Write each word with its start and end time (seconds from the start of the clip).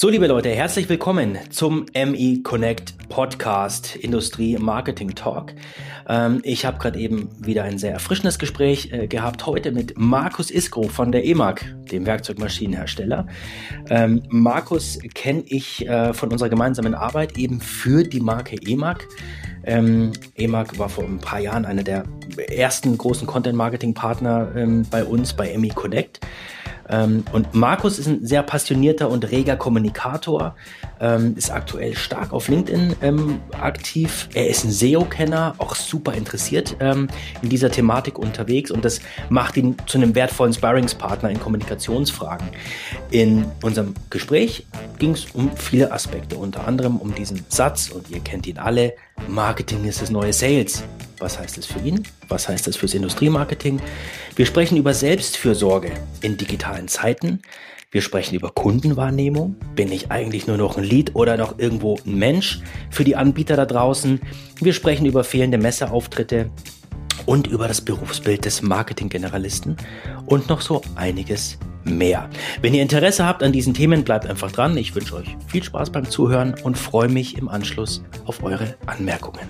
So, 0.00 0.08
liebe 0.08 0.28
Leute, 0.28 0.50
herzlich 0.50 0.88
willkommen 0.88 1.36
zum 1.50 1.86
ME 1.92 2.40
Connect 2.44 3.08
Podcast 3.08 3.96
Industrie 3.96 4.56
Marketing 4.56 5.16
Talk. 5.16 5.54
Ähm, 6.08 6.40
ich 6.44 6.64
habe 6.64 6.78
gerade 6.78 7.00
eben 7.00 7.30
wieder 7.44 7.64
ein 7.64 7.78
sehr 7.78 7.94
erfrischendes 7.94 8.38
Gespräch 8.38 8.92
äh, 8.92 9.08
gehabt 9.08 9.44
heute 9.44 9.72
mit 9.72 9.98
Markus 9.98 10.52
Iskro 10.52 10.84
von 10.84 11.10
der 11.10 11.24
EMAG, 11.24 11.64
dem 11.90 12.06
Werkzeugmaschinenhersteller. 12.06 13.26
Ähm, 13.90 14.22
Markus 14.28 15.00
kenne 15.14 15.42
ich 15.46 15.84
äh, 15.88 16.14
von 16.14 16.30
unserer 16.30 16.48
gemeinsamen 16.48 16.94
Arbeit 16.94 17.36
eben 17.36 17.60
für 17.60 18.04
die 18.04 18.20
Marke 18.20 18.54
EMAG. 18.54 19.04
Ähm, 19.64 20.12
EMAG 20.36 20.78
war 20.78 20.90
vor 20.90 21.02
ein 21.02 21.18
paar 21.18 21.40
Jahren 21.40 21.64
einer 21.64 21.82
der 21.82 22.04
ersten 22.48 22.96
großen 22.96 23.26
Content-Marketing-Partner 23.26 24.52
ähm, 24.54 24.86
bei 24.88 25.02
uns, 25.02 25.32
bei 25.32 25.58
ME 25.58 25.70
Connect. 25.70 26.20
Ähm, 26.90 27.24
und 27.32 27.54
Markus 27.54 27.98
ist 27.98 28.06
ein 28.06 28.24
sehr 28.24 28.42
passionierter 28.42 29.10
und 29.10 29.30
reger 29.30 29.56
Kommunikator, 29.56 30.56
ähm, 31.00 31.34
ist 31.36 31.50
aktuell 31.50 31.96
stark 31.96 32.32
auf 32.32 32.48
LinkedIn 32.48 32.96
ähm, 33.02 33.40
aktiv. 33.60 34.28
Er 34.34 34.48
ist 34.48 34.64
ein 34.64 34.70
SEO-Kenner, 34.70 35.54
auch 35.58 35.74
super 35.74 36.14
interessiert 36.14 36.76
in 36.80 37.08
dieser 37.42 37.70
Thematik 37.70 38.18
unterwegs 38.18 38.70
und 38.70 38.84
das 38.84 39.00
macht 39.28 39.56
ihn 39.56 39.76
zu 39.86 39.98
einem 39.98 40.14
wertvollen 40.14 40.52
Sparringspartner 40.52 41.30
in 41.30 41.40
Kommunikationsfragen. 41.40 42.48
In 43.10 43.46
unserem 43.62 43.94
Gespräch 44.10 44.66
ging 44.98 45.12
es 45.12 45.26
um 45.32 45.56
viele 45.56 45.92
Aspekte, 45.92 46.36
unter 46.36 46.66
anderem 46.66 46.96
um 46.96 47.14
diesen 47.14 47.44
Satz 47.48 47.88
und 47.88 48.10
ihr 48.10 48.20
kennt 48.20 48.46
ihn 48.46 48.58
alle, 48.58 48.94
Marketing 49.26 49.84
ist 49.84 50.00
das 50.02 50.10
neue 50.10 50.32
Sales. 50.32 50.84
Was 51.18 51.38
heißt 51.38 51.58
das 51.58 51.66
für 51.66 51.80
ihn? 51.80 52.02
Was 52.28 52.48
heißt 52.48 52.66
das 52.66 52.76
fürs 52.76 52.94
Industriemarketing? 52.94 53.80
Wir 54.36 54.46
sprechen 54.46 54.76
über 54.76 54.94
Selbstfürsorge 54.94 55.90
in 56.20 56.36
digitalen 56.36 56.86
Zeiten. 56.86 57.40
Wir 57.90 58.02
sprechen 58.02 58.34
über 58.34 58.50
Kundenwahrnehmung. 58.50 59.56
Bin 59.74 59.90
ich 59.90 60.10
eigentlich 60.10 60.46
nur 60.46 60.58
noch 60.58 60.76
ein 60.76 60.84
Lead 60.84 61.16
oder 61.16 61.36
noch 61.36 61.58
irgendwo 61.58 61.98
ein 62.06 62.14
Mensch 62.16 62.60
für 62.90 63.02
die 63.02 63.16
Anbieter 63.16 63.56
da 63.56 63.64
draußen? 63.64 64.20
Wir 64.60 64.74
sprechen 64.74 65.06
über 65.06 65.24
fehlende 65.24 65.58
Messeauftritte 65.58 66.50
und 67.26 67.46
über 67.46 67.68
das 67.68 67.80
Berufsbild 67.80 68.44
des 68.44 68.62
Marketinggeneralisten 68.62 69.76
und 70.26 70.48
noch 70.48 70.60
so 70.60 70.82
einiges 70.94 71.58
mehr. 71.84 72.28
Wenn 72.60 72.74
ihr 72.74 72.82
Interesse 72.82 73.26
habt 73.26 73.42
an 73.42 73.52
diesen 73.52 73.74
Themen, 73.74 74.04
bleibt 74.04 74.26
einfach 74.26 74.52
dran. 74.52 74.76
Ich 74.76 74.94
wünsche 74.94 75.16
euch 75.16 75.36
viel 75.46 75.62
Spaß 75.62 75.90
beim 75.90 76.08
Zuhören 76.08 76.54
und 76.62 76.76
freue 76.76 77.08
mich 77.08 77.36
im 77.38 77.48
Anschluss 77.48 78.02
auf 78.26 78.42
eure 78.42 78.76
Anmerkungen. 78.86 79.46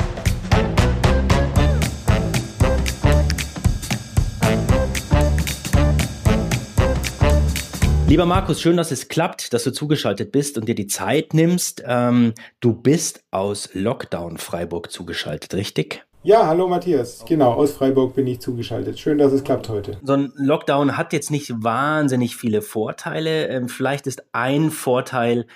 Lieber 8.08 8.24
Markus, 8.24 8.62
schön, 8.62 8.78
dass 8.78 8.90
es 8.90 9.08
klappt, 9.08 9.52
dass 9.52 9.64
du 9.64 9.70
zugeschaltet 9.70 10.32
bist 10.32 10.56
und 10.56 10.66
dir 10.66 10.74
die 10.74 10.86
Zeit 10.86 11.34
nimmst. 11.34 11.82
Ähm, 11.86 12.32
du 12.60 12.72
bist 12.72 13.22
aus 13.30 13.68
Lockdown 13.74 14.38
Freiburg 14.38 14.90
zugeschaltet, 14.90 15.52
richtig? 15.52 16.07
Ja, 16.24 16.46
hallo 16.48 16.66
Matthias. 16.66 17.24
Genau, 17.26 17.52
aus 17.52 17.72
Freiburg 17.72 18.16
bin 18.16 18.26
ich 18.26 18.40
zugeschaltet. 18.40 18.98
Schön, 18.98 19.18
dass 19.18 19.32
es 19.32 19.44
klappt 19.44 19.68
heute. 19.68 19.98
So 20.02 20.14
ein 20.14 20.32
Lockdown 20.34 20.96
hat 20.96 21.12
jetzt 21.12 21.30
nicht 21.30 21.62
wahnsinnig 21.62 22.34
viele 22.34 22.60
Vorteile. 22.60 23.46
Ähm, 23.46 23.68
vielleicht 23.68 24.08
ist 24.08 24.24
ein 24.32 24.72
Vorteil, 24.72 25.46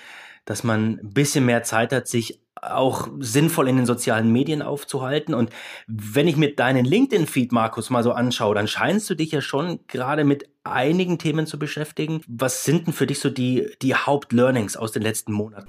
dass 0.45 0.63
man 0.63 0.99
ein 1.03 1.13
bisschen 1.13 1.45
mehr 1.45 1.63
Zeit 1.63 1.91
hat, 1.91 2.07
sich 2.07 2.39
auch 2.61 3.09
sinnvoll 3.19 3.67
in 3.67 3.75
den 3.75 3.85
sozialen 3.85 4.31
Medien 4.31 4.61
aufzuhalten. 4.61 5.33
Und 5.33 5.49
wenn 5.87 6.29
ich 6.29 6.37
mir 6.37 6.55
deinen 6.55 6.85
LinkedIn-Feed, 6.85 7.51
Markus, 7.51 7.89
mal 7.89 8.03
so 8.03 8.13
anschaue, 8.13 8.55
dann 8.55 8.67
scheinst 8.67 9.09
du 9.09 9.15
dich 9.15 9.31
ja 9.31 9.41
schon 9.41 9.81
gerade 9.87 10.23
mit 10.23 10.49
einigen 10.63 11.17
Themen 11.17 11.45
zu 11.45 11.59
beschäftigen. 11.59 12.21
Was 12.27 12.63
sind 12.63 12.87
denn 12.87 12.93
für 12.93 13.05
dich 13.05 13.19
so 13.19 13.29
die, 13.29 13.69
die 13.81 13.95
Hauptlearnings 13.95 14.77
aus 14.77 14.93
den 14.93 15.03
letzten 15.03 15.33
Monaten? 15.33 15.67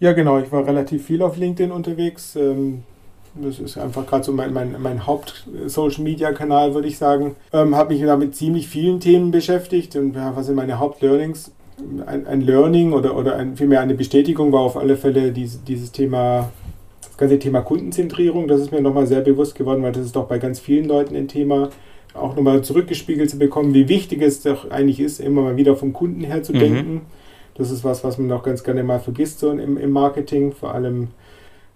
Ja, 0.00 0.12
genau. 0.12 0.38
Ich 0.38 0.52
war 0.52 0.66
relativ 0.66 1.06
viel 1.06 1.22
auf 1.22 1.38
LinkedIn 1.38 1.72
unterwegs. 1.72 2.36
Ähm, 2.36 2.82
das 3.34 3.58
ist 3.58 3.78
einfach 3.78 4.06
gerade 4.06 4.24
so 4.24 4.32
mein, 4.32 4.52
mein, 4.52 4.76
mein 4.80 5.06
Haupt-Social-Media-Kanal, 5.06 6.74
würde 6.74 6.88
ich 6.88 6.98
sagen. 6.98 7.36
Ähm, 7.52 7.74
habe 7.74 7.94
mich 7.94 8.02
da 8.02 8.16
mit 8.16 8.36
ziemlich 8.36 8.68
vielen 8.68 9.00
Themen 9.00 9.30
beschäftigt. 9.30 9.96
Und 9.96 10.14
ja, 10.14 10.36
was 10.36 10.46
sind 10.46 10.56
meine 10.56 10.78
Hauptlearnings? 10.78 11.52
ein, 12.06 12.26
ein 12.26 12.40
Learning 12.40 12.92
oder, 12.92 13.16
oder 13.16 13.36
ein, 13.36 13.56
vielmehr 13.56 13.80
eine 13.80 13.94
Bestätigung 13.94 14.52
war 14.52 14.60
auf 14.60 14.76
alle 14.76 14.96
Fälle 14.96 15.32
dieses, 15.32 15.64
dieses 15.64 15.92
Thema, 15.92 16.50
das 17.02 17.16
ganze 17.16 17.38
Thema 17.38 17.62
Kundenzentrierung. 17.62 18.48
Das 18.48 18.60
ist 18.60 18.72
mir 18.72 18.80
nochmal 18.80 19.06
sehr 19.06 19.20
bewusst 19.20 19.54
geworden, 19.54 19.82
weil 19.82 19.92
das 19.92 20.06
ist 20.06 20.16
doch 20.16 20.26
bei 20.26 20.38
ganz 20.38 20.60
vielen 20.60 20.86
Leuten 20.86 21.16
ein 21.16 21.28
Thema, 21.28 21.70
auch 22.14 22.36
nochmal 22.36 22.62
zurückgespiegelt 22.62 23.28
zu 23.28 23.38
bekommen, 23.38 23.74
wie 23.74 23.88
wichtig 23.88 24.22
es 24.22 24.42
doch 24.42 24.70
eigentlich 24.70 25.00
ist, 25.00 25.20
immer 25.20 25.42
mal 25.42 25.56
wieder 25.56 25.76
vom 25.76 25.92
Kunden 25.92 26.22
her 26.22 26.42
zu 26.42 26.52
mhm. 26.52 26.58
denken. 26.58 27.00
Das 27.56 27.70
ist 27.70 27.84
was, 27.84 28.02
was 28.02 28.18
man 28.18 28.30
auch 28.32 28.42
ganz 28.42 28.64
gerne 28.64 28.82
mal 28.82 29.00
vergisst 29.00 29.38
so 29.38 29.50
im, 29.50 29.76
im 29.76 29.90
Marketing, 29.90 30.52
vor 30.52 30.74
allem 30.74 31.08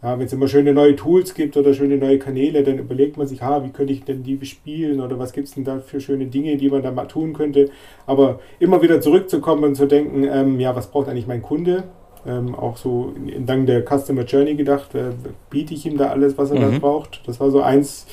ja, 0.03 0.16
wenn 0.16 0.26
es 0.26 0.32
immer 0.32 0.47
schöne 0.47 0.72
neue 0.72 0.94
Tools 0.94 1.34
gibt 1.34 1.56
oder 1.56 1.75
schöne 1.75 1.97
neue 1.97 2.19
Kanäle, 2.19 2.62
dann 2.62 2.78
überlegt 2.78 3.16
man 3.16 3.26
sich, 3.26 3.42
ha, 3.42 3.64
wie 3.64 3.70
könnte 3.70 3.92
ich 3.92 4.04
denn 4.04 4.22
die 4.22 4.36
bespielen 4.36 5.00
oder 5.00 5.19
was 5.19 5.32
gibt 5.32 5.48
es 5.48 5.54
denn 5.54 5.64
da 5.64 5.81
für 5.81 6.00
schöne 6.00 6.26
Dinge, 6.26 6.56
die 6.56 6.70
man 6.70 6.82
da 6.82 6.92
mal 6.92 7.06
tun 7.06 7.32
könnte. 7.32 7.70
Aber 8.06 8.38
immer 8.60 8.81
wieder 8.81 9.00
zurückzukommen 9.00 9.64
und 9.64 9.75
zu 9.75 9.87
denken, 9.87 10.22
ähm, 10.25 10.60
ja, 10.60 10.76
was 10.76 10.88
braucht 10.88 11.08
eigentlich 11.08 11.26
mein 11.26 11.42
Kunde? 11.42 11.84
Ähm, 12.26 12.54
auch 12.54 12.76
so 12.76 13.12
entlang 13.26 13.66
der 13.66 13.82
Customer 13.82 14.22
Journey 14.22 14.54
gedacht, 14.54 14.94
äh, 14.94 15.10
biete 15.50 15.75
ich 15.75 15.84
ihm 15.84 15.97
da 15.97 16.10
alles, 16.10 16.38
was 16.38 16.53
er 16.53 16.60
mhm. 16.60 16.72
da 16.72 16.78
braucht. 16.78 17.22
Das 17.26 17.41
war 17.41 17.50
so 17.50 17.60
eins 17.60 18.06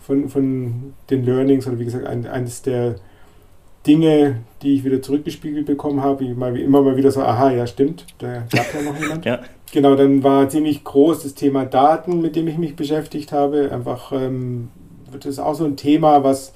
von, 0.00 0.28
von 0.28 0.94
den 1.08 1.24
Learnings 1.24 1.68
oder 1.68 1.78
wie 1.78 1.84
gesagt, 1.84 2.06
ein, 2.06 2.26
eines 2.26 2.62
der 2.62 2.96
Dinge, 3.86 4.40
die 4.62 4.74
ich 4.74 4.84
wieder 4.84 5.00
zurückgespiegelt 5.00 5.66
bekommen 5.66 6.02
habe, 6.02 6.20
wie, 6.20 6.34
mal, 6.34 6.54
wie 6.54 6.62
immer 6.62 6.82
mal 6.82 6.96
wieder 6.96 7.12
so, 7.12 7.22
aha, 7.22 7.52
ja 7.52 7.66
stimmt, 7.66 8.06
da 8.18 8.44
gab 8.50 8.74
ja 8.74 8.82
noch 8.82 8.98
jemand. 8.98 9.24
ja. 9.24 9.40
Genau, 9.70 9.96
dann 9.96 10.22
war 10.22 10.48
ziemlich 10.48 10.82
groß 10.82 11.24
das 11.24 11.34
Thema 11.34 11.66
Daten, 11.66 12.22
mit 12.22 12.36
dem 12.36 12.48
ich 12.48 12.56
mich 12.56 12.74
beschäftigt 12.74 13.32
habe. 13.32 13.70
Einfach, 13.70 14.12
ähm, 14.12 14.68
das 15.12 15.26
ist 15.26 15.38
auch 15.38 15.54
so 15.54 15.64
ein 15.64 15.76
Thema, 15.76 16.24
was, 16.24 16.54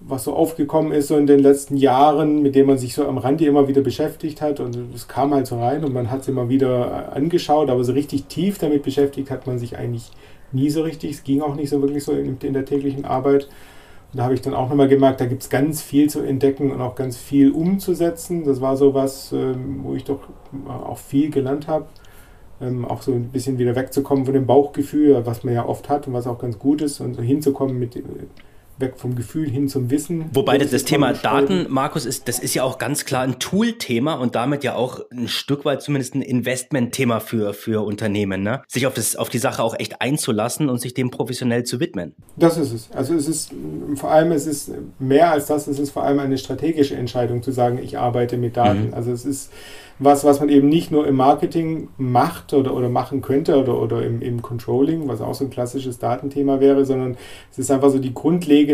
was 0.00 0.24
so 0.24 0.34
aufgekommen 0.34 0.92
ist 0.92 1.08
so 1.08 1.16
in 1.16 1.26
den 1.28 1.38
letzten 1.38 1.76
Jahren, 1.76 2.42
mit 2.42 2.56
dem 2.56 2.66
man 2.66 2.78
sich 2.78 2.94
so 2.94 3.06
am 3.06 3.18
Rande 3.18 3.46
immer 3.46 3.68
wieder 3.68 3.82
beschäftigt 3.82 4.40
hat. 4.40 4.58
Und 4.58 4.76
es 4.94 5.06
kam 5.06 5.32
halt 5.32 5.46
so 5.46 5.60
rein 5.60 5.84
und 5.84 5.92
man 5.92 6.10
hat 6.10 6.22
es 6.22 6.28
immer 6.28 6.48
wieder 6.48 7.14
angeschaut, 7.14 7.70
aber 7.70 7.84
so 7.84 7.92
richtig 7.92 8.24
tief 8.24 8.58
damit 8.58 8.82
beschäftigt 8.82 9.30
hat 9.30 9.46
man 9.46 9.60
sich 9.60 9.78
eigentlich 9.78 10.10
nie 10.50 10.70
so 10.70 10.82
richtig. 10.82 11.12
Es 11.12 11.24
ging 11.24 11.42
auch 11.42 11.54
nicht 11.54 11.70
so 11.70 11.80
wirklich 11.80 12.02
so 12.02 12.12
in, 12.12 12.38
in 12.42 12.54
der 12.54 12.64
täglichen 12.64 13.04
Arbeit. 13.04 13.44
Und 14.12 14.18
da 14.18 14.24
habe 14.24 14.34
ich 14.34 14.42
dann 14.42 14.54
auch 14.54 14.68
nochmal 14.68 14.88
gemerkt, 14.88 15.20
da 15.20 15.26
gibt 15.26 15.42
es 15.42 15.48
ganz 15.48 15.80
viel 15.80 16.10
zu 16.10 16.20
entdecken 16.20 16.72
und 16.72 16.80
auch 16.80 16.96
ganz 16.96 17.16
viel 17.16 17.52
umzusetzen. 17.52 18.44
Das 18.44 18.60
war 18.60 18.76
so 18.76 18.94
was, 18.94 19.32
ähm, 19.32 19.80
wo 19.84 19.94
ich 19.94 20.02
doch 20.02 20.20
auch 20.68 20.98
viel 20.98 21.30
gelernt 21.30 21.68
habe 21.68 21.86
ähm, 22.62 22.84
auch 22.84 23.02
so 23.02 23.12
ein 23.12 23.28
bisschen 23.28 23.58
wieder 23.58 23.76
wegzukommen 23.76 24.24
von 24.24 24.34
dem 24.34 24.46
Bauchgefühl, 24.46 25.26
was 25.26 25.44
man 25.44 25.54
ja 25.54 25.66
oft 25.66 25.88
hat 25.88 26.06
und 26.06 26.12
was 26.12 26.26
auch 26.26 26.38
ganz 26.38 26.58
gut 26.58 26.80
ist, 26.80 27.00
und 27.00 27.14
so 27.14 27.22
hinzukommen 27.22 27.78
mit 27.78 27.96
äh, 27.96 28.02
weg 28.82 28.94
vom 28.98 29.14
Gefühl 29.14 29.48
hin 29.48 29.68
zum 29.68 29.90
Wissen. 29.90 30.26
Wobei 30.34 30.58
das, 30.58 30.70
das 30.70 30.84
Thema 30.84 31.14
Daten, 31.14 31.66
Markus, 31.70 32.04
ist, 32.04 32.28
das 32.28 32.38
ist 32.38 32.52
ja 32.52 32.64
auch 32.64 32.76
ganz 32.76 33.06
klar 33.06 33.22
ein 33.22 33.38
Tool-Thema 33.38 34.14
und 34.14 34.34
damit 34.34 34.62
ja 34.64 34.74
auch 34.74 35.00
ein 35.10 35.28
Stück 35.28 35.64
weit 35.64 35.80
zumindest 35.80 36.14
ein 36.14 36.20
Investment-Thema 36.20 37.20
für, 37.20 37.54
für 37.54 37.86
Unternehmen, 37.86 38.42
ne? 38.42 38.62
Sich 38.68 38.86
auf, 38.86 38.92
das, 38.92 39.16
auf 39.16 39.30
die 39.30 39.38
Sache 39.38 39.62
auch 39.62 39.78
echt 39.78 40.02
einzulassen 40.02 40.68
und 40.68 40.80
sich 40.80 40.92
dem 40.92 41.10
professionell 41.10 41.64
zu 41.64 41.80
widmen. 41.80 42.14
Das 42.36 42.58
ist 42.58 42.72
es. 42.72 42.90
Also 42.92 43.14
es 43.14 43.26
ist 43.26 43.54
vor 43.94 44.10
allem, 44.10 44.32
es 44.32 44.46
ist 44.46 44.72
mehr 44.98 45.30
als 45.30 45.46
das, 45.46 45.66
es 45.66 45.78
ist 45.78 45.90
vor 45.90 46.02
allem 46.02 46.18
eine 46.18 46.36
strategische 46.36 46.96
Entscheidung 46.96 47.42
zu 47.42 47.52
sagen, 47.52 47.78
ich 47.82 47.96
arbeite 47.96 48.36
mit 48.36 48.58
Daten. 48.58 48.88
Mhm. 48.88 48.94
Also 48.94 49.12
es 49.12 49.24
ist 49.24 49.50
was, 50.04 50.24
was 50.24 50.40
man 50.40 50.48
eben 50.48 50.68
nicht 50.68 50.90
nur 50.90 51.06
im 51.06 51.16
Marketing 51.16 51.88
macht 51.96 52.52
oder, 52.54 52.74
oder 52.74 52.88
machen 52.88 53.22
könnte 53.22 53.56
oder, 53.56 53.80
oder 53.80 54.04
im, 54.04 54.20
im 54.20 54.42
Controlling, 54.42 55.06
was 55.08 55.20
auch 55.20 55.34
so 55.34 55.44
ein 55.44 55.50
klassisches 55.50 55.98
Datenthema 55.98 56.60
wäre, 56.60 56.84
sondern 56.84 57.16
es 57.50 57.58
ist 57.58 57.70
einfach 57.70 57.90
so 57.90 57.98
die 57.98 58.14
grundlegende, 58.14 58.71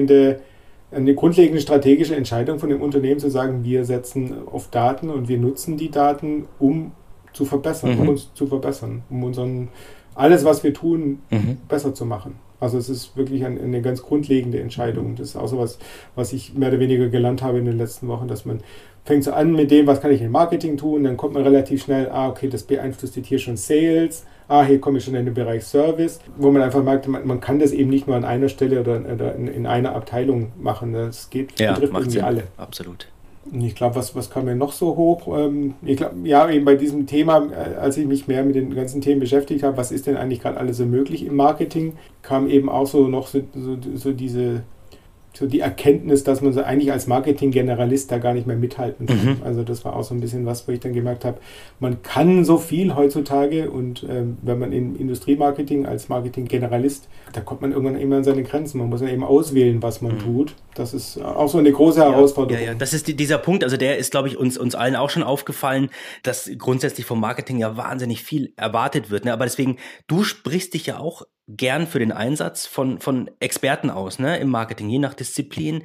eine 0.91 1.15
grundlegende 1.15 1.61
strategische 1.61 2.17
Entscheidung 2.17 2.59
von 2.59 2.71
dem 2.71 2.81
Unternehmen 2.81 3.21
zu 3.21 3.31
sagen, 3.31 3.65
wir 3.65 3.85
setzen 3.85 4.35
auf 4.47 4.69
Daten 4.71 5.11
und 5.11 5.29
wir 5.29 5.39
nutzen 5.39 5.77
die 5.77 5.91
Daten, 5.91 6.47
um 6.59 6.93
zu 7.33 7.45
verbessern, 7.45 7.95
mhm. 7.95 8.01
um 8.01 8.09
uns 8.11 8.33
zu 8.35 8.47
verbessern, 8.47 9.03
um 9.11 9.23
unseren 9.25 9.69
alles, 10.15 10.45
was 10.45 10.65
wir 10.65 10.75
tun, 10.75 11.21
mhm. 11.31 11.59
besser 11.69 11.95
zu 11.95 12.05
machen. 12.05 12.35
Also 12.61 12.77
es 12.77 12.89
ist 12.89 13.17
wirklich 13.17 13.45
eine, 13.45 13.61
eine 13.61 13.83
ganz 13.83 14.03
grundlegende 14.03 14.61
Entscheidung. 14.61 15.15
Das 15.15 15.29
ist 15.29 15.37
auch 15.37 15.47
so 15.47 15.59
was, 15.59 15.79
was 16.17 16.33
ich 16.33 16.55
mehr 16.55 16.71
oder 16.71 16.81
weniger 16.81 17.09
gelernt 17.09 17.43
habe 17.43 17.59
in 17.59 17.67
den 17.67 17.79
letzten 17.79 18.09
Wochen, 18.09 18.27
dass 18.27 18.45
man 18.45 18.61
fängt 19.05 19.25
so 19.25 19.33
an 19.33 19.53
mit 19.53 19.71
dem, 19.71 19.87
was 19.87 20.01
kann 20.01 20.11
ich 20.11 20.21
im 20.21 20.33
Marketing 20.33 20.77
tun, 20.77 21.05
dann 21.05 21.17
kommt 21.17 21.35
man 21.35 21.45
relativ 21.45 21.85
schnell, 21.85 22.11
ah, 22.11 22.29
okay, 22.29 22.49
das 22.49 22.65
beeinflusst 22.65 23.17
jetzt 23.17 23.29
hier 23.29 23.39
schon 23.39 23.57
Sales, 23.57 24.27
ah, 24.49 24.65
hier 24.65 24.81
komme 24.81 24.99
ich 24.99 25.05
schon 25.05 25.15
in 25.15 25.27
den 25.27 25.35
Bereich 25.35 25.65
Service, 25.65 26.21
wo 26.37 26.51
man 26.51 26.63
einfach 26.63 26.83
merkt, 26.83 27.07
man, 27.07 27.27
man 27.27 27.41
kann 27.41 27.59
das 27.59 27.73
eben 27.73 27.91
nicht 27.91 28.07
nur 28.07 28.17
an 28.17 28.25
einer 28.25 28.49
Stelle 28.49 28.81
oder, 28.81 29.01
oder 29.13 29.35
in, 29.35 29.47
in, 29.47 29.67
einer 29.67 29.95
Abteilung 29.95 30.53
machen. 30.59 30.95
Das 30.95 31.31
geht, 31.31 31.61
ja, 31.61 31.75
betrifft 31.75 31.93
irgendwie 31.93 32.11
Sinn. 32.11 32.25
alle. 32.25 32.43
Absolut. 32.57 33.09
Und 33.51 33.63
ich 33.63 33.75
glaube, 33.75 33.97
was, 33.97 34.15
was 34.15 34.31
kam 34.31 34.45
mir 34.45 34.57
noch 34.57 34.73
so 34.73 34.97
hoch? 34.97 35.39
Ähm, 35.39 35.75
ich 35.83 35.97
glaube, 35.97 36.17
ja, 36.25 36.49
eben 36.51 36.65
bei 36.65 36.75
diesem 36.75 37.07
Thema, 37.07 37.47
äh, 37.51 37.77
als 37.77 37.97
ich 37.97 38.07
mich 38.07 38.27
mehr 38.27 38.45
mit 38.45 38.57
den 38.57 38.75
ganzen 38.75 39.01
Themen 39.01 39.21
beschäftigt 39.21 39.63
habe, 39.63 39.77
was 39.77 39.91
ist 39.91 40.07
denn 40.07 40.17
eigentlich 40.17 40.41
gerade 40.41 40.59
alles 40.59 40.77
so 40.77 40.85
möglich 40.85 41.25
im 41.25 41.37
Marketing, 41.37 41.95
kam 42.23 42.49
eben 42.49 42.69
auch 42.69 42.87
so 42.87 43.09
noch 43.09 43.27
so, 43.27 43.41
so, 43.55 43.77
so 43.95 44.13
diese 44.13 44.63
so 45.39 45.47
die 45.47 45.61
Erkenntnis, 45.61 46.25
dass 46.25 46.41
man 46.41 46.53
so 46.53 46.63
eigentlich 46.63 46.91
als 46.91 47.07
Marketing-Generalist 47.07 48.11
da 48.11 48.19
gar 48.19 48.35
nicht 48.35 48.47
mehr 48.47 48.57
mithalten 48.57 49.07
kann. 49.07 49.25
Mhm. 49.25 49.37
Also 49.45 49.63
das 49.63 49.85
war 49.85 49.95
auch 49.95 50.03
so 50.03 50.15
ein 50.15 50.21
bisschen 50.21 50.47
was, 50.47 50.67
wo 50.67 50.73
ich 50.73 50.81
dann 50.81 50.93
gemerkt 50.93 51.25
habe, 51.25 51.39
man 51.79 52.03
kann 52.03 52.45
so 52.45 52.59
viel 52.59 52.97
heutzutage 52.97 53.71
und 53.71 54.05
ähm, 54.09 54.39
wenn 54.43 54.59
man 54.59 54.73
im 54.73 54.97
Industriemarketing 54.97 55.87
als 55.87 56.09
Marketing-Generalist, 56.09 57.09
da 57.33 57.41
kommt 57.41 57.63
man 57.63 57.71
irgendwann 57.71 57.97
immer 57.97 58.17
an 58.17 58.25
seine 58.25 58.43
Grenzen. 58.43 58.79
Man 58.79 58.89
muss 58.89 59.01
ja 59.01 59.09
eben 59.09 59.23
auswählen, 59.23 59.81
was 59.81 60.03
man 60.03 60.17
mhm. 60.17 60.19
tut. 60.19 60.55
Das 60.75 60.93
ist 60.93 61.23
auch 61.23 61.49
so 61.49 61.59
eine 61.59 61.71
große 61.71 62.01
Herausforderung. 62.01 62.61
Ja, 62.61 62.73
ja, 62.73 62.75
das 62.75 62.93
ist 62.93 63.07
die, 63.07 63.15
dieser 63.15 63.39
Punkt, 63.39 63.63
also 63.63 63.77
der 63.77 63.99
ist, 63.99 64.11
glaube 64.11 64.29
ich, 64.29 64.37
uns, 64.37 64.59
uns 64.59 64.75
allen 64.75 64.97
auch 64.97 65.11
schon 65.11 65.23
aufgefallen, 65.23 65.91
dass 66.25 66.51
grundsätzlich 66.59 67.07
vom 67.07 67.21
Marketing 67.21 67.59
ja 67.59 67.77
wahnsinnig 67.77 68.25
viel 68.25 68.53
erwartet 68.57 69.11
wird. 69.11 69.25
Ne? 69.25 69.33
Aber 69.33 69.45
deswegen, 69.45 69.77
du 70.09 70.25
sprichst 70.25 70.75
dich 70.75 70.87
ja 70.87 70.99
auch 70.99 71.23
gern 71.49 71.87
für 71.87 71.99
den 71.99 72.13
Einsatz 72.13 72.67
von, 72.67 72.99
von 73.01 73.31
Experten 73.41 73.91
aus, 73.91 74.19
ne, 74.19 74.39
im 74.39 74.51
Marketing, 74.51 74.89
je 74.89 74.99
nach 74.99 75.15
Disziplin, 75.15 75.83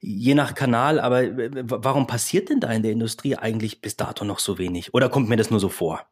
je 0.00 0.34
nach 0.34 0.54
Kanal. 0.54 1.00
Aber 1.00 1.22
warum 1.64 2.06
passiert 2.06 2.48
denn 2.48 2.60
da 2.60 2.70
in 2.70 2.82
der 2.82 2.92
Industrie 2.92 3.36
eigentlich 3.36 3.80
bis 3.80 3.96
dato 3.96 4.24
noch 4.24 4.38
so 4.38 4.58
wenig? 4.58 4.94
Oder 4.94 5.08
kommt 5.08 5.28
mir 5.28 5.36
das 5.36 5.50
nur 5.50 5.60
so 5.60 5.68
vor? 5.68 6.02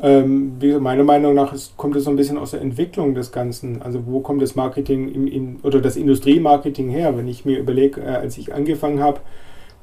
Ähm, 0.00 0.58
meiner 0.80 1.04
Meinung 1.04 1.34
nach 1.34 1.52
ist, 1.52 1.76
kommt 1.76 1.94
es 1.96 2.04
so 2.04 2.10
ein 2.10 2.16
bisschen 2.16 2.38
aus 2.38 2.52
der 2.52 2.60
Entwicklung 2.60 3.14
des 3.14 3.30
Ganzen. 3.30 3.82
Also 3.82 4.06
wo 4.06 4.20
kommt 4.20 4.42
das 4.42 4.56
Marketing 4.56 5.08
im, 5.12 5.26
in, 5.28 5.60
oder 5.62 5.80
das 5.80 5.96
Industriemarketing 5.96 6.88
her? 6.88 7.16
Wenn 7.16 7.28
ich 7.28 7.44
mir 7.44 7.58
überlege, 7.58 8.00
äh, 8.00 8.08
als 8.08 8.38
ich 8.38 8.52
angefangen 8.52 9.00
habe, 9.00 9.20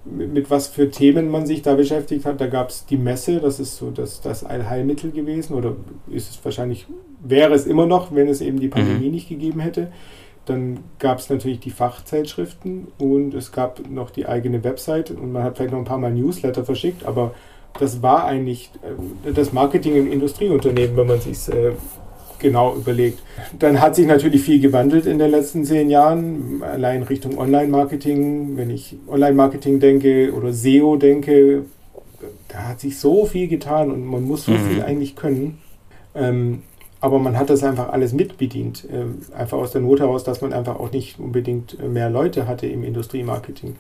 mit, 0.06 0.34
mit, 0.34 0.50
was 0.50 0.68
für 0.68 0.90
Themen 0.90 1.30
man 1.30 1.46
sich 1.46 1.62
da 1.62 1.76
beschäftigt 1.76 2.26
hat, 2.26 2.40
da 2.42 2.48
gab 2.48 2.70
es 2.70 2.86
die 2.86 2.98
Messe, 2.98 3.40
das 3.40 3.60
ist 3.60 3.78
so 3.78 3.92
das, 3.92 4.22
das 4.22 4.44
Allheilmittel 4.44 5.12
gewesen 5.12 5.54
oder 5.54 5.76
ist 6.10 6.30
es 6.30 6.44
wahrscheinlich 6.44 6.88
wäre 7.22 7.54
es 7.54 7.66
immer 7.66 7.86
noch, 7.86 8.14
wenn 8.14 8.28
es 8.28 8.42
eben 8.42 8.60
die 8.60 8.70
Pandemie 8.70 9.08
mhm. 9.08 9.12
nicht 9.12 9.30
gegeben 9.30 9.60
hätte. 9.60 9.92
Dann 10.46 10.80
gab 10.98 11.20
es 11.20 11.30
natürlich 11.30 11.60
die 11.60 11.70
Fachzeitschriften 11.70 12.88
und 12.98 13.34
es 13.34 13.52
gab 13.52 13.88
noch 13.90 14.10
die 14.10 14.26
eigene 14.26 14.64
Website 14.64 15.12
und 15.12 15.32
man 15.32 15.44
hat 15.44 15.58
vielleicht 15.58 15.74
noch 15.74 15.80
ein 15.80 15.86
paar 15.86 15.98
Mal 15.98 16.14
Newsletter 16.14 16.64
verschickt, 16.64 17.06
aber 17.06 17.36
das 17.78 18.02
war 18.02 18.26
eigentlich 18.26 18.72
äh, 19.26 19.32
das 19.32 19.54
Marketing 19.54 19.96
im 19.96 20.12
Industrieunternehmen, 20.12 20.98
wenn 20.98 21.08
man 21.08 21.22
sich 21.22 21.48
äh, 21.50 21.74
genau 22.40 22.76
überlegt. 22.76 23.20
Dann 23.58 23.80
hat 23.82 23.96
sich 23.96 24.08
natürlich 24.08 24.42
viel 24.42 24.60
gewandelt 24.60 25.06
in 25.06 25.20
den 25.20 25.32
letzten 25.32 25.66
zehn 25.66 25.90
Jahren, 25.90 26.64
allein 26.64 27.04
Richtung 27.04 27.38
Online-Marketing. 27.38 28.58
Wenn 28.58 28.70
ich 28.70 28.96
Online-Marketing 29.08 29.80
denke 29.80 30.34
oder 30.34 30.54
SEO 30.54 30.96
denke, 30.96 31.66
da 32.48 32.70
hat 32.70 32.80
sich 32.80 32.98
so 33.00 33.26
viel 33.26 33.48
getan 33.48 33.92
und 33.92 34.06
man 34.06 34.24
muss 34.24 34.46
so 34.46 34.52
mhm. 34.52 34.70
viel 34.70 34.82
eigentlich 34.82 35.16
können. 35.16 35.60
Ähm, 36.16 36.64
aber 37.02 37.20
man 37.20 37.38
hat 37.38 37.50
das 37.50 37.64
einfach 37.64 37.90
alles 37.90 38.14
mitbedient. 38.14 38.86
Äh, 38.90 39.36
einfach 39.36 39.58
aus 39.58 39.72
der 39.72 39.82
Not 39.82 40.00
heraus, 40.00 40.24
dass 40.24 40.42
man 40.42 40.52
einfach 40.52 40.80
auch 40.80 40.92
nicht 40.92 41.20
unbedingt 41.20 41.78
äh, 41.80 41.88
mehr 41.88 42.10
Leute 42.10 42.48
hatte 42.48 42.68
im 42.68 42.84
Industriemarketing. 42.84 43.76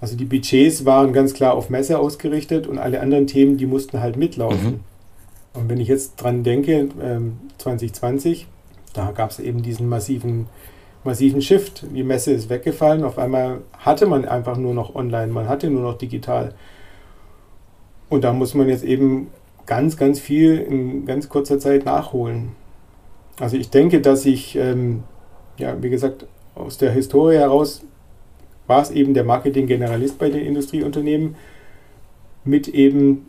Also 0.00 0.16
die 0.16 0.24
Budgets 0.24 0.84
waren 0.84 1.12
ganz 1.12 1.34
klar 1.34 1.54
auf 1.54 1.70
Messe 1.70 1.98
ausgerichtet 1.98 2.66
und 2.66 2.78
alle 2.78 3.00
anderen 3.00 3.26
Themen, 3.26 3.56
die 3.56 3.66
mussten 3.66 4.00
halt 4.00 4.16
mitlaufen. 4.16 4.64
Mhm. 4.64 4.80
Und 5.58 5.68
wenn 5.68 5.80
ich 5.80 5.88
jetzt 5.88 6.16
dran 6.16 6.44
denke, 6.44 6.88
2020, 7.58 8.42
ähm, 8.42 8.46
da 8.92 9.10
gab 9.10 9.30
es 9.30 9.40
eben 9.40 9.62
diesen 9.62 9.88
massiven, 9.88 10.46
massiven 11.02 11.42
Shift. 11.42 11.84
Die 11.94 12.04
Messe 12.04 12.32
ist 12.32 12.48
weggefallen. 12.48 13.02
Auf 13.02 13.18
einmal 13.18 13.62
hatte 13.72 14.06
man 14.06 14.24
einfach 14.24 14.56
nur 14.56 14.72
noch 14.72 14.94
online, 14.94 15.32
man 15.32 15.48
hatte 15.48 15.68
nur 15.68 15.82
noch 15.82 15.98
digital. 15.98 16.54
Und 18.08 18.22
da 18.22 18.32
muss 18.32 18.54
man 18.54 18.68
jetzt 18.68 18.84
eben 18.84 19.28
ganz, 19.66 19.96
ganz 19.96 20.20
viel 20.20 20.58
in 20.58 21.06
ganz 21.06 21.28
kurzer 21.28 21.58
Zeit 21.58 21.84
nachholen. 21.84 22.52
Also 23.40 23.56
ich 23.56 23.70
denke, 23.70 24.00
dass 24.00 24.24
ich, 24.26 24.54
ähm, 24.56 25.02
ja, 25.58 25.82
wie 25.82 25.90
gesagt, 25.90 26.26
aus 26.54 26.78
der 26.78 26.92
Historie 26.92 27.36
heraus 27.36 27.82
war 28.66 28.82
es 28.82 28.90
eben 28.90 29.12
der 29.12 29.24
Marketing-Generalist 29.24 30.18
bei 30.18 30.30
den 30.30 30.44
Industrieunternehmen 30.44 31.34
mit 32.44 32.68
eben 32.68 33.26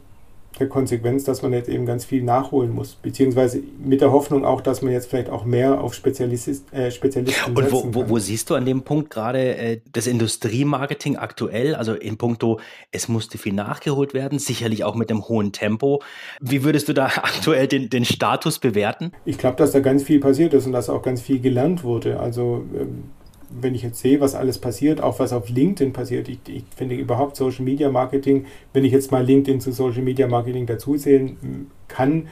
der 0.57 0.67
Konsequenz, 0.67 1.23
dass 1.23 1.41
man 1.41 1.53
jetzt 1.53 1.69
eben 1.69 1.85
ganz 1.85 2.05
viel 2.05 2.23
nachholen 2.23 2.73
muss, 2.73 2.95
beziehungsweise 2.95 3.61
mit 3.83 4.01
der 4.01 4.11
Hoffnung 4.11 4.45
auch, 4.45 4.61
dass 4.61 4.81
man 4.81 4.91
jetzt 4.91 5.09
vielleicht 5.09 5.29
auch 5.29 5.45
mehr 5.45 5.81
auf 5.81 5.93
Spezialist, 5.93 6.73
äh, 6.73 6.91
Spezialisten 6.91 7.55
Und 7.55 7.71
wo, 7.71 7.83
wo, 7.93 8.09
wo, 8.09 8.19
siehst 8.19 8.49
du 8.49 8.55
an 8.55 8.65
dem 8.65 8.81
Punkt 8.81 9.09
gerade 9.09 9.55
äh, 9.55 9.81
das 9.91 10.07
Industriemarketing 10.07 11.17
aktuell, 11.17 11.75
also 11.75 11.93
in 11.93 12.17
puncto, 12.17 12.59
es 12.91 13.07
musste 13.07 13.37
viel 13.37 13.53
nachgeholt 13.53 14.13
werden, 14.13 14.39
sicherlich 14.39 14.83
auch 14.83 14.95
mit 14.95 15.09
dem 15.09 15.27
hohen 15.27 15.51
Tempo. 15.51 16.01
Wie 16.41 16.63
würdest 16.63 16.89
du 16.89 16.93
da 16.93 17.05
aktuell 17.15 17.67
den, 17.67 17.89
den 17.89 18.05
Status 18.05 18.59
bewerten? 18.59 19.11
Ich 19.25 19.37
glaube, 19.37 19.57
dass 19.57 19.71
da 19.71 19.79
ganz 19.79 20.03
viel 20.03 20.19
passiert 20.19 20.53
ist 20.53 20.65
und 20.65 20.73
dass 20.73 20.89
auch 20.89 21.01
ganz 21.01 21.21
viel 21.21 21.39
gelernt 21.39 21.83
wurde. 21.83 22.19
Also 22.19 22.65
ähm, 22.75 23.03
wenn 23.49 23.75
ich 23.75 23.83
jetzt 23.83 23.99
sehe, 23.99 24.19
was 24.21 24.35
alles 24.35 24.57
passiert, 24.57 25.01
auch 25.01 25.19
was 25.19 25.33
auf 25.33 25.49
LinkedIn 25.49 25.93
passiert, 25.93 26.29
ich, 26.29 26.39
ich, 26.47 26.63
finde 26.75 26.95
überhaupt 26.95 27.35
Social 27.35 27.65
Media 27.65 27.89
Marketing, 27.89 28.45
wenn 28.73 28.85
ich 28.85 28.91
jetzt 28.91 29.11
mal 29.11 29.23
LinkedIn 29.23 29.61
zu 29.61 29.71
Social 29.71 30.03
Media 30.03 30.27
Marketing 30.27 30.65
dazuzählen 30.65 31.69
kann, 31.87 32.27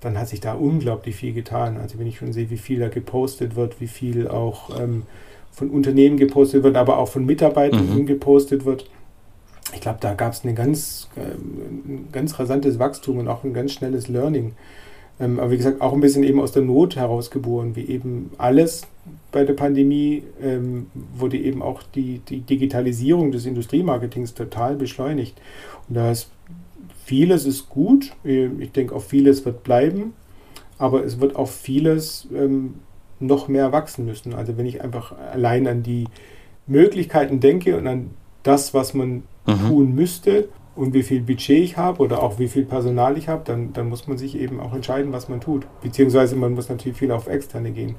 dann 0.00 0.18
hat 0.18 0.28
sich 0.28 0.40
da 0.40 0.54
unglaublich 0.54 1.16
viel 1.16 1.32
getan. 1.32 1.76
Also 1.78 1.98
wenn 1.98 2.06
ich 2.06 2.18
schon 2.18 2.32
sehe, 2.32 2.50
wie 2.50 2.58
viel 2.58 2.78
da 2.78 2.88
gepostet 2.88 3.56
wird, 3.56 3.80
wie 3.80 3.88
viel 3.88 4.28
auch 4.28 4.78
ähm, 4.78 5.04
von 5.50 5.70
Unternehmen 5.70 6.16
gepostet 6.16 6.62
wird, 6.62 6.76
aber 6.76 6.98
auch 6.98 7.08
von 7.08 7.26
Mitarbeitern 7.26 7.94
mhm. 7.94 8.06
gepostet 8.06 8.64
wird. 8.64 8.88
Ich 9.74 9.80
glaube, 9.80 9.98
da 10.00 10.14
gab 10.14 10.32
es 10.32 10.44
ein 10.44 10.54
ganz, 10.54 11.08
äh, 11.16 11.20
ein 11.20 12.08
ganz 12.12 12.38
rasantes 12.38 12.78
Wachstum 12.78 13.18
und 13.18 13.28
auch 13.28 13.44
ein 13.44 13.52
ganz 13.52 13.72
schnelles 13.72 14.08
Learning. 14.08 14.54
Ähm, 15.20 15.38
aber 15.40 15.50
wie 15.50 15.56
gesagt, 15.56 15.80
auch 15.80 15.92
ein 15.92 16.00
bisschen 16.00 16.24
eben 16.24 16.40
aus 16.40 16.52
der 16.52 16.62
Not 16.62 16.96
herausgeboren, 16.96 17.76
wie 17.76 17.84
eben 17.84 18.30
alles 18.38 18.82
bei 19.32 19.44
der 19.44 19.54
Pandemie 19.54 20.22
ähm, 20.42 20.86
wurde 21.16 21.38
eben 21.38 21.62
auch 21.62 21.82
die, 21.82 22.20
die 22.28 22.40
Digitalisierung 22.40 23.32
des 23.32 23.46
Industriemarketings 23.46 24.34
total 24.34 24.76
beschleunigt. 24.76 25.40
Und 25.88 25.96
da 25.96 26.10
ist 26.10 26.30
vieles 27.04 27.46
ist 27.46 27.68
gut, 27.70 28.12
ich 28.22 28.72
denke 28.72 28.94
auch 28.94 29.02
vieles 29.02 29.44
wird 29.46 29.64
bleiben, 29.64 30.12
aber 30.76 31.04
es 31.04 31.20
wird 31.20 31.36
auch 31.36 31.48
vieles 31.48 32.28
ähm, 32.34 32.74
noch 33.18 33.48
mehr 33.48 33.72
wachsen 33.72 34.04
müssen. 34.04 34.34
Also 34.34 34.56
wenn 34.58 34.66
ich 34.66 34.82
einfach 34.82 35.12
allein 35.32 35.66
an 35.66 35.82
die 35.82 36.04
Möglichkeiten 36.66 37.40
denke 37.40 37.76
und 37.76 37.86
an 37.86 38.10
das, 38.42 38.74
was 38.74 38.94
man 38.94 39.22
mhm. 39.46 39.68
tun 39.68 39.94
müsste, 39.94 40.48
und 40.78 40.94
wie 40.94 41.02
viel 41.02 41.22
Budget 41.22 41.58
ich 41.58 41.76
habe 41.76 42.00
oder 42.00 42.22
auch 42.22 42.38
wie 42.38 42.46
viel 42.46 42.64
Personal 42.64 43.18
ich 43.18 43.28
habe, 43.28 43.42
dann, 43.44 43.72
dann 43.72 43.88
muss 43.88 44.06
man 44.06 44.16
sich 44.16 44.38
eben 44.38 44.60
auch 44.60 44.72
entscheiden, 44.72 45.12
was 45.12 45.28
man 45.28 45.40
tut. 45.40 45.66
Beziehungsweise 45.82 46.36
man 46.36 46.54
muss 46.54 46.68
natürlich 46.68 46.96
viel 46.96 47.10
auf 47.10 47.26
externe 47.26 47.72
gehen. 47.72 47.96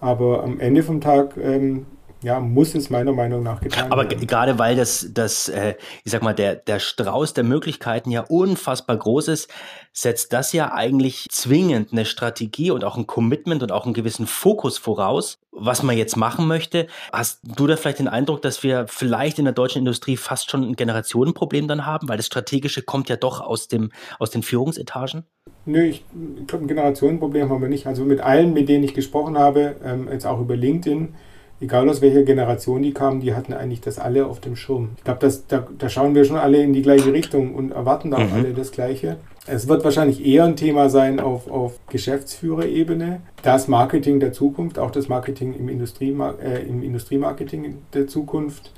Aber 0.00 0.44
am 0.44 0.60
Ende 0.60 0.84
vom 0.84 1.00
Tag 1.00 1.36
ähm, 1.36 1.86
ja, 2.24 2.40
muss 2.40 2.74
es 2.74 2.88
meiner 2.88 3.12
Meinung 3.12 3.42
nach 3.42 3.60
getan 3.60 3.92
Aber 3.92 4.02
werden. 4.02 4.16
Aber 4.16 4.26
gerade 4.26 4.58
weil 4.58 4.76
das, 4.76 5.10
das 5.12 5.48
äh, 5.50 5.74
ich 6.04 6.10
sag 6.10 6.22
mal, 6.22 6.34
der, 6.34 6.56
der 6.56 6.78
Strauß 6.78 7.34
der 7.34 7.44
Möglichkeiten 7.44 8.10
ja 8.10 8.22
unfassbar 8.22 8.96
groß 8.96 9.28
ist, 9.28 9.50
setzt 9.92 10.32
das 10.32 10.52
ja 10.52 10.72
eigentlich 10.72 11.28
zwingend 11.30 11.92
eine 11.92 12.06
Strategie 12.06 12.70
und 12.70 12.82
auch 12.82 12.96
ein 12.96 13.06
Commitment 13.06 13.62
und 13.62 13.72
auch 13.72 13.84
einen 13.84 13.94
gewissen 13.94 14.26
Fokus 14.26 14.78
voraus, 14.78 15.38
was 15.52 15.82
man 15.82 15.98
jetzt 15.98 16.16
machen 16.16 16.48
möchte. 16.48 16.86
Hast 17.12 17.40
du 17.44 17.66
da 17.66 17.76
vielleicht 17.76 17.98
den 17.98 18.08
Eindruck, 18.08 18.40
dass 18.40 18.62
wir 18.62 18.86
vielleicht 18.88 19.38
in 19.38 19.44
der 19.44 19.54
deutschen 19.54 19.80
Industrie 19.80 20.16
fast 20.16 20.50
schon 20.50 20.62
ein 20.62 20.76
Generationenproblem 20.76 21.68
dann 21.68 21.84
haben, 21.84 22.08
weil 22.08 22.16
das 22.16 22.26
Strategische 22.26 22.82
kommt 22.82 23.10
ja 23.10 23.16
doch 23.16 23.42
aus, 23.42 23.68
dem, 23.68 23.92
aus 24.18 24.30
den 24.30 24.42
Führungsetagen? 24.42 25.24
Nö, 25.66 25.82
ich 25.84 26.04
glaube, 26.46 26.64
ein 26.64 26.68
Generationenproblem 26.68 27.50
haben 27.50 27.60
wir 27.60 27.68
nicht. 27.68 27.86
Also 27.86 28.04
mit 28.04 28.20
allen, 28.20 28.54
mit 28.54 28.68
denen 28.68 28.82
ich 28.82 28.94
gesprochen 28.94 29.38
habe, 29.38 29.76
ähm, 29.84 30.08
jetzt 30.10 30.26
auch 30.26 30.40
über 30.40 30.56
LinkedIn, 30.56 31.14
egal 31.60 31.88
aus 31.88 32.00
welcher 32.00 32.22
Generation 32.22 32.82
die 32.82 32.92
kamen, 32.92 33.20
die 33.20 33.34
hatten 33.34 33.52
eigentlich 33.52 33.80
das 33.80 33.98
alle 33.98 34.26
auf 34.26 34.40
dem 34.40 34.56
Schirm. 34.56 34.90
Ich 34.98 35.04
glaube, 35.04 35.32
da, 35.48 35.66
da 35.78 35.88
schauen 35.88 36.14
wir 36.14 36.24
schon 36.24 36.36
alle 36.36 36.62
in 36.62 36.72
die 36.72 36.82
gleiche 36.82 37.12
Richtung 37.12 37.54
und 37.54 37.72
erwarten 37.72 38.10
da 38.10 38.18
auch 38.18 38.30
mhm. 38.30 38.34
alle 38.34 38.54
das 38.54 38.72
Gleiche. 38.72 39.16
Es 39.46 39.68
wird 39.68 39.84
wahrscheinlich 39.84 40.24
eher 40.24 40.44
ein 40.44 40.56
Thema 40.56 40.88
sein 40.88 41.20
auf, 41.20 41.50
auf 41.50 41.78
Geschäftsführerebene. 41.88 43.20
Das 43.42 43.68
Marketing 43.68 44.18
der 44.18 44.32
Zukunft, 44.32 44.78
auch 44.78 44.90
das 44.90 45.08
Marketing 45.08 45.54
im, 45.54 45.68
Industrie, 45.68 46.16
äh, 46.42 46.66
im 46.66 46.82
Industriemarketing 46.82 47.78
der 47.92 48.06
Zukunft 48.06 48.72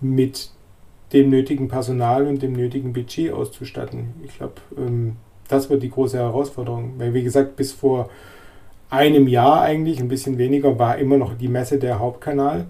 mit 0.00 0.50
dem 1.14 1.30
nötigen 1.30 1.68
Personal 1.68 2.26
und 2.26 2.42
dem 2.42 2.52
nötigen 2.52 2.92
Budget 2.92 3.32
auszustatten. 3.32 4.14
Ich 4.24 4.36
glaube, 4.36 4.54
ähm, 4.76 5.16
das 5.48 5.70
wird 5.70 5.82
die 5.82 5.90
große 5.90 6.18
Herausforderung. 6.18 6.94
Weil, 6.98 7.14
wie 7.14 7.22
gesagt, 7.22 7.56
bis 7.56 7.72
vor 7.72 8.10
einem 8.90 9.28
Jahr 9.28 9.62
eigentlich, 9.62 10.00
ein 10.00 10.08
bisschen 10.08 10.38
weniger, 10.38 10.78
war 10.78 10.98
immer 10.98 11.18
noch 11.18 11.34
die 11.34 11.48
Messe 11.48 11.78
der 11.78 11.98
Hauptkanal. 11.98 12.66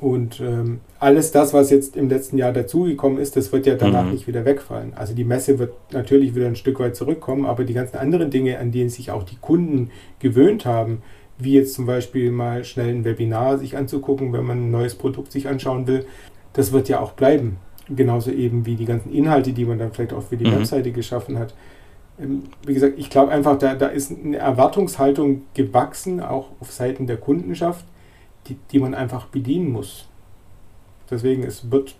Und 0.00 0.40
ähm, 0.40 0.80
alles 0.98 1.30
das, 1.30 1.52
was 1.52 1.70
jetzt 1.70 1.96
im 1.96 2.08
letzten 2.08 2.38
Jahr 2.38 2.52
dazugekommen 2.52 3.18
ist, 3.18 3.36
das 3.36 3.52
wird 3.52 3.66
ja 3.66 3.74
danach 3.74 4.04
mhm. 4.04 4.12
nicht 4.12 4.26
wieder 4.26 4.46
wegfallen. 4.46 4.94
Also 4.94 5.14
die 5.14 5.24
Messe 5.24 5.58
wird 5.58 5.74
natürlich 5.92 6.34
wieder 6.34 6.46
ein 6.46 6.56
Stück 6.56 6.80
weit 6.80 6.96
zurückkommen, 6.96 7.44
aber 7.44 7.64
die 7.64 7.74
ganzen 7.74 7.98
anderen 7.98 8.30
Dinge, 8.30 8.58
an 8.58 8.72
denen 8.72 8.88
sich 8.88 9.10
auch 9.10 9.24
die 9.24 9.36
Kunden 9.36 9.90
gewöhnt 10.18 10.64
haben, 10.64 11.02
wie 11.38 11.54
jetzt 11.54 11.74
zum 11.74 11.86
Beispiel 11.86 12.30
mal 12.30 12.64
schnell 12.64 12.88
ein 12.88 13.04
Webinar 13.04 13.58
sich 13.58 13.76
anzugucken, 13.76 14.32
wenn 14.32 14.44
man 14.44 14.66
ein 14.66 14.70
neues 14.70 14.94
Produkt 14.94 15.32
sich 15.32 15.48
anschauen 15.48 15.86
will, 15.86 16.06
das 16.54 16.72
wird 16.72 16.88
ja 16.88 17.00
auch 17.00 17.12
bleiben. 17.12 17.58
Genauso 17.88 18.30
eben 18.30 18.66
wie 18.66 18.76
die 18.76 18.84
ganzen 18.84 19.12
Inhalte, 19.12 19.52
die 19.52 19.64
man 19.64 19.78
dann 19.78 19.92
vielleicht 19.92 20.12
auch 20.12 20.22
für 20.22 20.36
die 20.36 20.46
mhm. 20.46 20.60
Webseite 20.60 20.92
geschaffen 20.92 21.38
hat. 21.38 21.54
Ähm, 22.20 22.44
wie 22.64 22.74
gesagt, 22.74 22.98
ich 22.98 23.10
glaube 23.10 23.32
einfach, 23.32 23.58
da, 23.58 23.74
da 23.74 23.86
ist 23.86 24.12
eine 24.12 24.36
Erwartungshaltung 24.36 25.42
gewachsen, 25.54 26.20
auch 26.20 26.48
auf 26.60 26.72
Seiten 26.72 27.06
der 27.06 27.16
Kundenschaft, 27.16 27.84
die, 28.48 28.56
die 28.72 28.78
man 28.78 28.94
einfach 28.94 29.26
bedienen 29.26 29.70
muss. 29.72 30.06
Deswegen 31.10 31.42
es 31.42 31.70
wird, 31.70 31.94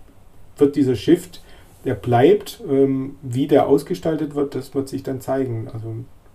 wird 0.57 0.77
dieser 0.77 0.97
Shift, 0.97 1.43
der 1.85 1.95
bleibt, 1.95 2.63
ähm, 2.69 3.17
wie 3.23 3.47
der 3.47 3.67
ausgestaltet 3.67 4.35
wird, 4.35 4.55
das 4.55 4.75
wird 4.75 4.89
sich 4.89 5.03
dann 5.03 5.21
zeigen. 5.21 5.69
Also, 5.73 5.89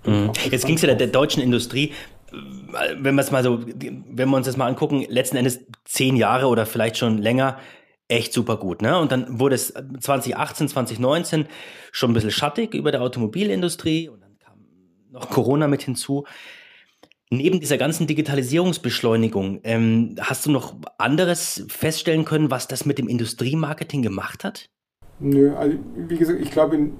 mhm. 0.05 0.31
Jetzt 0.49 0.65
ging 0.65 0.75
es 0.75 0.81
ja 0.81 0.87
der, 0.87 0.97
der 0.97 1.07
deutschen 1.07 1.41
Industrie 1.41 1.91
wenn 2.97 3.15
wir 3.15 3.21
es 3.21 3.31
mal 3.31 3.43
so, 3.43 3.59
wenn 3.65 4.29
wir 4.29 4.37
uns 4.37 4.45
das 4.45 4.57
mal 4.57 4.67
angucken, 4.67 5.05
letzten 5.07 5.37
Endes 5.37 5.65
zehn 5.85 6.15
Jahre 6.15 6.47
oder 6.47 6.65
vielleicht 6.65 6.97
schon 6.97 7.17
länger 7.17 7.57
echt 8.07 8.33
super 8.33 8.57
gut. 8.57 8.81
Ne? 8.81 8.97
Und 8.97 9.11
dann 9.11 9.39
wurde 9.39 9.55
es 9.55 9.73
2018, 9.99 10.69
2019 10.69 11.47
schon 11.91 12.11
ein 12.11 12.13
bisschen 12.13 12.31
schattig 12.31 12.73
über 12.73 12.91
der 12.91 13.01
Automobilindustrie 13.01 14.09
und 14.09 14.21
dann 14.21 14.37
kam 14.37 14.59
noch 15.11 15.29
Corona 15.29 15.67
mit 15.67 15.83
hinzu. 15.83 16.25
Neben 17.31 17.59
dieser 17.59 17.77
ganzen 17.77 18.05
Digitalisierungsbeschleunigung, 18.05 19.61
ähm, 19.63 20.15
hast 20.19 20.45
du 20.45 20.51
noch 20.51 20.75
anderes 20.99 21.65
feststellen 21.67 22.23
können, 22.23 22.51
was 22.51 22.67
das 22.67 22.85
mit 22.85 22.99
dem 22.99 23.07
Industriemarketing 23.07 24.03
gemacht 24.03 24.43
hat? 24.43 24.69
Nö, 25.19 25.55
also 25.55 25.77
wie 26.07 26.17
gesagt, 26.17 26.39
ich 26.39 26.51
glaube, 26.51 26.91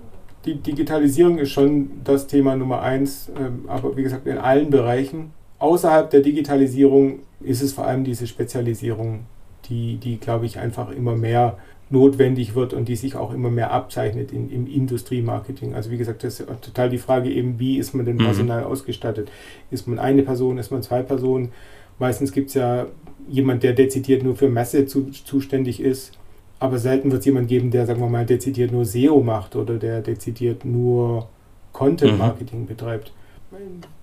die 0.45 0.55
Digitalisierung 0.55 1.37
ist 1.37 1.51
schon 1.51 2.03
das 2.03 2.27
Thema 2.27 2.55
Nummer 2.55 2.81
eins, 2.81 3.31
ähm, 3.37 3.65
aber 3.67 3.95
wie 3.97 4.03
gesagt, 4.03 4.25
in 4.25 4.37
allen 4.37 4.71
Bereichen. 4.71 5.31
Außerhalb 5.59 6.09
der 6.09 6.21
Digitalisierung 6.21 7.19
ist 7.41 7.61
es 7.61 7.73
vor 7.73 7.85
allem 7.85 8.03
diese 8.03 8.27
Spezialisierung, 8.27 9.25
die, 9.69 9.97
die 9.97 10.17
glaube 10.17 10.45
ich, 10.45 10.59
einfach 10.59 10.91
immer 10.91 11.15
mehr 11.15 11.57
notwendig 11.89 12.55
wird 12.55 12.73
und 12.73 12.87
die 12.87 12.95
sich 12.95 13.15
auch 13.15 13.31
immer 13.31 13.49
mehr 13.51 13.71
abzeichnet 13.71 14.31
in, 14.31 14.49
im 14.49 14.67
Industriemarketing. 14.67 15.75
Also 15.75 15.91
wie 15.91 15.97
gesagt, 15.97 16.23
das 16.23 16.39
ist 16.39 16.47
total 16.61 16.89
die 16.89 16.97
Frage 16.97 17.29
eben, 17.29 17.59
wie 17.59 17.77
ist 17.77 17.93
man 17.93 18.05
denn 18.05 18.15
mhm. 18.15 18.25
personal 18.25 18.61
mhm. 18.61 18.67
ausgestattet? 18.67 19.29
Ist 19.69 19.87
man 19.87 19.99
eine 19.99 20.23
Person, 20.23 20.57
ist 20.57 20.71
man 20.71 20.81
zwei 20.81 21.03
Personen? 21.03 21.51
Meistens 21.99 22.31
gibt 22.31 22.49
es 22.49 22.55
ja 22.55 22.87
jemand, 23.29 23.63
der 23.63 23.73
dezidiert 23.73 24.23
nur 24.23 24.35
für 24.35 24.49
Messe 24.49 24.85
zu, 24.87 25.11
zuständig 25.11 25.79
ist. 25.79 26.13
Aber 26.59 26.79
selten 26.79 27.11
wird 27.11 27.19
es 27.19 27.25
jemand 27.25 27.47
geben, 27.47 27.69
der, 27.69 27.85
sagen 27.85 27.99
wir 27.99 28.09
mal, 28.09 28.25
dezidiert 28.25 28.71
nur 28.71 28.85
SEO 28.85 29.21
macht 29.21 29.55
oder 29.55 29.75
der 29.75 30.01
dezidiert 30.01 30.65
nur 30.65 31.27
Content-Marketing 31.73 32.61
mhm. 32.61 32.67
betreibt. 32.67 33.11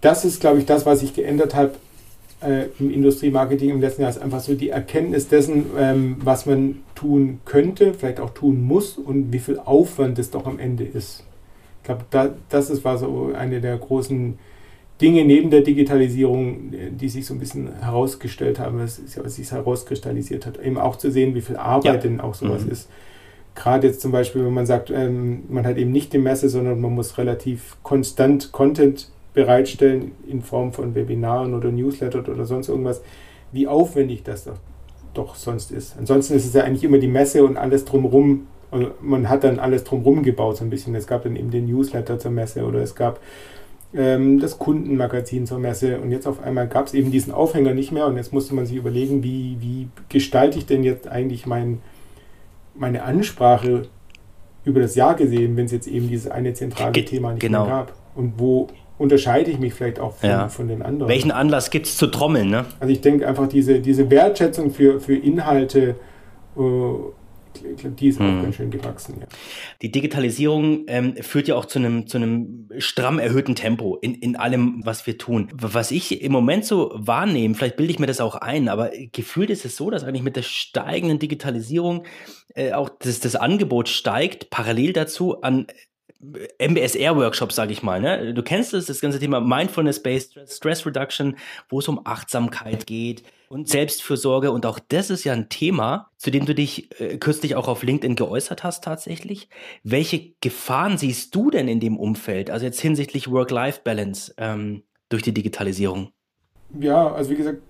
Das 0.00 0.24
ist, 0.24 0.40
glaube 0.40 0.58
ich, 0.58 0.66
das, 0.66 0.86
was 0.86 1.00
sich 1.00 1.14
geändert 1.14 1.54
hat 1.54 1.72
äh, 2.44 2.66
im 2.78 2.90
Industriemarketing 2.90 3.70
im 3.70 3.80
letzten 3.80 4.02
Jahr 4.02 4.10
ist 4.10 4.20
einfach 4.20 4.40
so 4.40 4.54
die 4.54 4.70
Erkenntnis 4.70 5.28
dessen, 5.28 5.66
ähm, 5.78 6.16
was 6.20 6.46
man 6.46 6.80
tun 6.94 7.40
könnte, 7.44 7.94
vielleicht 7.94 8.20
auch 8.20 8.30
tun 8.30 8.62
muss 8.62 8.98
und 8.98 9.32
wie 9.32 9.38
viel 9.38 9.58
Aufwand 9.58 10.18
es 10.18 10.30
doch 10.30 10.46
am 10.46 10.58
Ende 10.58 10.84
ist. 10.84 11.24
Ich 11.80 11.86
glaube, 11.86 12.04
da, 12.10 12.34
das 12.48 12.70
ist, 12.70 12.84
war 12.84 12.98
so 12.98 13.32
eine 13.36 13.60
der 13.60 13.76
großen 13.76 14.38
Dinge 15.00 15.24
neben 15.24 15.50
der 15.50 15.62
Digitalisierung, 15.62 16.72
die 16.92 17.08
sich 17.08 17.26
so 17.26 17.34
ein 17.34 17.40
bisschen 17.40 17.74
herausgestellt 17.80 18.60
haben, 18.60 18.78
was, 18.78 19.00
was 19.16 19.34
sich 19.34 19.50
herauskristallisiert 19.50 20.46
hat, 20.46 20.60
eben 20.60 20.78
auch 20.78 20.96
zu 20.96 21.10
sehen, 21.10 21.34
wie 21.34 21.40
viel 21.40 21.56
Arbeit 21.56 21.84
ja. 21.84 21.96
denn 21.96 22.20
auch 22.20 22.34
sowas 22.34 22.64
mhm. 22.64 22.70
ist. 22.70 22.88
Gerade 23.54 23.88
jetzt 23.88 24.00
zum 24.00 24.12
Beispiel, 24.12 24.44
wenn 24.44 24.54
man 24.54 24.64
sagt, 24.64 24.90
ähm, 24.90 25.42
man 25.48 25.66
hat 25.66 25.76
eben 25.76 25.90
nicht 25.90 26.12
die 26.12 26.18
Messe, 26.18 26.48
sondern 26.48 26.80
man 26.80 26.94
muss 26.94 27.18
relativ 27.18 27.76
konstant 27.82 28.52
Content 28.52 29.10
bereitstellen 29.34 30.12
in 30.26 30.42
Form 30.42 30.72
von 30.72 30.94
Webinaren 30.94 31.54
oder 31.54 31.70
Newsletter 31.70 32.20
oder 32.28 32.44
sonst 32.44 32.68
irgendwas, 32.68 33.02
wie 33.50 33.66
aufwendig 33.66 34.22
das 34.22 34.44
doch, 34.44 34.58
doch 35.14 35.34
sonst 35.34 35.70
ist. 35.70 35.96
Ansonsten 35.98 36.34
ist 36.34 36.46
es 36.46 36.54
ja 36.54 36.64
eigentlich 36.64 36.84
immer 36.84 36.98
die 36.98 37.08
Messe 37.08 37.44
und 37.44 37.56
alles 37.56 37.84
drumherum. 37.84 38.46
Also 38.70 38.90
man 39.00 39.28
hat 39.28 39.44
dann 39.44 39.58
alles 39.58 39.84
drumherum 39.84 40.22
gebaut 40.22 40.56
so 40.56 40.64
ein 40.64 40.70
bisschen. 40.70 40.94
Es 40.94 41.06
gab 41.06 41.24
dann 41.24 41.36
eben 41.36 41.50
den 41.50 41.66
Newsletter 41.66 42.18
zur 42.18 42.30
Messe 42.30 42.64
oder 42.64 42.80
es 42.80 42.94
gab 42.94 43.20
ähm, 43.94 44.40
das 44.40 44.58
Kundenmagazin 44.58 45.46
zur 45.46 45.58
Messe 45.58 46.00
und 46.00 46.10
jetzt 46.10 46.26
auf 46.26 46.42
einmal 46.42 46.66
gab 46.68 46.86
es 46.86 46.94
eben 46.94 47.10
diesen 47.10 47.32
Aufhänger 47.32 47.74
nicht 47.74 47.92
mehr 47.92 48.06
und 48.06 48.16
jetzt 48.16 48.32
musste 48.32 48.54
man 48.54 48.66
sich 48.66 48.76
überlegen, 48.76 49.22
wie, 49.22 49.56
wie 49.60 49.88
gestalte 50.08 50.58
ich 50.58 50.66
denn 50.66 50.82
jetzt 50.82 51.08
eigentlich 51.08 51.46
mein, 51.46 51.80
meine 52.74 53.02
Ansprache 53.02 53.82
über 54.64 54.80
das 54.80 54.94
Jahr 54.94 55.14
gesehen, 55.14 55.56
wenn 55.56 55.66
es 55.66 55.72
jetzt 55.72 55.88
eben 55.88 56.08
dieses 56.08 56.30
eine 56.30 56.54
zentrale 56.54 56.92
Ge 56.92 57.04
Thema 57.04 57.32
nicht 57.32 57.40
genau. 57.40 57.66
mehr 57.66 57.74
gab 57.74 57.92
und 58.14 58.34
wo 58.38 58.68
unterscheide 58.98 59.50
ich 59.50 59.58
mich 59.58 59.74
vielleicht 59.74 59.98
auch 59.98 60.16
von, 60.16 60.28
ja. 60.28 60.48
von 60.48 60.68
den 60.68 60.82
anderen. 60.82 61.10
Welchen 61.10 61.30
Anlass 61.30 61.70
gibt 61.70 61.86
es 61.86 61.96
zu 61.96 62.06
trommeln? 62.06 62.50
Ne? 62.50 62.64
Also 62.80 62.92
ich 62.92 63.00
denke 63.00 63.26
einfach 63.26 63.48
diese, 63.48 63.80
diese 63.80 64.10
Wertschätzung 64.10 64.70
für, 64.70 65.00
für 65.00 65.16
Inhalte, 65.16 65.96
äh, 66.56 66.60
die 67.60 68.08
ist 68.08 68.20
auch 68.20 68.24
hm. 68.24 68.42
ganz 68.42 68.56
schön 68.56 68.70
gewachsen. 68.70 69.16
Ja. 69.20 69.26
Die 69.82 69.90
Digitalisierung 69.90 70.84
ähm, 70.88 71.16
führt 71.20 71.48
ja 71.48 71.54
auch 71.54 71.66
zu 71.66 71.78
einem, 71.78 72.06
zu 72.06 72.16
einem 72.16 72.68
stramm 72.78 73.18
erhöhten 73.18 73.54
Tempo 73.54 73.96
in, 73.96 74.14
in 74.14 74.36
allem, 74.36 74.80
was 74.84 75.06
wir 75.06 75.18
tun. 75.18 75.48
Was 75.52 75.90
ich 75.90 76.22
im 76.22 76.32
Moment 76.32 76.64
so 76.64 76.90
wahrnehme, 76.94 77.54
vielleicht 77.54 77.76
bilde 77.76 77.92
ich 77.92 77.98
mir 77.98 78.06
das 78.06 78.20
auch 78.20 78.36
ein, 78.36 78.68
aber 78.68 78.90
gefühlt 79.12 79.50
ist 79.50 79.64
es 79.64 79.76
so, 79.76 79.90
dass 79.90 80.04
eigentlich 80.04 80.22
mit 80.22 80.36
der 80.36 80.42
steigenden 80.42 81.18
Digitalisierung 81.18 82.04
äh, 82.54 82.72
auch 82.72 82.88
das, 82.88 83.20
das 83.20 83.36
Angebot 83.36 83.88
steigt, 83.88 84.50
parallel 84.50 84.92
dazu 84.92 85.42
an 85.42 85.66
MBSR-Workshops, 86.22 87.56
sage 87.56 87.72
ich 87.72 87.82
mal. 87.82 88.00
Ne? 88.00 88.32
Du 88.32 88.42
kennst 88.42 88.72
es, 88.74 88.86
das 88.86 89.00
ganze 89.00 89.18
Thema 89.18 89.40
Mindfulness-Based 89.40 90.38
Stress 90.48 90.86
Reduction, 90.86 91.36
wo 91.68 91.80
es 91.80 91.88
um 91.88 92.00
Achtsamkeit 92.04 92.86
geht 92.86 93.24
und 93.48 93.68
Selbstfürsorge. 93.68 94.52
Und 94.52 94.64
auch 94.64 94.78
das 94.78 95.10
ist 95.10 95.24
ja 95.24 95.32
ein 95.32 95.48
Thema, 95.48 96.10
zu 96.16 96.30
dem 96.30 96.46
du 96.46 96.54
dich 96.54 97.00
äh, 97.00 97.18
kürzlich 97.18 97.56
auch 97.56 97.66
auf 97.66 97.82
LinkedIn 97.82 98.14
geäußert 98.14 98.62
hast 98.62 98.84
tatsächlich. 98.84 99.48
Welche 99.82 100.32
Gefahren 100.40 100.96
siehst 100.96 101.34
du 101.34 101.50
denn 101.50 101.66
in 101.66 101.80
dem 101.80 101.98
Umfeld, 101.98 102.50
also 102.50 102.64
jetzt 102.64 102.80
hinsichtlich 102.80 103.30
Work-Life-Balance 103.30 104.34
ähm, 104.38 104.84
durch 105.08 105.22
die 105.22 105.34
Digitalisierung? 105.34 106.12
Ja, 106.78 107.12
also 107.12 107.30
wie 107.30 107.36
gesagt, 107.36 107.62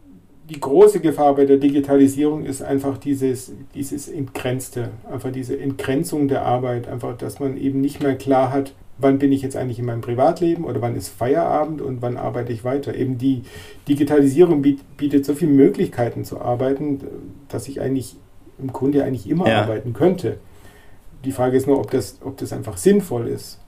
die 0.53 0.61
große 0.61 1.01
Gefahr 1.01 1.35
bei 1.35 1.47
der 1.47 1.57
Digitalisierung 1.57 2.45
ist 2.45 2.61
einfach 2.61 2.99
dieses, 2.99 3.53
dieses 3.75 4.07
Entgrenzte, 4.07 4.91
einfach 5.11 5.33
diese 5.33 5.59
Entgrenzung 5.59 6.29
der 6.29 6.45
Arbeit, 6.45 6.89
einfach, 6.89 7.17
dass 7.17 7.41
man 7.41 7.57
eben 7.57 7.81
nicht 7.81 8.03
mehr 8.03 8.17
klar 8.17 8.53
hat, 8.53 8.75
wann 8.99 9.19
bin 9.19 9.33
ich 9.33 9.41
jetzt 9.41 9.57
eigentlich 9.57 9.79
in 9.79 9.87
meinem 9.87 10.03
Privatleben 10.03 10.65
oder 10.65 10.83
wann 10.83 10.95
ist 10.95 11.09
Feierabend 11.09 11.81
und 11.81 12.03
wann 12.03 12.19
arbeite 12.19 12.53
ich 12.53 12.65
weiter. 12.65 12.95
Eben 12.95 13.17
die 13.17 13.45
Digitalisierung 13.89 14.61
bietet 14.61 15.25
so 15.25 15.35
viele 15.35 15.53
Möglichkeiten 15.53 16.27
zu 16.27 16.39
arbeiten, 16.39 17.01
dass 17.49 17.67
ich 17.67 17.81
eigentlich 17.81 18.17
im 18.59 18.75
Grunde 18.75 19.05
eigentlich 19.05 19.29
immer 19.31 19.49
ja. 19.49 19.63
arbeiten 19.63 19.95
könnte. 19.95 20.37
Die 21.25 21.33
Frage 21.33 21.57
ist 21.57 21.67
nur, 21.67 21.79
ob 21.79 21.91
das, 21.91 22.19
ob 22.23 22.37
das 22.37 22.53
einfach 22.53 22.77
sinnvoll 22.77 23.27
ist. 23.27 23.59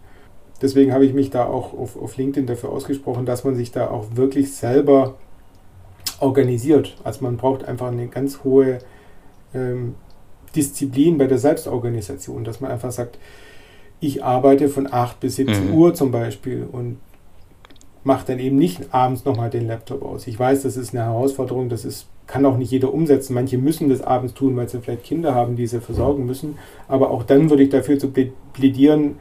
Deswegen 0.61 0.93
habe 0.93 1.07
ich 1.07 1.15
mich 1.15 1.31
da 1.31 1.47
auch 1.47 1.73
auf, 1.73 2.01
auf 2.01 2.19
LinkedIn 2.19 2.47
dafür 2.47 2.71
ausgesprochen, 2.71 3.25
dass 3.25 3.43
man 3.43 3.55
sich 3.55 3.73
da 3.73 3.89
auch 3.89 4.17
wirklich 4.17 4.53
selber 4.53 5.15
organisiert. 6.21 6.97
Also 7.05 7.25
man 7.25 7.37
braucht 7.37 7.65
einfach 7.65 7.89
eine 7.89 8.09
ganz 8.09 8.45
hohe 8.45 8.79
ähm, 9.55 9.95
Disziplin 10.55 11.19
bei 11.19 11.27
der 11.27 11.39
Selbstorganisation, 11.39 12.45
dass 12.45 12.61
man 12.61 12.71
einfach 12.71 12.93
sagt, 12.93 13.19
ich 14.01 14.23
arbeite 14.23 14.69
von 14.69 14.93
8 14.93 15.21
bis 15.21 15.37
17 15.37 15.69
mhm. 15.71 15.75
Uhr 15.75 15.95
zum 15.95 16.11
Beispiel 16.11 16.67
und 16.71 16.99
mache 18.03 18.27
dann 18.27 18.39
eben 18.39 18.57
nicht 18.57 18.93
abends 18.93 19.25
nochmal 19.25 19.51
den 19.51 19.67
Laptop 19.67 20.03
aus. 20.03 20.27
Ich 20.27 20.39
weiß, 20.39 20.63
das 20.63 20.77
ist 20.77 20.95
eine 20.95 21.05
Herausforderung, 21.05 21.71
das 21.71 21.85
ist, 21.87 22.07
kann 22.27 22.45
auch 22.45 22.59
nicht 22.59 22.71
jeder 22.71 22.93
umsetzen. 22.93 23.33
Manche 23.33 23.57
müssen 23.57 23.89
das 23.89 24.03
abends 24.03 24.35
tun, 24.35 24.57
weil 24.57 24.69
sie 24.69 24.81
vielleicht 24.81 25.05
Kinder 25.05 25.35
haben, 25.35 25.57
die 25.57 25.67
sie 25.67 25.81
versorgen 25.81 26.27
müssen. 26.27 26.59
Aber 26.87 27.11
auch 27.11 27.23
dann 27.23 27.49
würde 27.49 27.63
ich 27.63 27.71
dafür 27.71 27.99
zu 27.99 28.13
plädieren, 28.53 29.17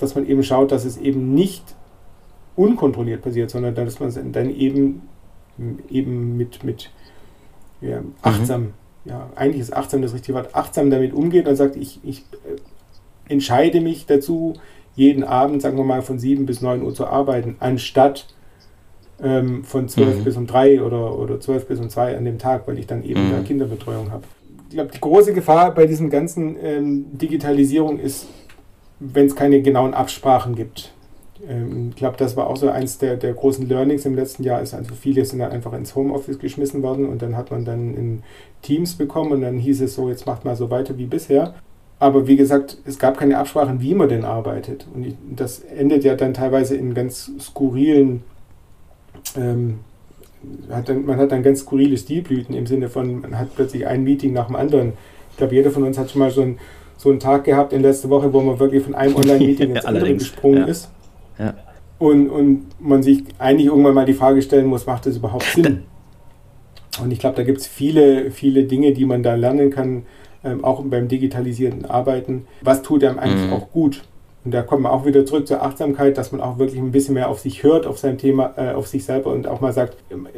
dass 0.00 0.14
man 0.14 0.26
eben 0.26 0.42
schaut, 0.42 0.72
dass 0.72 0.86
es 0.86 0.96
eben 0.96 1.34
nicht 1.34 1.62
unkontrolliert 2.56 3.22
passiert, 3.22 3.50
sondern 3.50 3.74
dass 3.74 4.00
man 4.00 4.32
dann 4.32 4.50
eben 4.50 5.02
eben 5.90 6.36
mit, 6.36 6.64
mit 6.64 6.90
ja, 7.80 8.02
achtsam, 8.22 8.62
mhm. 8.62 8.72
ja, 9.04 9.30
eigentlich 9.34 9.60
ist 9.60 9.76
achtsam 9.76 10.02
das 10.02 10.14
richtige 10.14 10.36
Wort, 10.36 10.54
achtsam 10.54 10.90
damit 10.90 11.12
umgeht 11.12 11.46
und 11.46 11.56
sagt, 11.56 11.76
ich, 11.76 12.00
ich 12.02 12.20
äh, 12.46 13.32
entscheide 13.32 13.80
mich 13.80 14.06
dazu, 14.06 14.54
jeden 14.96 15.24
Abend, 15.24 15.62
sagen 15.62 15.76
wir 15.76 15.84
mal, 15.84 16.02
von 16.02 16.18
7 16.18 16.46
bis 16.46 16.60
9 16.60 16.82
Uhr 16.82 16.94
zu 16.94 17.06
arbeiten, 17.06 17.56
anstatt 17.60 18.26
ähm, 19.22 19.64
von 19.64 19.88
12 19.88 20.18
mhm. 20.18 20.24
bis 20.24 20.36
um 20.36 20.46
3 20.46 20.82
oder, 20.82 21.18
oder 21.18 21.40
12 21.40 21.66
bis 21.66 21.80
um 21.80 21.88
2 21.88 22.16
an 22.16 22.24
dem 22.24 22.38
Tag, 22.38 22.66
weil 22.66 22.78
ich 22.78 22.86
dann 22.86 23.02
eben 23.02 23.28
mhm. 23.28 23.32
da 23.32 23.40
Kinderbetreuung 23.42 24.10
habe. 24.10 24.24
Ich 24.68 24.76
glaube, 24.76 24.90
die 24.92 25.00
große 25.00 25.32
Gefahr 25.32 25.72
bei 25.74 25.86
diesem 25.86 26.10
ganzen 26.10 26.56
ähm, 26.60 27.06
Digitalisierung 27.12 27.98
ist, 27.98 28.26
wenn 28.98 29.26
es 29.26 29.36
keine 29.36 29.62
genauen 29.62 29.94
Absprachen 29.94 30.54
gibt. 30.54 30.92
Ähm, 31.48 31.90
ich 31.90 31.96
glaube, 31.96 32.16
das 32.16 32.36
war 32.36 32.48
auch 32.48 32.56
so 32.56 32.68
eins 32.68 32.98
der, 32.98 33.16
der 33.16 33.32
großen 33.32 33.68
Learnings 33.68 34.04
im 34.04 34.14
letzten 34.14 34.44
Jahr, 34.44 34.62
ist 34.62 34.74
also 34.74 34.94
viele 34.94 35.24
sind 35.24 35.40
dann 35.40 35.52
einfach 35.52 35.72
ins 35.72 35.94
Homeoffice 35.94 36.38
geschmissen 36.38 36.82
worden 36.82 37.06
und 37.08 37.22
dann 37.22 37.36
hat 37.36 37.50
man 37.50 37.64
dann 37.64 37.94
in 37.94 38.22
Teams 38.62 38.94
bekommen 38.94 39.32
und 39.32 39.40
dann 39.42 39.58
hieß 39.58 39.80
es 39.82 39.94
so, 39.94 40.08
jetzt 40.08 40.26
macht 40.26 40.44
mal 40.44 40.56
so 40.56 40.70
weiter 40.70 40.96
wie 40.98 41.06
bisher. 41.06 41.54
Aber 41.98 42.26
wie 42.26 42.36
gesagt, 42.36 42.78
es 42.84 42.98
gab 42.98 43.16
keine 43.18 43.38
Absprachen, 43.38 43.80
wie 43.80 43.94
man 43.94 44.08
denn 44.08 44.24
arbeitet. 44.24 44.86
Und 44.92 45.16
das 45.34 45.60
endet 45.60 46.04
ja 46.04 46.16
dann 46.16 46.34
teilweise 46.34 46.76
in 46.76 46.92
ganz 46.92 47.30
skurrilen, 47.40 48.22
ähm, 49.36 49.78
hat 50.70 50.88
dann, 50.88 51.06
man 51.06 51.18
hat 51.18 51.32
dann 51.32 51.42
ganz 51.42 51.60
skurrile 51.60 51.96
Stilblüten 51.96 52.54
im 52.54 52.66
Sinne 52.66 52.88
von, 52.88 53.20
man 53.20 53.38
hat 53.38 53.54
plötzlich 53.54 53.86
ein 53.86 54.04
Meeting 54.04 54.32
nach 54.32 54.48
dem 54.48 54.56
anderen. 54.56 54.92
Ich 55.30 55.36
glaube, 55.38 55.54
jeder 55.54 55.70
von 55.70 55.84
uns 55.84 55.96
hat 55.96 56.10
schon 56.10 56.18
mal 56.18 56.30
so, 56.30 56.42
ein, 56.42 56.58
so 56.96 57.10
einen 57.10 57.20
Tag 57.20 57.44
gehabt 57.44 57.72
in 57.72 57.82
letzter 57.82 58.10
Woche, 58.10 58.32
wo 58.32 58.40
man 58.40 58.58
wirklich 58.58 58.82
von 58.82 58.94
einem 58.94 59.16
Online-Meeting 59.16 59.74
ins 59.74 59.84
andere 59.84 60.14
gesprungen 60.14 60.58
ja. 60.58 60.66
ist. 60.66 60.90
Ja. 61.38 61.54
Und, 61.98 62.28
und 62.28 62.66
man 62.80 63.02
sich 63.02 63.24
eigentlich 63.38 63.66
irgendwann 63.66 63.94
mal 63.94 64.04
die 64.04 64.14
Frage 64.14 64.42
stellen 64.42 64.66
muss, 64.66 64.86
macht 64.86 65.06
das 65.06 65.16
überhaupt 65.16 65.44
Sinn? 65.44 65.84
Und 67.02 67.12
ich 67.12 67.18
glaube, 67.18 67.36
da 67.36 67.42
gibt 67.42 67.58
es 67.58 67.66
viele, 67.66 68.30
viele 68.30 68.64
Dinge, 68.64 68.92
die 68.92 69.04
man 69.04 69.22
da 69.22 69.34
lernen 69.34 69.70
kann, 69.70 70.04
ähm, 70.44 70.64
auch 70.64 70.82
beim 70.84 71.08
digitalisierten 71.08 71.86
Arbeiten. 71.86 72.46
Was 72.62 72.82
tut 72.82 73.02
einem 73.04 73.18
eigentlich 73.18 73.46
mhm. 73.46 73.52
auch 73.52 73.70
gut? 73.70 74.02
Und 74.44 74.52
da 74.52 74.62
kommen 74.62 74.82
wir 74.82 74.92
auch 74.92 75.06
wieder 75.06 75.24
zurück 75.24 75.48
zur 75.48 75.62
Achtsamkeit, 75.62 76.18
dass 76.18 76.30
man 76.30 76.42
auch 76.42 76.58
wirklich 76.58 76.78
ein 76.78 76.92
bisschen 76.92 77.14
mehr 77.14 77.30
auf 77.30 77.40
sich 77.40 77.62
hört, 77.62 77.86
auf 77.86 77.98
sein 77.98 78.18
Thema, 78.18 78.52
äh, 78.56 78.72
auf 78.72 78.86
sich 78.86 79.04
selber 79.04 79.32
und 79.32 79.46
auch 79.46 79.62
mal 79.62 79.72
sagt, 79.72 79.96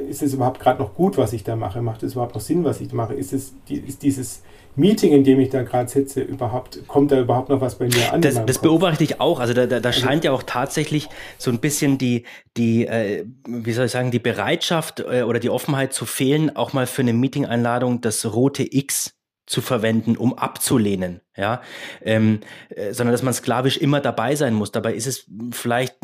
ist 0.09 0.23
es 0.23 0.33
überhaupt 0.33 0.61
gerade 0.61 0.81
noch 0.81 0.95
gut, 0.95 1.19
was 1.19 1.33
ich 1.33 1.43
da 1.43 1.57
mache? 1.57 1.83
Macht 1.83 2.05
es 2.05 2.13
überhaupt 2.13 2.35
noch 2.37 2.41
Sinn, 2.41 2.63
was 2.63 2.81
ich 2.81 2.89
da 2.89 2.95
mache? 2.95 3.15
Ist 3.15 3.33
es 3.33 3.55
ist 3.69 4.03
dieses 4.03 4.43
Meeting, 4.77 5.13
in 5.13 5.25
dem 5.25 5.41
ich 5.41 5.51
da 5.51 5.63
gerade 5.63 5.89
sitze, 5.89 6.21
überhaupt, 6.21 6.87
kommt 6.87 7.11
da 7.11 7.21
überhaupt 7.21 7.49
noch 7.49 7.61
was 7.61 7.77
bei 7.77 7.87
mir 7.87 8.13
an? 8.13 8.21
Das, 8.21 8.45
das 8.45 8.59
beobachte 8.59 9.05
ich 9.05 9.21
auch. 9.21 9.41
Also 9.41 9.55
da, 9.55 9.67
da, 9.67 9.81
da 9.81 9.89
also, 9.89 10.01
scheint 10.01 10.25
ja 10.25 10.33
auch 10.33 10.43
tatsächlich 10.43 11.09
so 11.39 11.51
ein 11.51 11.59
bisschen 11.59 11.99
die, 11.99 12.25
die 12.57 12.87
äh, 12.87 13.25
wie 13.47 13.73
soll 13.73 13.87
ich 13.87 13.93
sagen, 13.93 14.11
die 14.11 14.19
Bereitschaft 14.19 15.01
äh, 15.01 15.23
oder 15.23 15.41
die 15.41 15.51
Offenheit 15.51 15.93
zu 15.93 16.07
fehlen, 16.07 16.55
auch 16.55 16.73
mal 16.73 16.87
für 16.87 17.03
eine 17.03 17.13
Meeting-Einladung 17.13 18.01
das 18.01 18.25
rote 18.33 18.67
X 18.71 19.17
zu 19.47 19.61
verwenden, 19.61 20.17
um 20.17 20.37
abzulehnen, 20.37 21.21
ja, 21.37 21.63
ähm, 22.03 22.41
äh, 22.69 22.93
sondern 22.93 23.13
dass 23.13 23.23
man 23.23 23.33
sklavisch 23.33 23.77
immer 23.77 24.01
dabei 24.01 24.35
sein 24.35 24.55
muss. 24.55 24.73
Dabei 24.73 24.95
ist 24.95 25.07
es 25.07 25.27
vielleicht 25.53 25.97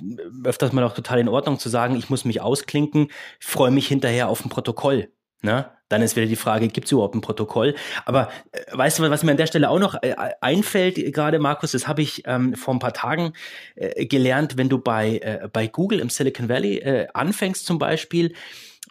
öfters 0.45 0.73
mal 0.73 0.85
auch 0.85 0.95
total 0.95 1.19
in 1.19 1.29
Ordnung 1.29 1.59
zu 1.59 1.69
sagen, 1.69 1.97
ich 1.97 2.09
muss 2.09 2.25
mich 2.25 2.41
ausklinken, 2.41 3.09
freue 3.41 3.73
mich 3.73 3.89
hinterher 3.89 4.29
auf 4.29 4.45
ein 4.45 4.49
Protokoll. 4.49 5.09
Ne? 5.43 5.67
Dann 5.93 6.01
ist 6.01 6.17
wieder 6.17 6.25
die 6.25 6.37
Frage, 6.37 6.69
gibt 6.69 6.87
es 6.87 6.93
überhaupt 6.93 7.15
ein 7.15 7.21
Protokoll? 7.21 7.75
Aber 8.07 8.31
äh, 8.53 8.61
weißt 8.73 8.99
du, 8.99 9.11
was 9.11 9.23
mir 9.23 9.33
an 9.33 9.37
der 9.37 9.47
Stelle 9.47 9.69
auch 9.69 9.79
noch 9.79 10.03
äh, 10.03 10.15
einfällt, 10.41 10.97
gerade 11.13 11.39
Markus, 11.39 11.73
das 11.73 11.87
habe 11.87 12.01
ich 12.01 12.23
ähm, 12.27 12.55
vor 12.55 12.73
ein 12.73 12.79
paar 12.79 12.95
Tagen 12.95 13.35
äh, 13.75 14.07
gelernt, 14.07 14.57
wenn 14.57 14.71
du 14.71 14.79
bei, 14.79 15.19
äh, 15.19 15.49
bei 15.53 15.67
Google 15.67 16.01
im 16.01 16.09
Silicon 16.09 16.49
Valley 16.49 16.79
äh, 16.79 17.09
anfängst 17.13 17.67
zum 17.67 17.79
Beispiel, 17.79 18.33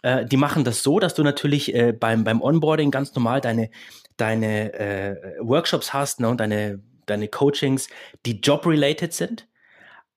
äh, 0.04 0.24
die 0.24 0.36
machen 0.36 0.62
das 0.62 0.84
so, 0.84 1.00
dass 1.00 1.14
du 1.14 1.24
natürlich 1.24 1.74
beim, 1.98 2.22
beim 2.22 2.40
Onboarding 2.40 2.92
ganz 2.92 3.14
normal 3.14 3.40
deine 3.40 3.70
deine 4.18 5.36
Workshops 5.40 5.92
hast 5.92 6.20
ne, 6.20 6.28
und 6.28 6.38
deine, 6.38 6.80
deine 7.06 7.26
Coachings, 7.26 7.88
die 8.26 8.40
job-related 8.40 9.12
sind. 9.12 9.48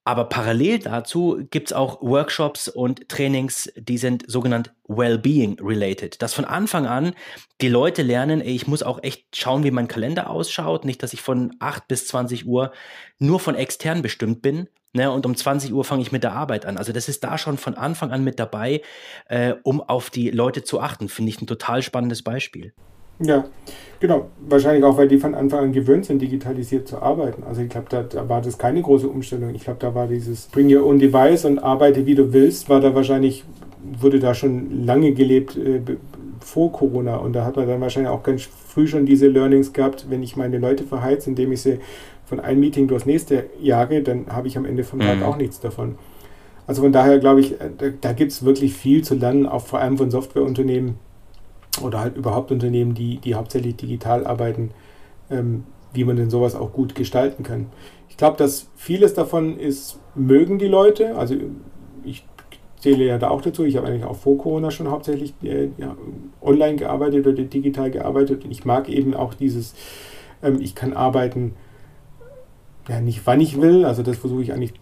Aber 0.07 0.25
parallel 0.25 0.79
dazu 0.79 1.45
gibt 1.49 1.69
es 1.69 1.73
auch 1.73 1.99
Workshops 1.99 2.69
und 2.69 3.09
Trainings, 3.09 3.73
die 3.75 3.97
sind 3.97 4.23
sogenannt 4.27 4.71
Well-Being 4.87 5.57
related. 5.59 6.21
Dass 6.21 6.35
von 6.35 6.45
Anfang 6.45 6.85
an 6.85 7.15
die 7.59 7.69
Leute 7.69 8.03
lernen, 8.03 8.39
ey, 8.39 8.53
ich 8.53 8.67
muss 8.67 8.83
auch 8.83 9.01
echt 9.01 9.35
schauen, 9.35 9.63
wie 9.63 9.71
mein 9.71 9.87
Kalender 9.87 10.29
ausschaut. 10.29 10.85
Nicht, 10.85 11.01
dass 11.01 11.13
ich 11.13 11.21
von 11.21 11.55
8 11.59 11.87
bis 11.87 12.07
20 12.07 12.45
Uhr 12.45 12.71
nur 13.17 13.39
von 13.39 13.55
extern 13.55 14.03
bestimmt 14.03 14.43
bin. 14.43 14.69
Ne, 14.93 15.11
und 15.11 15.25
um 15.25 15.35
20 15.35 15.73
Uhr 15.73 15.83
fange 15.83 16.03
ich 16.03 16.13
mit 16.13 16.23
der 16.23 16.31
Arbeit 16.33 16.65
an. 16.65 16.77
Also 16.77 16.93
das 16.93 17.09
ist 17.09 17.23
da 17.23 17.37
schon 17.37 17.57
von 17.57 17.73
Anfang 17.73 18.11
an 18.11 18.23
mit 18.23 18.39
dabei, 18.39 18.81
äh, 19.27 19.55
um 19.63 19.81
auf 19.81 20.09
die 20.09 20.29
Leute 20.29 20.63
zu 20.63 20.79
achten. 20.79 21.09
Finde 21.09 21.31
ich 21.31 21.41
ein 21.41 21.47
total 21.47 21.81
spannendes 21.81 22.23
Beispiel. 22.23 22.73
Ja, 23.19 23.45
genau. 23.99 24.27
Wahrscheinlich 24.47 24.83
auch, 24.83 24.97
weil 24.97 25.07
die 25.07 25.17
von 25.17 25.35
Anfang 25.35 25.59
an 25.65 25.73
gewöhnt 25.73 26.05
sind, 26.05 26.21
digitalisiert 26.21 26.87
zu 26.87 27.01
arbeiten. 27.01 27.43
Also 27.43 27.61
ich 27.61 27.69
glaube, 27.69 27.87
da, 27.89 28.03
da, 28.03 28.27
war 28.27 28.41
das 28.41 28.57
keine 28.57 28.81
große 28.81 29.07
Umstellung. 29.07 29.53
Ich 29.55 29.63
glaube, 29.63 29.79
da 29.79 29.95
war 29.95 30.07
dieses 30.07 30.47
Bring 30.47 30.73
your 30.73 30.85
own 30.85 30.99
device 30.99 31.45
und 31.45 31.59
arbeite 31.59 32.05
wie 32.05 32.15
du 32.15 32.33
willst, 32.33 32.69
war 32.69 32.81
da 32.81 32.93
wahrscheinlich, 32.93 33.43
wurde 33.99 34.19
da 34.19 34.33
schon 34.33 34.85
lange 34.85 35.13
gelebt 35.13 35.57
äh, 35.57 35.81
vor 36.39 36.71
Corona. 36.71 37.17
Und 37.17 37.33
da 37.33 37.45
hat 37.45 37.55
man 37.55 37.67
dann 37.67 37.81
wahrscheinlich 37.81 38.11
auch 38.11 38.23
ganz 38.23 38.43
früh 38.43 38.87
schon 38.87 39.05
diese 39.05 39.27
Learnings 39.27 39.73
gehabt, 39.73 40.07
wenn 40.09 40.21
ich 40.21 40.35
meine 40.35 40.57
Leute 40.57 40.83
verheize, 40.83 41.29
indem 41.29 41.51
ich 41.51 41.61
sie 41.61 41.79
von 42.25 42.39
einem 42.39 42.59
Meeting 42.59 42.87
durchs 42.87 43.05
nächste 43.05 43.45
jage, 43.61 44.01
dann 44.01 44.25
habe 44.29 44.47
ich 44.47 44.57
am 44.57 44.65
Ende 44.65 44.83
vom 44.83 44.99
Tag 44.99 45.17
mhm. 45.17 45.23
auch 45.23 45.37
nichts 45.37 45.59
davon. 45.59 45.95
Also 46.67 46.81
von 46.81 46.91
daher 46.91 47.19
glaube 47.19 47.41
ich, 47.41 47.53
äh, 47.53 47.69
da, 47.77 47.85
da 48.01 48.13
gibt 48.13 48.31
es 48.31 48.43
wirklich 48.43 48.73
viel 48.73 49.03
zu 49.03 49.15
lernen, 49.15 49.45
auch 49.45 49.65
vor 49.65 49.79
allem 49.79 49.97
von 49.97 50.11
Softwareunternehmen 50.11 50.95
oder 51.81 51.99
halt 51.99 52.17
überhaupt 52.17 52.51
Unternehmen, 52.51 52.93
die, 52.93 53.17
die 53.17 53.35
hauptsächlich 53.35 53.75
digital 53.75 54.25
arbeiten, 54.25 54.71
ähm, 55.29 55.63
wie 55.93 56.03
man 56.03 56.15
denn 56.15 56.29
sowas 56.29 56.55
auch 56.55 56.73
gut 56.73 56.95
gestalten 56.95 57.43
kann. 57.43 57.67
Ich 58.09 58.17
glaube, 58.17 58.37
dass 58.37 58.69
vieles 58.75 59.13
davon 59.13 59.59
ist, 59.59 59.99
mögen 60.13 60.57
die 60.57 60.67
Leute. 60.67 61.17
Also 61.17 61.35
ich 62.03 62.25
zähle 62.77 63.05
ja 63.05 63.17
da 63.17 63.29
auch 63.29 63.41
dazu. 63.41 63.65
Ich 63.65 63.77
habe 63.77 63.87
eigentlich 63.87 64.05
auch 64.05 64.15
vor 64.15 64.37
Corona 64.37 64.71
schon 64.71 64.89
hauptsächlich 64.89 65.33
äh, 65.43 65.69
ja, 65.77 65.95
online 66.41 66.75
gearbeitet 66.75 67.25
oder 67.25 67.43
digital 67.43 67.91
gearbeitet. 67.91 68.45
Und 68.45 68.51
ich 68.51 68.65
mag 68.65 68.89
eben 68.89 69.13
auch 69.13 69.33
dieses, 69.33 69.73
ähm, 70.43 70.59
ich 70.61 70.75
kann 70.75 70.93
arbeiten, 70.93 71.55
ja, 72.87 73.01
nicht 73.01 73.21
wann 73.25 73.41
ich 73.41 73.59
will. 73.59 73.85
Also 73.85 74.03
das 74.03 74.17
versuche 74.17 74.43
ich 74.43 74.53
eigentlich 74.53 74.73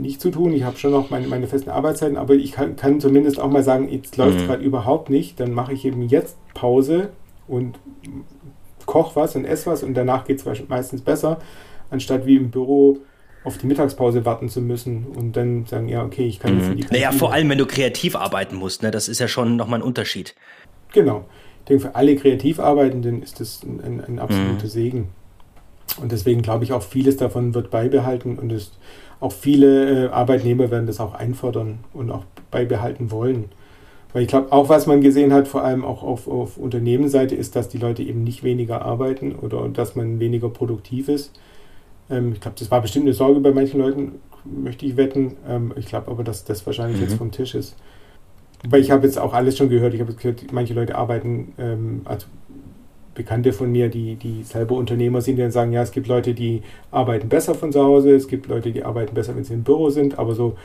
nicht 0.00 0.20
zu 0.20 0.30
tun. 0.30 0.52
Ich 0.52 0.64
habe 0.64 0.76
schon 0.76 0.90
noch 0.90 1.10
meine, 1.10 1.28
meine 1.28 1.46
festen 1.46 1.70
Arbeitszeiten, 1.70 2.16
aber 2.16 2.34
ich 2.34 2.52
kann, 2.52 2.76
kann 2.76 3.00
zumindest 3.00 3.40
auch 3.40 3.50
mal 3.50 3.62
sagen, 3.62 3.88
jetzt 3.88 4.16
läuft 4.16 4.36
es 4.36 4.42
mhm. 4.42 4.46
gerade 4.46 4.64
überhaupt 4.64 5.10
nicht. 5.10 5.40
Dann 5.40 5.52
mache 5.52 5.72
ich 5.72 5.84
eben 5.84 6.02
jetzt 6.02 6.36
Pause 6.54 7.10
und 7.46 7.78
koche 8.86 9.16
was 9.16 9.36
und 9.36 9.44
esse 9.44 9.70
was 9.70 9.82
und 9.82 9.94
danach 9.94 10.24
geht 10.24 10.44
es 10.44 10.68
meistens 10.68 11.02
besser, 11.02 11.38
anstatt 11.90 12.26
wie 12.26 12.36
im 12.36 12.50
Büro 12.50 12.98
auf 13.44 13.56
die 13.56 13.66
Mittagspause 13.66 14.24
warten 14.24 14.48
zu 14.48 14.60
müssen 14.60 15.06
und 15.06 15.36
dann 15.36 15.64
sagen, 15.64 15.88
ja, 15.88 16.04
okay, 16.04 16.26
ich 16.26 16.40
kann 16.40 16.54
mhm. 16.54 16.58
jetzt 16.58 16.70
in 16.70 16.76
die 16.76 16.82
Kantine. 16.82 17.00
Naja, 17.00 17.12
vor 17.12 17.32
allem, 17.32 17.48
wenn 17.48 17.58
du 17.58 17.66
kreativ 17.66 18.16
arbeiten 18.16 18.56
musst, 18.56 18.82
ne? 18.82 18.90
das 18.90 19.08
ist 19.08 19.18
ja 19.18 19.28
schon 19.28 19.56
nochmal 19.56 19.80
ein 19.80 19.82
Unterschied. 19.82 20.34
Genau. 20.92 21.24
Ich 21.60 21.64
denke, 21.66 21.88
für 21.88 21.94
alle 21.94 22.16
Kreativarbeitenden 22.16 23.22
ist 23.22 23.40
das 23.40 23.62
ein, 23.62 23.80
ein, 23.80 24.04
ein 24.04 24.18
absoluter 24.18 24.64
mhm. 24.64 24.68
Segen. 24.68 25.08
Und 26.00 26.12
deswegen 26.12 26.42
glaube 26.42 26.64
ich 26.64 26.72
auch, 26.72 26.82
vieles 26.82 27.16
davon 27.16 27.54
wird 27.54 27.70
beibehalten 27.70 28.38
und 28.38 28.52
es 28.52 28.72
auch 29.20 29.32
viele 29.32 30.06
äh, 30.06 30.08
Arbeitnehmer 30.08 30.70
werden 30.70 30.86
das 30.86 30.98
auch 30.98 31.14
einfordern 31.14 31.80
und 31.92 32.10
auch 32.10 32.24
beibehalten 32.50 33.10
wollen. 33.10 33.46
Weil 34.12 34.22
ich 34.22 34.28
glaube, 34.28 34.50
auch 34.50 34.68
was 34.68 34.86
man 34.86 35.00
gesehen 35.00 35.32
hat, 35.32 35.46
vor 35.46 35.62
allem 35.62 35.84
auch 35.84 36.02
auf, 36.02 36.26
auf 36.26 36.56
Unternehmensseite, 36.56 37.34
ist, 37.34 37.54
dass 37.54 37.68
die 37.68 37.78
Leute 37.78 38.02
eben 38.02 38.24
nicht 38.24 38.42
weniger 38.42 38.82
arbeiten 38.82 39.36
oder 39.36 39.68
dass 39.68 39.94
man 39.94 40.18
weniger 40.18 40.48
produktiv 40.48 41.08
ist. 41.08 41.32
Ähm, 42.10 42.32
ich 42.32 42.40
glaube, 42.40 42.56
das 42.58 42.70
war 42.70 42.80
bestimmt 42.80 43.04
eine 43.04 43.14
Sorge 43.14 43.40
bei 43.40 43.52
manchen 43.52 43.80
Leuten, 43.80 44.12
möchte 44.44 44.86
ich 44.86 44.96
wetten. 44.96 45.36
Ähm, 45.48 45.72
ich 45.76 45.86
glaube 45.86 46.10
aber, 46.10 46.24
dass 46.24 46.44
das 46.44 46.66
wahrscheinlich 46.66 46.96
mhm. 46.96 47.04
jetzt 47.04 47.14
vom 47.18 47.30
Tisch 47.30 47.54
ist. 47.54 47.76
Weil 48.68 48.80
ich 48.80 48.90
habe 48.90 49.06
jetzt 49.06 49.18
auch 49.18 49.32
alles 49.32 49.56
schon 49.56 49.68
gehört. 49.68 49.94
Ich 49.94 50.00
habe 50.00 50.12
gehört, 50.12 50.52
manche 50.52 50.74
Leute 50.74 50.96
arbeiten, 50.96 51.54
ähm, 51.58 52.02
also 52.04 52.26
Bekannte 53.20 53.52
von 53.52 53.70
mir, 53.70 53.90
die, 53.90 54.16
die 54.16 54.42
selber 54.44 54.76
Unternehmer 54.76 55.20
sind, 55.20 55.36
die 55.36 55.42
dann 55.42 55.50
sagen, 55.50 55.72
ja, 55.72 55.82
es 55.82 55.92
gibt 55.92 56.06
Leute, 56.06 56.32
die 56.32 56.62
arbeiten 56.90 57.28
besser 57.28 57.54
von 57.54 57.70
zu 57.70 57.82
Hause, 57.82 58.14
es 58.14 58.28
gibt 58.28 58.46
Leute, 58.46 58.72
die 58.72 58.82
arbeiten 58.82 59.14
besser, 59.14 59.36
wenn 59.36 59.44
sie 59.44 59.52
im 59.52 59.62
Büro 59.62 59.90
sind, 59.90 60.18
aber 60.18 60.34
so, 60.34 60.56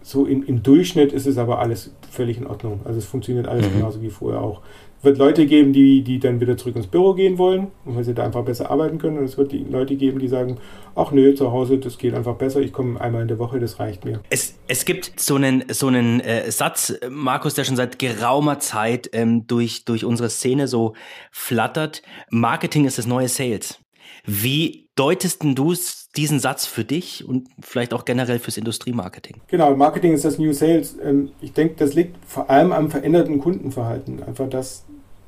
so 0.00 0.24
im, 0.24 0.42
im 0.44 0.62
Durchschnitt 0.62 1.12
ist 1.12 1.26
es 1.26 1.36
aber 1.36 1.58
alles 1.58 1.92
völlig 2.10 2.38
in 2.38 2.46
Ordnung. 2.46 2.80
Also 2.86 2.98
es 2.98 3.04
funktioniert 3.04 3.48
alles 3.48 3.68
mhm. 3.68 3.74
genauso 3.74 4.00
wie 4.00 4.08
vorher 4.08 4.40
auch 4.40 4.62
wird 5.02 5.18
Leute 5.18 5.46
geben, 5.46 5.72
die, 5.72 6.02
die 6.02 6.18
dann 6.18 6.40
wieder 6.40 6.56
zurück 6.56 6.76
ins 6.76 6.86
Büro 6.86 7.14
gehen 7.14 7.38
wollen, 7.38 7.68
weil 7.84 8.04
sie 8.04 8.14
da 8.14 8.24
einfach 8.24 8.44
besser 8.44 8.70
arbeiten 8.70 8.98
können. 8.98 9.18
Und 9.18 9.24
es 9.24 9.38
wird 9.38 9.52
die 9.52 9.64
Leute 9.64 9.96
geben, 9.96 10.18
die 10.18 10.28
sagen, 10.28 10.58
ach 10.94 11.10
nö, 11.10 11.34
zu 11.34 11.52
Hause, 11.52 11.78
das 11.78 11.98
geht 11.98 12.14
einfach 12.14 12.36
besser, 12.36 12.60
ich 12.60 12.72
komme 12.72 13.00
einmal 13.00 13.22
in 13.22 13.28
der 13.28 13.38
Woche, 13.38 13.60
das 13.60 13.78
reicht 13.80 14.04
mir. 14.04 14.20
Es, 14.28 14.58
es 14.68 14.84
gibt 14.84 15.18
so 15.18 15.36
einen, 15.36 15.64
so 15.68 15.86
einen 15.86 16.20
äh, 16.20 16.50
Satz, 16.50 16.94
Markus, 17.08 17.54
der 17.54 17.64
schon 17.64 17.76
seit 17.76 17.98
geraumer 17.98 18.58
Zeit 18.58 19.08
ähm, 19.12 19.46
durch, 19.46 19.84
durch 19.84 20.04
unsere 20.04 20.28
Szene 20.28 20.68
so 20.68 20.94
flattert. 21.30 22.02
Marketing 22.30 22.84
ist 22.84 22.98
das 22.98 23.06
neue 23.06 23.28
Sales. 23.28 23.78
Wie 24.26 24.90
deutest 24.96 25.42
du 25.42 25.74
diesen 26.16 26.40
Satz 26.40 26.66
für 26.66 26.84
dich 26.84 27.26
und 27.26 27.48
vielleicht 27.60 27.94
auch 27.94 28.04
generell 28.04 28.38
fürs 28.38 28.58
Industriemarketing? 28.58 29.40
Genau, 29.46 29.74
Marketing 29.74 30.12
ist 30.12 30.24
das 30.24 30.38
New 30.38 30.52
Sales. 30.52 30.98
Ähm, 31.02 31.30
ich 31.40 31.52
denke, 31.52 31.76
das 31.78 31.94
liegt 31.94 32.16
vor 32.26 32.50
allem 32.50 32.72
am 32.72 32.90
veränderten 32.90 33.38
Kundenverhalten. 33.38 34.22
Einfach, 34.22 34.48
dass 34.48 34.84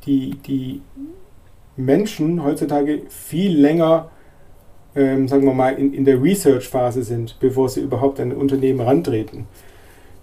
die, 0.06 0.36
die 0.46 0.80
Menschen 1.76 2.44
heutzutage 2.44 3.02
viel 3.08 3.58
länger, 3.58 4.10
ähm, 4.94 5.28
sagen 5.28 5.44
wir 5.44 5.54
mal, 5.54 5.74
in, 5.74 5.94
in 5.94 6.04
der 6.04 6.22
Research-Phase 6.22 7.02
sind, 7.02 7.36
bevor 7.40 7.68
sie 7.68 7.80
überhaupt 7.80 8.20
an 8.20 8.32
ein 8.32 8.36
Unternehmen 8.36 8.80
rantreten. 8.80 9.46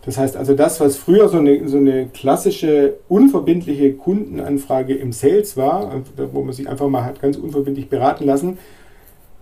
Das 0.06 0.18
heißt 0.18 0.38
also, 0.38 0.56
das, 0.56 0.80
was 0.80 0.98
früher 0.98 1.28
so 1.28 1.38
eine, 1.40 1.68
so 1.68 1.78
eine 1.78 2.08
klassische, 2.08 2.96
unverbindliche 3.10 3.94
Kundenanfrage 3.94 4.96
im 4.96 5.12
Sales 5.12 5.58
war, 5.58 6.02
wo 6.32 6.42
man 6.42 6.54
sich 6.54 6.70
einfach 6.70 6.88
mal 6.88 7.04
hat 7.04 7.22
ganz 7.22 7.38
unverbindlich 7.38 7.90
beraten 7.90 8.26
lassen, 8.26 8.58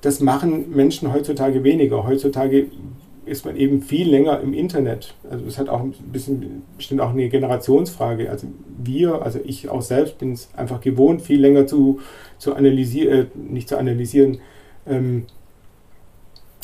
das 0.01 0.19
machen 0.19 0.71
Menschen 0.75 1.13
heutzutage 1.13 1.63
weniger. 1.63 2.05
Heutzutage 2.05 2.67
ist 3.27 3.45
man 3.45 3.55
eben 3.55 3.81
viel 3.81 4.09
länger 4.09 4.39
im 4.41 4.53
Internet. 4.53 5.13
Also 5.29 5.45
es 5.45 5.57
hat 5.57 5.69
auch 5.69 5.81
ein 5.81 5.93
bisschen 6.11 6.63
bestimmt 6.77 7.01
auch 7.01 7.11
eine 7.11 7.29
Generationsfrage. 7.29 8.29
Also 8.29 8.47
wir, 8.77 9.21
also 9.21 9.39
ich 9.43 9.69
auch 9.69 9.81
selbst 9.81 10.17
bin 10.17 10.33
es 10.33 10.49
einfach 10.55 10.81
gewohnt, 10.81 11.21
viel 11.21 11.39
länger 11.39 11.67
zu, 11.67 11.99
zu 12.37 12.55
analysieren, 12.55 13.19
äh, 13.19 13.25
nicht 13.35 13.69
zu 13.69 13.77
analysieren, 13.77 14.39
ähm, 14.87 15.25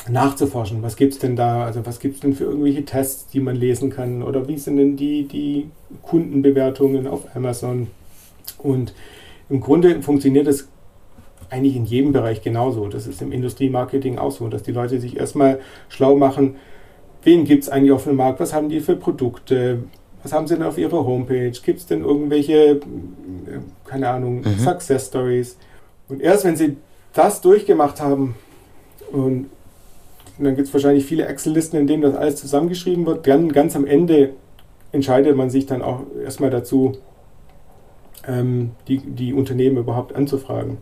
nachzuforschen. 0.10 0.82
Was 0.84 0.96
gibt 0.96 1.14
es 1.14 1.20
denn 1.20 1.36
da? 1.36 1.66
Also 1.66 1.86
was 1.86 2.00
gibt 2.00 2.16
es 2.16 2.22
denn 2.22 2.34
für 2.34 2.46
irgendwelche 2.46 2.86
Tests, 2.86 3.28
die 3.28 3.40
man 3.40 3.56
lesen 3.56 3.90
kann? 3.90 4.24
Oder 4.24 4.48
wie 4.48 4.58
sind 4.58 4.78
denn 4.78 4.98
die, 4.98 5.28
die 5.28 5.70
Kundenbewertungen 6.02 7.08
auf 7.08 7.36
Amazon? 7.36 7.88
Und 8.58 8.94
im 9.50 9.62
Grunde 9.62 10.02
funktioniert 10.02 10.48
das 10.48 10.68
eigentlich 11.54 11.76
in 11.76 11.86
jedem 11.86 12.12
Bereich 12.12 12.42
genauso. 12.42 12.88
Das 12.88 13.06
ist 13.06 13.22
im 13.22 13.32
Industriemarketing 13.32 14.18
auch 14.18 14.32
so, 14.32 14.48
dass 14.48 14.64
die 14.64 14.72
Leute 14.72 15.00
sich 15.00 15.18
erstmal 15.18 15.60
schlau 15.88 16.16
machen, 16.16 16.56
wen 17.24 17.46
gibt 17.46 17.64
es 17.64 17.70
eigentlich 17.70 17.92
auf 17.92 18.06
dem 18.06 18.16
Markt, 18.16 18.40
was 18.40 18.54
haben 18.54 18.70
die 18.70 18.80
für 18.80 18.96
Produkte, 18.96 19.84
Was 20.24 20.32
haben 20.32 20.48
sie 20.48 20.56
denn 20.56 20.64
auf 20.64 20.78
ihrer 20.78 21.06
Homepage? 21.06 21.52
Gibt 21.52 21.80
es 21.80 21.86
denn 21.86 22.02
irgendwelche, 22.02 22.54
äh, 22.54 22.80
keine 23.86 24.08
Ahnung, 24.10 24.38
mhm. 24.38 24.58
Success 24.58 25.08
Stories? 25.08 25.58
Und 26.08 26.22
erst 26.22 26.46
wenn 26.46 26.56
sie 26.56 26.78
das 27.12 27.42
durchgemacht 27.42 28.00
haben 28.00 28.36
und 29.12 29.50
dann 30.40 30.56
gibt 30.56 30.68
es 30.70 30.74
wahrscheinlich 30.74 31.06
viele 31.06 31.26
Excel-Listen, 31.26 31.78
in 31.78 31.88
denen 31.88 32.02
das 32.04 32.16
alles 32.16 32.38
zusammengeschrieben 32.38 33.06
wird, 33.06 33.28
dann 33.28 33.52
ganz 33.52 33.76
am 33.76 33.86
Ende 33.86 34.32
entscheidet 34.94 35.36
man 35.36 35.50
sich 35.50 35.66
dann 35.66 35.82
auch 35.82 36.04
erstmal 36.24 36.50
dazu, 36.50 36.94
ähm, 38.26 38.72
die, 38.88 39.00
die 39.00 39.34
Unternehmen 39.34 39.78
überhaupt 39.78 40.16
anzufragen. 40.16 40.78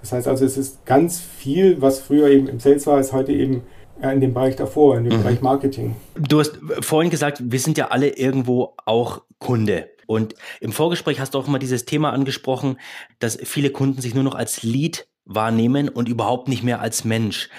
Das 0.00 0.12
heißt 0.12 0.28
also, 0.28 0.44
es 0.44 0.56
ist 0.56 0.84
ganz 0.86 1.20
viel, 1.20 1.80
was 1.80 1.98
früher 2.00 2.28
eben 2.28 2.48
im 2.48 2.60
Sales 2.60 2.86
war, 2.86 3.00
ist 3.00 3.12
heute 3.12 3.32
eben 3.32 3.62
in 4.00 4.20
dem 4.20 4.32
Bereich 4.32 4.56
davor, 4.56 4.96
in 4.96 5.04
dem 5.04 5.18
mhm. 5.18 5.22
Bereich 5.22 5.40
Marketing. 5.40 5.96
Du 6.16 6.38
hast 6.38 6.58
vorhin 6.80 7.10
gesagt, 7.10 7.42
wir 7.42 7.58
sind 7.58 7.78
ja 7.78 7.88
alle 7.88 8.10
irgendwo 8.16 8.74
auch 8.84 9.22
Kunde. 9.38 9.90
Und 10.06 10.34
im 10.60 10.72
Vorgespräch 10.72 11.20
hast 11.20 11.34
du 11.34 11.38
auch 11.38 11.48
immer 11.48 11.58
dieses 11.58 11.84
Thema 11.84 12.12
angesprochen, 12.12 12.78
dass 13.18 13.36
viele 13.42 13.70
Kunden 13.70 14.00
sich 14.00 14.14
nur 14.14 14.24
noch 14.24 14.34
als 14.34 14.62
Lead 14.62 15.06
wahrnehmen 15.24 15.88
und 15.88 16.08
überhaupt 16.08 16.48
nicht 16.48 16.62
mehr 16.62 16.80
als 16.80 17.04
Mensch. 17.04 17.50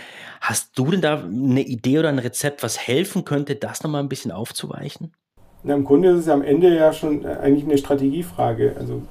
Hast 0.41 0.77
du 0.79 0.89
denn 0.89 1.01
da 1.01 1.23
eine 1.23 1.61
Idee 1.61 1.99
oder 1.99 2.09
ein 2.09 2.19
Rezept, 2.19 2.63
was 2.63 2.79
helfen 2.79 3.25
könnte, 3.25 3.55
das 3.55 3.83
nochmal 3.83 4.01
ein 4.01 4.09
bisschen 4.09 4.31
aufzuweichen? 4.31 5.13
Na, 5.63 5.75
Im 5.75 5.83
Grunde 5.83 6.09
ist 6.09 6.21
es 6.21 6.29
am 6.29 6.41
Ende 6.41 6.73
ja 6.75 6.93
schon 6.93 7.25
eigentlich 7.25 7.65
eine 7.65 7.77
Strategiefrage. 7.77 8.75
Also 8.79 9.03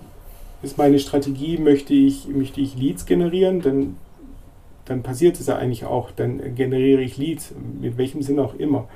ist 0.62 0.79
meine 0.79 0.99
Strategie, 0.99 1.59
möchte 1.59 1.94
ich, 1.94 2.29
möchte 2.29 2.61
ich 2.61 2.77
Leads 2.77 3.07
generieren, 3.07 3.61
dann, 3.62 3.97
dann 4.85 5.03
passiert 5.03 5.38
es 5.38 5.47
ja 5.47 5.57
eigentlich 5.57 5.85
auch. 5.85 6.11
Dann 6.11 6.55
generiere 6.55 7.03
ich 7.03 7.16
Leads, 7.16 7.55
mit 7.81 7.97
welchem 7.99 8.23
Sinn 8.23 8.38
auch 8.38 8.55
immer. 8.55 8.88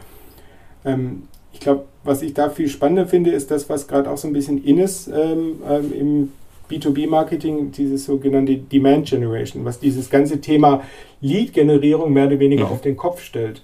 Ähm, 0.85 1.25
ich 1.53 1.61
glaube, 1.61 1.85
was 2.03 2.22
ich 2.22 2.35
da 2.35 2.51
viel 2.51 2.68
spannender 2.68 3.07
finde, 3.07 3.31
ist 3.31 3.51
das, 3.51 3.68
was 3.68 3.87
gerade 3.87 4.11
auch 4.11 4.16
so 4.16 4.27
ein 4.27 4.33
bisschen 4.33 4.62
in 4.64 4.79
ist 4.79 5.09
ähm, 5.09 5.61
ähm, 5.68 5.92
im 5.92 6.33
B2B-Marketing, 6.70 7.70
dieses 7.72 8.07
sogenannte 8.07 8.57
Demand 8.57 9.07
Generation, 9.07 9.64
was 9.64 9.79
dieses 9.79 10.09
ganze 10.09 10.40
Thema 10.40 10.83
Lead-Generierung 11.20 12.12
mehr 12.12 12.27
oder 12.27 12.38
weniger 12.38 12.66
mhm. 12.66 12.72
auf 12.72 12.81
den 12.81 12.96
Kopf 12.96 13.22
stellt. 13.22 13.62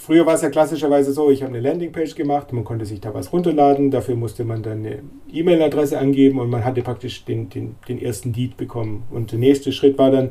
Früher 0.00 0.24
war 0.26 0.34
es 0.34 0.42
ja 0.42 0.48
klassischerweise 0.48 1.12
so, 1.12 1.28
ich 1.28 1.42
habe 1.42 1.52
eine 1.52 1.60
Landingpage 1.60 2.14
gemacht, 2.14 2.52
man 2.52 2.62
konnte 2.62 2.86
sich 2.86 3.00
da 3.00 3.12
was 3.14 3.32
runterladen, 3.32 3.90
dafür 3.90 4.14
musste 4.14 4.44
man 4.44 4.62
dann 4.62 4.78
eine 4.78 5.00
E-Mail-Adresse 5.30 5.98
angeben 5.98 6.38
und 6.38 6.48
man 6.48 6.64
hatte 6.64 6.82
praktisch 6.82 7.24
den, 7.24 7.50
den, 7.50 7.74
den 7.88 8.00
ersten 8.00 8.32
Lead 8.32 8.56
bekommen. 8.56 9.02
Und 9.10 9.32
der 9.32 9.40
nächste 9.40 9.72
Schritt 9.72 9.98
war 9.98 10.12
dann, 10.12 10.30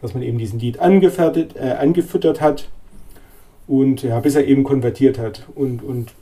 dass 0.00 0.14
man 0.14 0.22
eben 0.22 0.38
diesen 0.38 0.58
Lead 0.58 0.80
angefertigt, 0.80 1.56
äh, 1.56 1.72
angefüttert 1.72 2.40
hat 2.40 2.70
und 3.68 4.02
ja, 4.02 4.18
bis 4.18 4.34
er 4.34 4.46
eben 4.46 4.64
konvertiert 4.64 5.18
hat. 5.18 5.46
Und, 5.54 5.84
und 5.84 6.14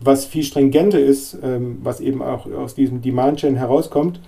was 0.00 0.24
viel 0.24 0.42
stringenter 0.42 0.98
ist, 0.98 1.36
ähm, 1.42 1.80
was 1.82 2.00
eben 2.00 2.22
auch 2.22 2.50
aus 2.50 2.74
diesem 2.74 3.02
Demand-Gen 3.02 3.56
herauskommt, 3.56 4.20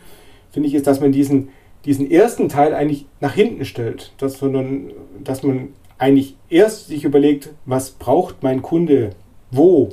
finde 0.50 0.68
ich, 0.68 0.74
ist, 0.74 0.86
dass 0.86 1.00
man 1.00 1.10
diesen, 1.10 1.48
diesen 1.86 2.10
ersten 2.10 2.50
Teil 2.50 2.74
eigentlich 2.74 3.06
nach 3.20 3.32
hinten 3.32 3.64
stellt. 3.64 4.12
Dass, 4.18 4.38
sondern, 4.38 4.90
dass 5.24 5.42
man 5.42 5.70
eigentlich 5.98 6.36
erst 6.48 6.88
sich 6.88 7.04
überlegt, 7.04 7.50
was 7.66 7.90
braucht 7.90 8.42
mein 8.42 8.62
Kunde 8.62 9.10
wo 9.56 9.90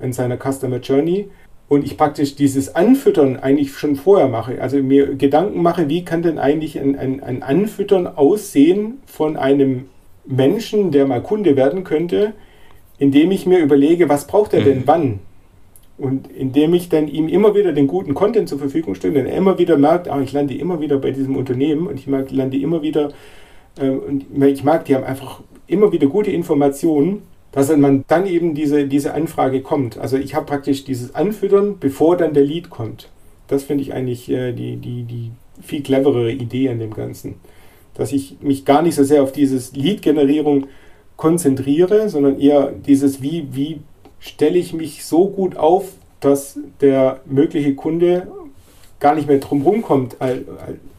in 0.00 0.12
seiner 0.12 0.36
Customer 0.36 0.78
Journey 0.78 1.28
und 1.68 1.84
ich 1.84 1.96
praktisch 1.96 2.34
dieses 2.34 2.74
Anfüttern 2.74 3.36
eigentlich 3.36 3.72
schon 3.72 3.96
vorher 3.96 4.28
mache. 4.28 4.60
Also 4.60 4.78
mir 4.78 5.14
Gedanken 5.14 5.62
mache, 5.62 5.88
wie 5.88 6.04
kann 6.04 6.22
denn 6.22 6.38
eigentlich 6.38 6.78
ein, 6.78 6.96
ein, 6.96 7.22
ein 7.22 7.42
Anfüttern 7.42 8.06
aussehen 8.06 8.98
von 9.06 9.36
einem 9.36 9.86
Menschen, 10.26 10.90
der 10.90 11.06
mal 11.06 11.22
Kunde 11.22 11.56
werden 11.56 11.84
könnte, 11.84 12.32
indem 12.98 13.30
ich 13.30 13.46
mir 13.46 13.58
überlege, 13.58 14.08
was 14.08 14.26
braucht 14.26 14.54
er 14.54 14.62
denn 14.62 14.80
mhm. 14.80 14.86
wann? 14.86 15.20
Und 15.96 16.28
indem 16.32 16.74
ich 16.74 16.88
dann 16.88 17.06
ihm 17.06 17.28
immer 17.28 17.54
wieder 17.54 17.72
den 17.72 17.86
guten 17.86 18.14
Content 18.14 18.48
zur 18.48 18.58
Verfügung 18.58 18.94
stelle, 18.96 19.14
dann 19.14 19.26
er 19.26 19.36
immer 19.36 19.58
wieder 19.58 19.76
merkt, 19.76 20.08
ah, 20.08 20.20
ich 20.20 20.32
lande 20.32 20.54
immer 20.54 20.80
wieder 20.80 20.98
bei 20.98 21.12
diesem 21.12 21.36
Unternehmen 21.36 21.86
und 21.86 22.00
ich 22.00 22.06
lande 22.06 22.56
immer 22.56 22.82
wieder, 22.82 23.10
und 23.80 24.26
ich 24.42 24.64
mag, 24.64 24.84
die 24.84 24.94
haben 24.94 25.04
einfach 25.04 25.40
immer 25.66 25.92
wieder 25.92 26.06
gute 26.06 26.30
Informationen, 26.30 27.22
dass 27.52 27.74
man 27.76 28.04
dann 28.08 28.26
eben 28.26 28.54
diese, 28.54 28.86
diese 28.86 29.14
Anfrage 29.14 29.62
kommt. 29.62 29.96
Also 29.98 30.16
ich 30.16 30.34
habe 30.34 30.46
praktisch 30.46 30.84
dieses 30.84 31.14
Anfüttern, 31.14 31.78
bevor 31.78 32.16
dann 32.16 32.34
der 32.34 32.42
Lead 32.42 32.68
kommt. 32.68 33.08
Das 33.46 33.62
finde 33.62 33.84
ich 33.84 33.94
eigentlich 33.94 34.28
äh, 34.28 34.52
die, 34.52 34.76
die, 34.76 35.04
die 35.04 35.30
viel 35.62 35.82
cleverere 35.82 36.32
Idee 36.32 36.68
an 36.68 36.80
dem 36.80 36.92
Ganzen. 36.92 37.36
Dass 37.94 38.12
ich 38.12 38.38
mich 38.40 38.64
gar 38.64 38.82
nicht 38.82 38.96
so 38.96 39.04
sehr 39.04 39.22
auf 39.22 39.30
dieses 39.30 39.74
Lead-Generierung 39.76 40.66
konzentriere, 41.16 42.08
sondern 42.08 42.40
eher 42.40 42.72
dieses, 42.72 43.22
wie, 43.22 43.46
wie 43.52 43.80
stelle 44.18 44.58
ich 44.58 44.72
mich 44.72 45.04
so 45.04 45.28
gut 45.28 45.56
auf, 45.56 45.92
dass 46.18 46.58
der 46.80 47.20
mögliche 47.24 47.74
Kunde 47.74 48.26
gar 48.98 49.14
nicht 49.14 49.28
mehr 49.28 49.38
drum 49.38 49.62
rumkommt 49.62 50.16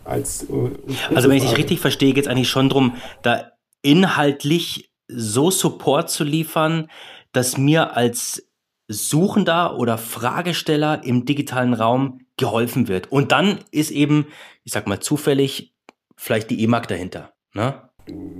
als, 0.05 0.43
äh, 0.43 0.69
Also 1.13 1.29
wenn 1.29 1.37
ich 1.37 1.43
dich 1.43 1.57
richtig 1.57 1.79
verstehe, 1.79 2.13
geht 2.13 2.25
es 2.25 2.31
eigentlich 2.31 2.49
schon 2.49 2.69
darum, 2.69 2.95
da 3.21 3.51
inhaltlich 3.81 4.91
so 5.07 5.51
Support 5.51 6.09
zu 6.09 6.23
liefern, 6.23 6.89
dass 7.31 7.57
mir 7.57 7.95
als 7.95 8.47
Suchender 8.87 9.77
oder 9.77 9.97
Fragesteller 9.97 11.03
im 11.03 11.25
digitalen 11.25 11.73
Raum 11.73 12.19
geholfen 12.37 12.87
wird. 12.87 13.11
Und 13.11 13.31
dann 13.31 13.59
ist 13.71 13.91
eben, 13.91 14.27
ich 14.63 14.73
sag 14.73 14.87
mal 14.87 14.99
zufällig, 14.99 15.73
vielleicht 16.15 16.49
die 16.49 16.61
E-Mark 16.61 16.87
dahinter. 16.87 17.33
Ne? 17.53 17.73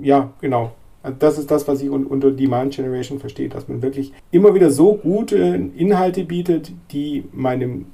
Ja, 0.02 0.32
genau. 0.40 0.72
Das 1.18 1.38
ist 1.38 1.50
das, 1.50 1.68
was 1.68 1.82
ich 1.82 1.90
unter 1.90 2.32
Demand 2.32 2.74
Generation 2.74 3.20
verstehe, 3.20 3.48
dass 3.48 3.68
man 3.68 3.80
wirklich 3.80 4.12
immer 4.32 4.54
wieder 4.54 4.70
so 4.70 4.94
gute 4.96 5.36
Inhalte 5.36 6.24
bietet, 6.24 6.72
die 6.90 7.24
meinem 7.32 7.86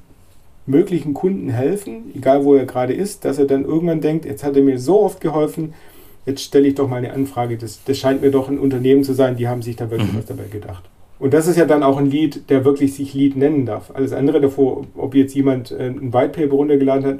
möglichen 0.66 1.14
Kunden 1.14 1.50
helfen, 1.50 2.12
egal 2.14 2.44
wo 2.44 2.54
er 2.54 2.66
gerade 2.66 2.92
ist, 2.92 3.24
dass 3.24 3.38
er 3.38 3.46
dann 3.46 3.64
irgendwann 3.64 4.00
denkt, 4.00 4.24
jetzt 4.24 4.44
hat 4.44 4.56
er 4.56 4.62
mir 4.62 4.78
so 4.78 5.00
oft 5.00 5.20
geholfen, 5.20 5.74
jetzt 6.26 6.42
stelle 6.42 6.68
ich 6.68 6.74
doch 6.74 6.88
mal 6.88 6.96
eine 6.96 7.12
Anfrage. 7.12 7.56
Das, 7.56 7.82
das 7.84 7.98
scheint 7.98 8.22
mir 8.22 8.30
doch 8.30 8.48
ein 8.48 8.58
Unternehmen 8.58 9.04
zu 9.04 9.12
sein, 9.12 9.36
die 9.36 9.48
haben 9.48 9.62
sich 9.62 9.76
da 9.76 9.90
wirklich 9.90 10.12
mhm. 10.12 10.18
was 10.18 10.26
dabei 10.26 10.44
gedacht. 10.50 10.84
Und 11.18 11.34
das 11.34 11.46
ist 11.46 11.56
ja 11.56 11.66
dann 11.66 11.84
auch 11.84 11.98
ein 11.98 12.10
Lied, 12.10 12.50
der 12.50 12.64
wirklich 12.64 12.94
sich 12.94 13.14
Lied 13.14 13.36
nennen 13.36 13.64
darf. 13.64 13.92
Alles 13.94 14.12
andere 14.12 14.40
davor, 14.40 14.86
ob 14.96 15.14
jetzt 15.14 15.34
jemand 15.34 15.70
äh, 15.70 15.86
ein 15.86 16.12
White 16.12 16.40
Paper 16.40 16.54
runtergeladen 16.54 17.06
hat, 17.06 17.18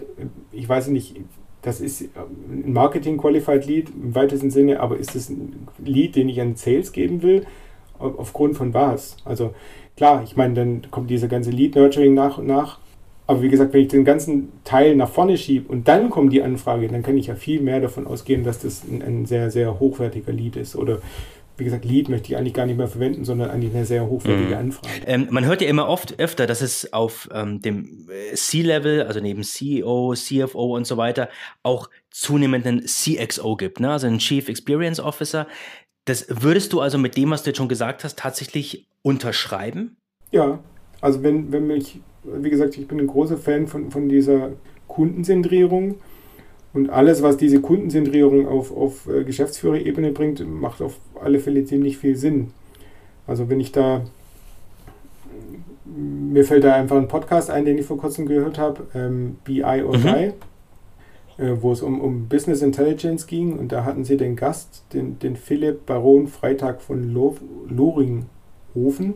ich 0.51 0.69
weiß 0.69 0.89
nicht, 0.89 1.15
das 1.63 1.81
ist 1.81 2.03
ein 2.03 2.73
Marketing 2.73 3.17
Qualified 3.17 3.65
Lead 3.65 3.91
im 3.91 4.15
weitesten 4.15 4.51
Sinne, 4.51 4.81
aber 4.81 4.99
ist 4.99 5.15
es 5.15 5.31
ein 5.31 5.69
Lead, 5.79 6.17
den 6.17 6.29
ich 6.29 6.41
an 6.41 6.57
Sales 6.57 6.91
geben 6.91 7.23
will? 7.23 7.47
Aufgrund 8.01 8.57
von 8.57 8.75
was? 8.75 9.17
Also 9.25 9.55
klar, 9.97 10.25
ich 10.25 10.35
meine, 10.35 10.55
dann 10.55 10.91
kommt 10.91 11.09
diese 11.09 11.29
ganze 11.29 11.51
Lead 11.51 11.77
Nurturing 11.77 12.15
nach 12.15 12.39
und 12.39 12.49
nach. 12.49 12.81
Aber 13.27 13.43
wie 13.43 13.49
gesagt, 13.49 13.73
wenn 13.73 13.83
ich 13.83 13.89
den 13.89 14.05
ganzen 14.05 14.53
Teil 14.65 14.97
nach 14.97 15.09
vorne 15.09 15.39
schiebe 15.39 15.71
und 15.71 15.87
dann 15.89 16.11
kommt 16.11 16.33
die 16.33 16.43
Anfrage, 16.43 16.89
dann 16.89 17.03
kann 17.03 17.17
ich 17.17 17.29
ja 17.29 17.35
viel 17.35 17.61
mehr 17.61 17.81
davon 17.81 18.07
ausgehen, 18.07 18.45
dass 18.45 18.59
das 18.59 18.83
ein, 18.85 19.03
ein 19.03 19.27
sehr, 19.27 19.51
sehr 19.51 19.79
hochwertiger 19.79 20.33
Lead 20.33 20.57
ist. 20.57 20.75
Oder 20.75 20.99
wie 21.57 21.65
gesagt, 21.65 21.85
Lead 21.85 22.09
möchte 22.09 22.33
ich 22.33 22.37
eigentlich 22.37 22.55
gar 22.55 22.67
nicht 22.67 22.79
mehr 22.79 22.89
verwenden, 22.89 23.25
sondern 23.25 23.51
eigentlich 23.51 23.75
eine 23.75 23.85
sehr 23.85 24.07
hochwertige 24.07 24.55
mhm. 24.55 24.61
Anfrage. 24.61 25.07
Ähm, 25.07 25.29
man 25.31 25.45
hört 25.45 25.61
ja 25.61 25.69
immer 25.69 25.87
oft 25.87 26.19
öfter, 26.19 26.47
dass 26.47 26.63
es 26.63 26.93
auf 26.93 27.29
ähm, 27.33 27.61
dem 27.61 28.09
äh, 28.11 28.35
C-Level, 28.35 29.03
also 29.03 29.21
neben 29.21 29.43
CEO, 29.43 30.15
CFO 30.15 30.77
und 30.77 30.87
so 30.87 30.97
weiter, 30.97 31.29
auch 31.63 31.89
zunehmend 32.11 32.67
einen 32.67 32.85
CXO 32.87 33.57
gibt, 33.57 33.81
ne? 33.81 33.93
also 33.93 34.07
einen 34.07 34.19
Chief 34.19 34.49
Experience 34.49 34.99
Officer. 34.99 35.47
Das 36.05 36.27
würdest 36.29 36.73
du 36.73 36.81
also 36.81 36.99
mit 36.99 37.17
dem, 37.17 37.31
was 37.31 37.43
du 37.45 37.51
jetzt 37.51 37.59
schon 37.59 37.69
gesagt 37.69 38.03
hast, 38.03 38.19
tatsächlich 38.19 38.89
unterschreiben? 39.03 39.97
Ja, 40.33 40.59
also 41.01 41.23
wenn, 41.23 41.53
wenn 41.53 41.67
mich, 41.67 42.01
wie 42.25 42.51
gesagt, 42.51 42.77
ich 42.79 42.87
bin 42.87 43.01
ein 43.01 43.07
großer 43.07 43.37
Fan 43.37 43.67
von, 43.67 43.91
von 43.91 44.09
dieser 44.09 44.51
Kundenzentrierung 44.89 45.97
und 46.73 46.91
alles, 46.91 47.23
was 47.23 47.37
diese 47.37 47.61
Kundenzentrierung 47.61 48.47
auf, 48.47 48.75
auf 48.75 49.09
äh, 49.09 49.25
Geschäftsführerebene 49.25 50.13
bringt, 50.13 50.47
macht 50.49 50.81
auf 50.81 50.99
alle 51.21 51.39
Fälle 51.39 51.65
ziemlich 51.65 51.99
viel 51.99 52.17
Sinn. 52.17 52.53
Also 53.27 53.49
wenn 53.49 53.61
ich 53.61 53.73
da, 53.73 54.05
mir 55.85 56.45
fällt 56.45 56.65
da 56.65 56.75
einfach 56.75 56.97
ein 56.97 57.09
Podcast 57.09 57.51
ein, 57.51 57.65
den 57.65 57.79
ich 57.79 57.87
vor 57.87 57.99
kurzem 57.99 58.27
gehört 58.27 58.59
habe, 58.59 58.87
ähm, 58.95 59.37
BI 59.45 59.63
or 59.63 59.97
mhm. 59.97 60.03
Die, 60.03 61.43
äh, 61.43 61.57
wo 61.61 61.73
es 61.73 61.83
um, 61.83 62.01
um 62.01 62.29
Business 62.29 62.63
Intelligence 62.63 63.27
ging 63.27 63.59
und 63.59 63.73
da 63.73 63.85
hatten 63.85 64.05
sie 64.05 64.17
den 64.17 64.37
Gast, 64.37 64.85
den, 64.93 65.19
den 65.19 65.37
Philipp 65.37 65.87
Baron 65.87 66.27
Freitag 66.27 66.81
von 66.81 67.13
Lo 67.13 67.37
Loringhofen, 67.69 69.15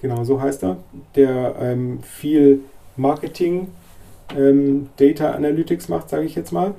genau 0.00 0.24
so 0.24 0.40
heißt 0.40 0.64
er, 0.64 0.78
der 1.14 1.56
ähm, 1.60 2.02
viel 2.02 2.60
Marketing, 2.96 3.68
ähm, 4.36 4.88
Data 4.96 5.32
Analytics 5.32 5.88
macht, 5.88 6.10
sage 6.10 6.24
ich 6.24 6.34
jetzt 6.34 6.52
mal. 6.52 6.74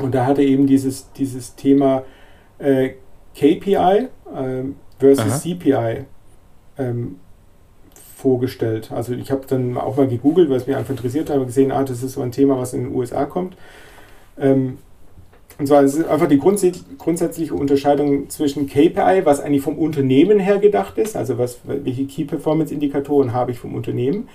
Und 0.00 0.14
da 0.14 0.26
hatte 0.26 0.42
eben 0.42 0.66
dieses, 0.66 1.12
dieses 1.12 1.54
Thema 1.54 2.04
äh, 2.58 2.90
KPI 3.34 3.76
äh, 3.76 4.08
versus 4.98 5.32
Aha. 5.32 5.38
CPI 5.38 6.04
ähm, 6.78 7.16
vorgestellt. 8.16 8.90
Also 8.92 9.12
ich 9.12 9.30
habe 9.30 9.42
dann 9.46 9.76
auch 9.76 9.96
mal 9.96 10.08
gegoogelt, 10.08 10.48
weil 10.48 10.56
es 10.56 10.66
mich 10.66 10.76
einfach 10.76 10.90
interessiert 10.90 11.30
hat, 11.30 11.44
gesehen, 11.44 11.72
ah, 11.72 11.84
das 11.84 12.02
ist 12.02 12.14
so 12.14 12.22
ein 12.22 12.32
Thema, 12.32 12.58
was 12.58 12.72
in 12.72 12.84
den 12.84 12.94
USA 12.94 13.26
kommt. 13.26 13.56
Ähm, 14.38 14.78
und 15.58 15.68
zwar 15.68 15.82
ist 15.82 15.96
es 15.96 16.06
einfach 16.06 16.26
die 16.26 16.38
grundsätzliche 16.38 17.54
Unterscheidung 17.54 18.28
zwischen 18.28 18.66
KPI, 18.66 19.22
was 19.24 19.40
eigentlich 19.40 19.62
vom 19.62 19.78
Unternehmen 19.78 20.40
her 20.40 20.58
gedacht 20.58 20.98
ist, 20.98 21.16
also 21.16 21.38
was, 21.38 21.60
welche 21.64 22.06
Key 22.06 22.24
Performance 22.24 22.74
Indikatoren 22.74 23.32
habe 23.32 23.52
ich 23.52 23.58
vom 23.58 23.74
Unternehmen, 23.74 24.28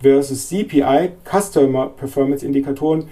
versus 0.00 0.48
CPI, 0.48 1.10
Customer 1.24 1.88
Performance 1.88 2.44
Indikatoren, 2.44 3.04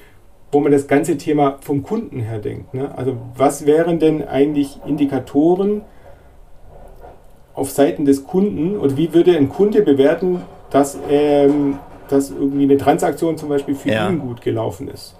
wo 0.53 0.61
man 0.61 0.73
das 0.73 0.87
ganze 0.87 1.17
Thema 1.17 1.59
vom 1.61 1.83
Kunden 1.83 2.21
her 2.21 2.39
denkt. 2.39 2.75
Ne? 2.75 2.97
Also 2.97 3.17
was 3.37 3.67
wären 3.67 3.99
denn 3.99 4.27
eigentlich 4.27 4.79
Indikatoren 4.87 5.83
auf 7.55 7.71
Seiten 7.71 8.05
des 8.05 8.25
Kunden 8.25 8.77
und 8.77 8.97
wie 8.97 9.13
würde 9.13 9.37
ein 9.37 9.49
Kunde 9.49 9.83
bewerten, 9.83 10.43
dass, 10.71 10.99
ähm, 11.09 11.79
dass 12.09 12.31
irgendwie 12.31 12.65
eine 12.65 12.79
Transaktion 12.79 13.37
zum 13.37 13.49
Beispiel 13.49 13.75
für 13.75 13.91
ja. 13.91 14.09
ihn 14.09 14.19
gut 14.19 14.41
gelaufen 14.41 14.89
ist? 14.89 15.15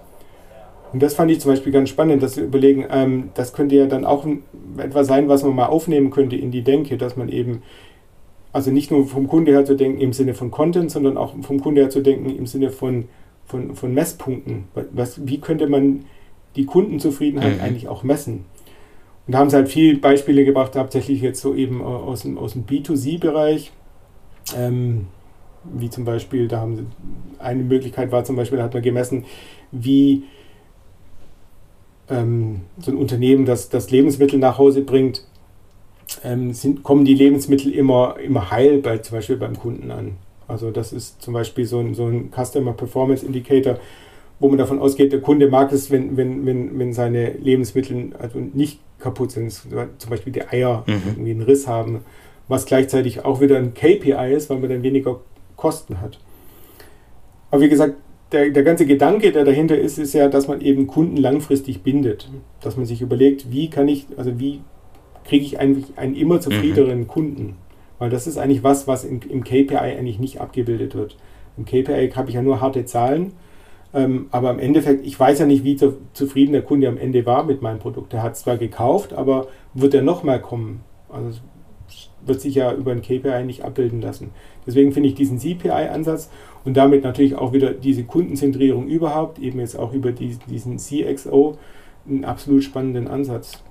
Und 0.93 1.01
das 1.01 1.13
fand 1.13 1.31
ich 1.31 1.39
zum 1.39 1.51
Beispiel 1.51 1.71
ganz 1.71 1.89
spannend, 1.89 2.21
dass 2.21 2.35
wir 2.35 2.43
überlegen, 2.43 2.85
ähm, 2.89 3.29
das 3.33 3.53
könnte 3.53 3.75
ja 3.75 3.85
dann 3.85 4.05
auch 4.05 4.25
etwas 4.77 5.07
sein, 5.07 5.29
was 5.29 5.43
man 5.43 5.55
mal 5.55 5.67
aufnehmen 5.67 6.11
könnte 6.11 6.35
in 6.35 6.51
die 6.51 6.63
Denke, 6.63 6.97
dass 6.97 7.15
man 7.15 7.29
eben, 7.29 7.61
also 8.51 8.71
nicht 8.71 8.91
nur 8.91 9.07
vom 9.07 9.27
Kunde 9.27 9.51
her 9.51 9.63
zu 9.63 9.75
denken 9.75 10.01
im 10.01 10.11
Sinne 10.11 10.33
von 10.33 10.51
Content, 10.51 10.91
sondern 10.91 11.17
auch 11.17 11.33
vom 11.41 11.61
Kunde 11.61 11.81
her 11.81 11.89
zu 11.89 12.01
denken 12.01 12.29
im 12.29 12.45
Sinne 12.45 12.71
von, 12.71 13.05
von, 13.45 13.75
von 13.75 13.93
Messpunkten. 13.93 14.65
Was, 14.91 15.25
wie 15.25 15.39
könnte 15.39 15.67
man 15.67 16.05
die 16.57 16.65
Kundenzufriedenheit 16.65 17.57
mhm. 17.57 17.61
eigentlich 17.61 17.87
auch 17.87 18.03
messen? 18.03 18.45
Und 19.27 19.33
da 19.33 19.39
haben 19.39 19.49
sie 19.49 19.55
halt 19.55 19.69
viele 19.69 19.97
Beispiele 19.97 20.43
gebracht, 20.43 20.75
hauptsächlich 20.75 21.21
jetzt 21.21 21.41
so 21.41 21.55
eben 21.55 21.81
aus 21.81 22.23
dem, 22.23 22.37
aus 22.37 22.53
dem 22.53 22.65
B2C-Bereich. 22.65 23.71
Ähm, 24.57 25.07
wie 25.63 25.89
zum 25.89 26.05
Beispiel, 26.05 26.47
da 26.47 26.59
haben 26.59 26.75
sie, 26.75 26.83
eine 27.39 27.63
Möglichkeit 27.63 28.11
war 28.11 28.23
zum 28.23 28.35
Beispiel, 28.35 28.57
da 28.57 28.65
hat 28.65 28.73
man 28.73 28.83
gemessen, 28.83 29.25
wie 29.71 30.23
ähm, 32.11 32.61
so 32.79 32.91
ein 32.91 32.97
Unternehmen, 32.97 33.45
das, 33.45 33.69
das 33.69 33.89
Lebensmittel 33.89 34.37
nach 34.37 34.57
Hause 34.57 34.81
bringt, 34.81 35.23
ähm, 36.23 36.53
sind, 36.53 36.83
kommen 36.83 37.05
die 37.05 37.13
Lebensmittel 37.13 37.73
immer, 37.73 38.17
immer 38.19 38.51
heil 38.51 38.79
bei, 38.79 38.97
zum 38.97 39.17
Beispiel 39.17 39.37
beim 39.37 39.57
Kunden 39.57 39.91
an. 39.91 40.17
Also 40.47 40.69
das 40.71 40.91
ist 40.91 41.21
zum 41.21 41.33
Beispiel 41.33 41.65
so 41.65 41.79
ein, 41.79 41.95
so 41.95 42.05
ein 42.05 42.29
Customer 42.31 42.73
Performance 42.73 43.25
Indicator, 43.25 43.79
wo 44.39 44.49
man 44.49 44.57
davon 44.57 44.79
ausgeht, 44.79 45.13
der 45.13 45.21
Kunde 45.21 45.49
mag 45.49 45.71
es, 45.71 45.89
wenn, 45.89 46.17
wenn, 46.17 46.45
wenn, 46.45 46.77
wenn 46.77 46.93
seine 46.93 47.31
Lebensmittel 47.31 48.11
also 48.19 48.39
nicht 48.39 48.79
kaputt 48.99 49.31
sind, 49.31 49.51
zum 49.51 50.09
Beispiel 50.09 50.33
die 50.33 50.43
Eier 50.43 50.83
mhm. 50.87 51.01
irgendwie 51.07 51.31
einen 51.31 51.41
Riss 51.43 51.67
haben, 51.67 52.01
was 52.47 52.65
gleichzeitig 52.65 53.23
auch 53.23 53.39
wieder 53.39 53.57
ein 53.57 53.73
KPI 53.73 54.33
ist, 54.33 54.49
weil 54.49 54.59
man 54.59 54.69
dann 54.69 54.83
weniger 54.83 55.21
Kosten 55.55 56.01
hat. 56.01 56.19
Aber 57.49 57.61
wie 57.61 57.69
gesagt, 57.69 57.95
der, 58.31 58.49
der 58.49 58.63
ganze 58.63 58.85
Gedanke, 58.85 59.31
der 59.31 59.43
dahinter 59.43 59.77
ist, 59.77 59.97
ist 59.97 60.13
ja, 60.13 60.27
dass 60.29 60.47
man 60.47 60.61
eben 60.61 60.87
Kunden 60.87 61.17
langfristig 61.17 61.83
bindet. 61.83 62.29
Dass 62.61 62.77
man 62.77 62.85
sich 62.85 63.01
überlegt, 63.01 63.51
wie 63.51 63.69
kann 63.69 63.87
ich, 63.87 64.07
also 64.17 64.39
wie 64.39 64.61
kriege 65.25 65.45
ich 65.45 65.59
eigentlich 65.59 65.97
einen 65.97 66.15
immer 66.15 66.39
zufriedeneren 66.39 66.99
mhm. 66.99 67.07
Kunden? 67.07 67.55
Weil 67.99 68.09
das 68.09 68.27
ist 68.27 68.37
eigentlich 68.37 68.63
was, 68.63 68.87
was 68.87 69.03
im, 69.03 69.19
im 69.29 69.43
KPI 69.43 69.75
eigentlich 69.75 70.19
nicht 70.19 70.39
abgebildet 70.39 70.95
wird. 70.95 71.17
Im 71.57 71.65
KPI 71.65 72.11
habe 72.15 72.29
ich 72.29 72.35
ja 72.35 72.41
nur 72.41 72.61
harte 72.61 72.85
Zahlen, 72.85 73.33
ähm, 73.93 74.27
aber 74.31 74.51
im 74.51 74.59
Endeffekt, 74.59 75.05
ich 75.05 75.19
weiß 75.19 75.39
ja 75.39 75.45
nicht, 75.45 75.63
wie 75.63 75.75
zu, 75.75 75.97
zufrieden 76.13 76.53
der 76.53 76.61
Kunde 76.61 76.87
am 76.87 76.97
Ende 76.97 77.25
war 77.25 77.43
mit 77.43 77.61
meinem 77.61 77.79
Produkt. 77.79 78.13
Er 78.13 78.23
hat 78.23 78.33
es 78.33 78.43
zwar 78.43 78.57
gekauft, 78.57 79.13
aber 79.13 79.47
wird 79.73 79.93
er 79.93 80.01
nochmal 80.01 80.41
kommen? 80.41 80.81
Also 81.09 81.39
wird 82.25 82.39
sich 82.39 82.55
ja 82.55 82.73
über 82.73 82.91
ein 82.91 83.01
KPI 83.01 83.43
nicht 83.43 83.63
abbilden 83.63 84.01
lassen. 84.01 84.31
Deswegen 84.65 84.91
finde 84.91 85.09
ich 85.09 85.15
diesen 85.15 85.39
CPI-Ansatz 85.39 86.29
und 86.63 86.75
damit 86.77 87.03
natürlich 87.03 87.35
auch 87.35 87.53
wieder 87.53 87.73
diese 87.73 88.03
Kundenzentrierung 88.03 88.87
überhaupt, 88.87 89.39
eben 89.39 89.59
jetzt 89.59 89.77
auch 89.77 89.93
über 89.93 90.11
die, 90.11 90.37
diesen 90.49 90.77
CXO, 90.77 91.57
einen 92.07 92.25
absolut 92.25 92.63
spannenden 92.63 93.07
Ansatz. 93.07 93.63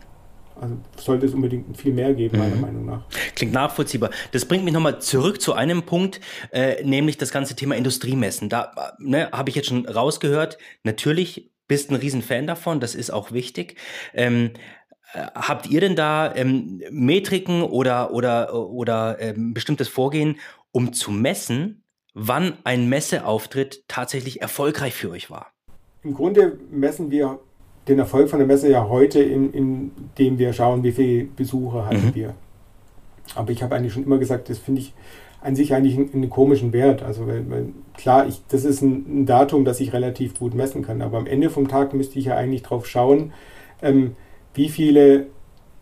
Also 0.60 0.76
sollte 0.96 1.26
es 1.26 1.32
unbedingt 1.32 1.74
viel 1.76 1.92
mehr 1.92 2.12
geben, 2.12 2.38
meiner 2.38 2.54
mhm. 2.54 2.60
Meinung 2.60 2.84
nach. 2.84 3.02
Klingt 3.34 3.54
nachvollziehbar. 3.54 4.10
Das 4.32 4.44
bringt 4.44 4.64
mich 4.64 4.74
nochmal 4.74 5.00
zurück 5.00 5.40
zu 5.40 5.54
einem 5.54 5.84
Punkt, 5.84 6.20
äh, 6.52 6.84
nämlich 6.84 7.16
das 7.16 7.30
ganze 7.30 7.56
Thema 7.56 7.76
Industriemessen. 7.76 8.50
Da 8.50 8.72
ne, 8.98 9.30
habe 9.32 9.48
ich 9.48 9.56
jetzt 9.56 9.68
schon 9.68 9.86
rausgehört, 9.86 10.58
natürlich 10.84 11.50
bist 11.66 11.90
ein 11.90 11.96
Riesenfan 11.96 12.46
davon, 12.46 12.80
das 12.80 12.94
ist 12.94 13.10
auch 13.10 13.32
wichtig. 13.32 13.76
Ähm, 14.12 14.50
äh, 15.14 15.26
Habt 15.34 15.68
ihr 15.68 15.80
denn 15.80 15.96
da 15.96 16.34
ähm, 16.34 16.82
Metriken 16.90 17.62
oder, 17.62 18.12
oder, 18.12 18.54
oder 18.54 19.18
ähm, 19.20 19.54
bestimmtes 19.54 19.88
Vorgehen, 19.88 20.38
um 20.72 20.92
zu 20.92 21.10
messen, 21.10 21.79
wann 22.14 22.54
ein 22.64 22.88
Messeauftritt 22.88 23.84
tatsächlich 23.88 24.42
erfolgreich 24.42 24.94
für 24.94 25.10
euch 25.10 25.30
war? 25.30 25.52
Im 26.02 26.14
Grunde 26.14 26.58
messen 26.70 27.10
wir 27.10 27.38
den 27.88 27.98
Erfolg 27.98 28.28
von 28.28 28.38
der 28.38 28.46
Messe 28.46 28.70
ja 28.70 28.88
heute, 28.88 29.22
indem 29.22 29.92
in 30.16 30.38
wir 30.38 30.52
schauen, 30.52 30.82
wie 30.82 30.92
viele 30.92 31.24
Besucher 31.24 31.86
hatten 31.86 32.06
mhm. 32.06 32.14
wir. 32.14 32.34
Aber 33.34 33.50
ich 33.52 33.62
habe 33.62 33.74
eigentlich 33.74 33.92
schon 33.92 34.04
immer 34.04 34.18
gesagt, 34.18 34.48
das 34.48 34.58
finde 34.58 34.80
ich 34.80 34.92
an 35.40 35.56
sich 35.56 35.74
eigentlich 35.74 35.96
einen, 35.96 36.12
einen 36.12 36.30
komischen 36.30 36.72
Wert. 36.72 37.02
Also 37.02 37.26
weil, 37.26 37.48
weil, 37.50 37.68
klar, 37.96 38.26
ich, 38.26 38.42
das 38.48 38.64
ist 38.64 38.82
ein, 38.82 39.22
ein, 39.22 39.26
Datum, 39.26 39.64
das 39.64 39.80
ich 39.80 39.92
relativ 39.92 40.38
gut 40.38 40.54
messen 40.54 40.82
kann. 40.82 41.02
Aber 41.02 41.18
am 41.18 41.26
Ende 41.26 41.50
vom 41.50 41.68
Tag 41.68 41.94
müsste 41.94 42.18
ich 42.18 42.26
ja 42.26 42.36
eigentlich 42.36 42.62
drauf 42.62 42.86
schauen, 42.86 43.32
ähm, 43.82 44.16
wie 44.54 44.68
viele 44.68 45.26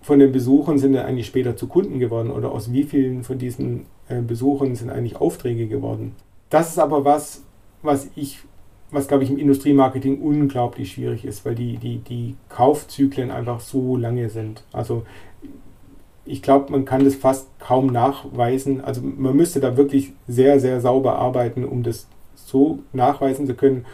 von 0.00 0.18
den 0.18 0.32
Besuchern 0.32 0.78
sind 0.78 0.92
denn 0.92 1.04
eigentlich 1.04 1.26
später 1.26 1.56
zu 1.56 1.66
Kunden 1.66 1.98
geworden 1.98 2.30
oder 2.30 2.52
aus 2.52 2.72
wie 2.72 2.84
vielen 2.84 3.24
von 3.24 3.38
diesen 3.38 3.86
äh, 4.08 4.20
Besuchern 4.22 4.74
sind 4.74 4.90
eigentlich 4.90 5.16
Aufträge 5.16 5.66
geworden. 5.66 6.14
Das 6.50 6.70
ist 6.70 6.78
aber 6.78 7.04
was, 7.04 7.42
was 7.82 8.08
ich, 8.16 8.38
was 8.90 9.08
glaube 9.08 9.24
ich 9.24 9.30
im 9.30 9.38
Industriemarketing 9.38 10.20
unglaublich 10.20 10.92
schwierig 10.92 11.24
ist, 11.24 11.44
weil 11.44 11.54
die, 11.54 11.76
die, 11.76 11.98
die 11.98 12.36
Kaufzyklen 12.48 13.30
einfach 13.30 13.60
so 13.60 13.96
lange 13.96 14.30
sind. 14.30 14.64
Also 14.72 15.02
ich 16.24 16.42
glaube, 16.42 16.70
man 16.70 16.84
kann 16.84 17.04
das 17.04 17.14
fast 17.14 17.48
kaum 17.58 17.86
nachweisen. 17.86 18.82
Also 18.82 19.00
man 19.02 19.34
müsste 19.34 19.60
da 19.60 19.76
wirklich 19.76 20.12
sehr, 20.26 20.60
sehr 20.60 20.80
sauber 20.80 21.16
arbeiten, 21.16 21.64
um 21.64 21.82
das 21.82 22.06
so 22.34 22.80
nachweisen 22.92 23.46
zu 23.46 23.54
können, 23.54 23.84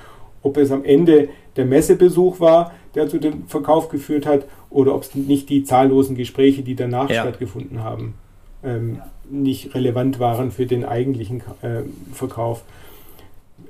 ob 0.43 0.57
es 0.57 0.71
am 0.71 0.85
Ende 0.85 1.29
der 1.57 1.65
Messebesuch 1.65 2.41
war, 2.41 2.73
der 2.95 3.09
zu 3.09 3.19
dem 3.19 3.47
Verkauf 3.47 3.89
geführt 3.89 4.27
hat, 4.27 4.47
oder 4.71 4.95
ob 4.95 5.03
es 5.03 5.15
nicht 5.15 5.49
die 5.49 5.65
zahllosen 5.65 6.17
Gespräche, 6.17 6.63
die 6.63 6.75
danach 6.75 7.11
ja. 7.11 7.23
stattgefunden 7.23 7.83
haben, 7.83 8.15
ähm, 8.63 9.01
nicht 9.31 9.75
relevant 9.75 10.19
waren 10.21 10.51
für 10.51 10.67
den 10.67 10.85
eigentlichen 10.85 11.43
äh, 11.63 11.83
Verkauf. 12.13 12.63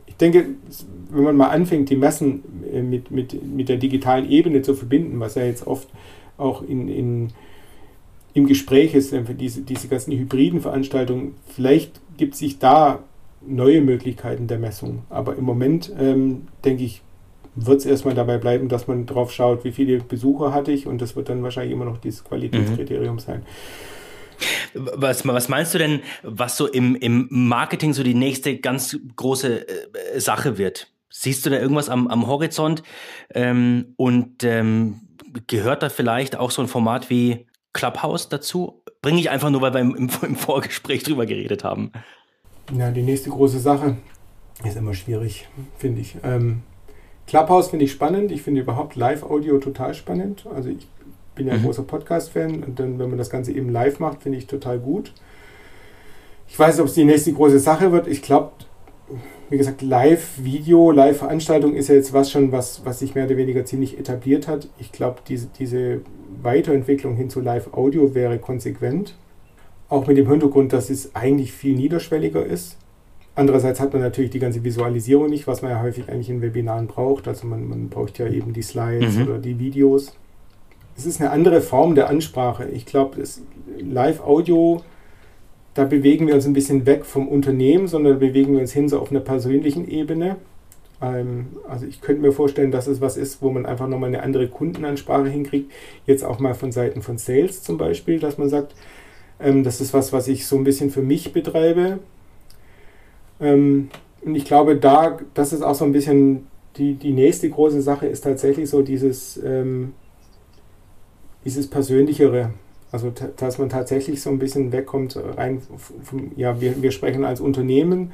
Ich 0.06 0.16
denke, 0.16 0.46
wenn 1.10 1.24
man 1.24 1.36
mal 1.36 1.48
anfängt, 1.48 1.90
die 1.90 1.96
Messen 1.96 2.42
äh, 2.72 2.82
mit, 2.82 3.10
mit, 3.10 3.42
mit 3.44 3.68
der 3.68 3.76
digitalen 3.76 4.30
Ebene 4.30 4.62
zu 4.62 4.74
verbinden, 4.74 5.18
was 5.20 5.34
ja 5.34 5.44
jetzt 5.44 5.66
oft 5.66 5.88
auch 6.36 6.62
in, 6.62 6.88
in, 6.88 7.30
im 8.34 8.46
Gespräch 8.46 8.94
ist, 8.94 9.10
für 9.10 9.34
diese, 9.34 9.62
diese 9.62 9.88
ganzen 9.88 10.12
hybriden 10.12 10.60
Veranstaltungen, 10.60 11.34
vielleicht 11.48 12.00
gibt 12.16 12.34
es 12.34 12.40
sich 12.40 12.58
da 12.58 13.00
neue 13.46 13.80
Möglichkeiten 13.80 14.46
der 14.46 14.58
Messung. 14.58 15.02
Aber 15.10 15.36
im 15.36 15.44
Moment, 15.44 15.92
ähm, 15.98 16.48
denke 16.64 16.84
ich, 16.84 17.02
wird 17.56 17.80
es 17.80 17.86
erstmal 17.86 18.14
dabei 18.14 18.38
bleiben, 18.38 18.68
dass 18.68 18.86
man 18.86 19.06
drauf 19.06 19.32
schaut, 19.32 19.64
wie 19.64 19.72
viele 19.72 19.98
Besucher 19.98 20.52
hatte 20.52 20.72
ich 20.72 20.86
und 20.86 21.00
das 21.00 21.16
wird 21.16 21.28
dann 21.28 21.42
wahrscheinlich 21.42 21.72
immer 21.72 21.84
noch 21.84 21.98
dieses 21.98 22.24
Qualitätskriterium 22.24 23.16
mhm. 23.16 23.20
sein. 23.20 23.42
Was, 24.74 25.26
was 25.26 25.48
meinst 25.48 25.74
du 25.74 25.78
denn, 25.78 26.00
was 26.22 26.56
so 26.56 26.66
im, 26.66 26.96
im 26.96 27.28
Marketing 27.30 27.92
so 27.92 28.02
die 28.02 28.14
nächste 28.14 28.58
ganz 28.58 28.98
große 29.16 29.68
äh, 29.68 30.20
Sache 30.20 30.58
wird? 30.58 30.88
Siehst 31.10 31.46
du 31.46 31.50
da 31.50 31.58
irgendwas 31.58 31.88
am, 31.88 32.08
am 32.08 32.26
Horizont? 32.26 32.82
Ähm, 33.32 33.94
und 33.96 34.42
ähm, 34.42 35.00
gehört 35.46 35.84
da 35.84 35.88
vielleicht 35.88 36.36
auch 36.36 36.50
so 36.50 36.60
ein 36.60 36.68
Format 36.68 37.08
wie 37.08 37.46
Clubhouse 37.72 38.28
dazu? 38.28 38.82
Bringe 39.00 39.20
ich 39.20 39.30
einfach 39.30 39.50
nur, 39.50 39.60
weil 39.60 39.74
wir 39.74 39.80
im, 39.80 39.94
im, 39.94 40.10
im 40.22 40.34
Vorgespräch 40.34 41.04
drüber 41.04 41.26
geredet 41.26 41.62
haben. 41.62 41.92
Ja, 42.76 42.90
die 42.90 43.02
nächste 43.02 43.30
große 43.30 43.60
Sache 43.60 43.96
ist 44.64 44.76
immer 44.76 44.94
schwierig, 44.94 45.46
finde 45.78 46.00
ich. 46.00 46.16
Ähm, 46.24 46.62
Clubhouse 47.26 47.68
finde 47.68 47.84
ich 47.86 47.92
spannend. 47.92 48.30
Ich 48.32 48.42
finde 48.42 48.60
überhaupt 48.60 48.96
Live-Audio 48.96 49.58
total 49.58 49.94
spannend. 49.94 50.46
Also 50.54 50.68
ich 50.68 50.86
bin 51.34 51.46
ja 51.46 51.54
ein 51.54 51.60
mhm. 51.60 51.66
großer 51.66 51.82
Podcast-Fan 51.82 52.62
und 52.62 52.78
dann, 52.78 52.98
wenn 52.98 53.08
man 53.08 53.18
das 53.18 53.30
Ganze 53.30 53.52
eben 53.52 53.70
live 53.70 53.98
macht, 53.98 54.22
finde 54.22 54.38
ich 54.38 54.46
total 54.46 54.78
gut. 54.78 55.12
Ich 56.48 56.58
weiß 56.58 56.74
nicht, 56.74 56.82
ob 56.82 56.88
es 56.88 56.94
die 56.94 57.04
nächste 57.04 57.32
große 57.32 57.58
Sache 57.58 57.90
wird. 57.90 58.06
Ich 58.06 58.22
glaube, 58.22 58.52
wie 59.50 59.58
gesagt, 59.58 59.82
Live-Video, 59.82 60.90
Live-Veranstaltung 60.90 61.74
ist 61.74 61.88
ja 61.88 61.94
jetzt 61.94 62.12
was 62.12 62.30
schon, 62.30 62.52
was, 62.52 62.84
was 62.84 62.98
sich 62.98 63.14
mehr 63.14 63.26
oder 63.26 63.36
weniger 63.36 63.64
ziemlich 63.64 63.98
etabliert 63.98 64.48
hat. 64.48 64.68
Ich 64.78 64.92
glaube, 64.92 65.20
diese, 65.26 65.48
diese 65.58 66.00
Weiterentwicklung 66.42 67.16
hin 67.16 67.30
zu 67.30 67.40
Live-Audio 67.40 68.14
wäre 68.14 68.38
konsequent. 68.38 69.16
Auch 69.88 70.06
mit 70.06 70.16
dem 70.16 70.28
Hintergrund, 70.28 70.72
dass 70.72 70.90
es 70.90 71.14
eigentlich 71.14 71.52
viel 71.52 71.76
niederschwelliger 71.76 72.44
ist. 72.44 72.78
Andererseits 73.36 73.80
hat 73.80 73.92
man 73.92 74.02
natürlich 74.02 74.30
die 74.30 74.38
ganze 74.38 74.62
Visualisierung 74.62 75.28
nicht, 75.28 75.46
was 75.46 75.60
man 75.60 75.72
ja 75.72 75.82
häufig 75.82 76.08
eigentlich 76.08 76.30
in 76.30 76.40
Webinaren 76.40 76.86
braucht. 76.86 77.26
Also 77.26 77.46
man, 77.46 77.68
man 77.68 77.88
braucht 77.88 78.18
ja 78.18 78.28
eben 78.28 78.52
die 78.52 78.62
Slides 78.62 79.16
mhm. 79.16 79.22
oder 79.24 79.38
die 79.38 79.58
Videos. 79.58 80.14
Es 80.96 81.06
ist 81.06 81.20
eine 81.20 81.30
andere 81.30 81.60
Form 81.60 81.96
der 81.96 82.08
Ansprache. 82.08 82.68
Ich 82.68 82.86
glaube, 82.86 83.22
Live-Audio, 83.80 84.82
da 85.74 85.84
bewegen 85.84 86.28
wir 86.28 86.34
uns 86.36 86.46
ein 86.46 86.52
bisschen 86.52 86.86
weg 86.86 87.04
vom 87.04 87.26
Unternehmen, 87.26 87.88
sondern 87.88 88.20
bewegen 88.20 88.52
wir 88.52 88.60
uns 88.60 88.72
hin 88.72 88.88
so 88.88 89.00
auf 89.00 89.10
einer 89.10 89.20
persönlichen 89.20 89.88
Ebene. 89.88 90.36
Ähm, 91.02 91.48
also 91.68 91.86
ich 91.86 92.00
könnte 92.00 92.22
mir 92.22 92.30
vorstellen, 92.30 92.70
dass 92.70 92.86
es 92.86 93.00
was 93.00 93.16
ist, 93.16 93.42
wo 93.42 93.50
man 93.50 93.66
einfach 93.66 93.88
nochmal 93.88 94.08
eine 94.08 94.22
andere 94.22 94.46
Kundenansprache 94.46 95.28
hinkriegt. 95.28 95.72
Jetzt 96.06 96.24
auch 96.24 96.38
mal 96.38 96.54
von 96.54 96.70
Seiten 96.70 97.02
von 97.02 97.18
Sales 97.18 97.64
zum 97.64 97.78
Beispiel, 97.78 98.20
dass 98.20 98.38
man 98.38 98.48
sagt, 98.48 98.76
ähm, 99.40 99.64
das 99.64 99.80
ist 99.80 99.92
was, 99.92 100.12
was 100.12 100.28
ich 100.28 100.46
so 100.46 100.56
ein 100.56 100.64
bisschen 100.64 100.90
für 100.90 101.02
mich 101.02 101.32
betreibe. 101.32 101.98
Ähm, 103.40 103.90
Und 104.24 104.36
ich 104.36 104.44
glaube, 104.44 104.76
da, 104.76 105.18
das 105.34 105.52
ist 105.52 105.62
auch 105.62 105.74
so 105.74 105.84
ein 105.84 105.92
bisschen 105.92 106.46
die, 106.76 106.94
die 106.94 107.12
nächste 107.12 107.48
große 107.50 107.82
Sache, 107.82 108.06
ist 108.06 108.22
tatsächlich 108.22 108.70
so 108.70 108.82
dieses, 108.82 109.38
ähm, 109.44 109.92
dieses 111.44 111.68
Persönlichere. 111.68 112.50
Also, 112.90 113.12
dass 113.36 113.58
man 113.58 113.68
tatsächlich 113.68 114.22
so 114.22 114.30
ein 114.30 114.38
bisschen 114.38 114.70
wegkommt, 114.72 115.18
rein 115.36 115.60
vom, 116.02 116.30
ja, 116.36 116.60
wir, 116.60 116.80
wir 116.80 116.90
sprechen 116.92 117.24
als 117.24 117.40
Unternehmen, 117.40 118.12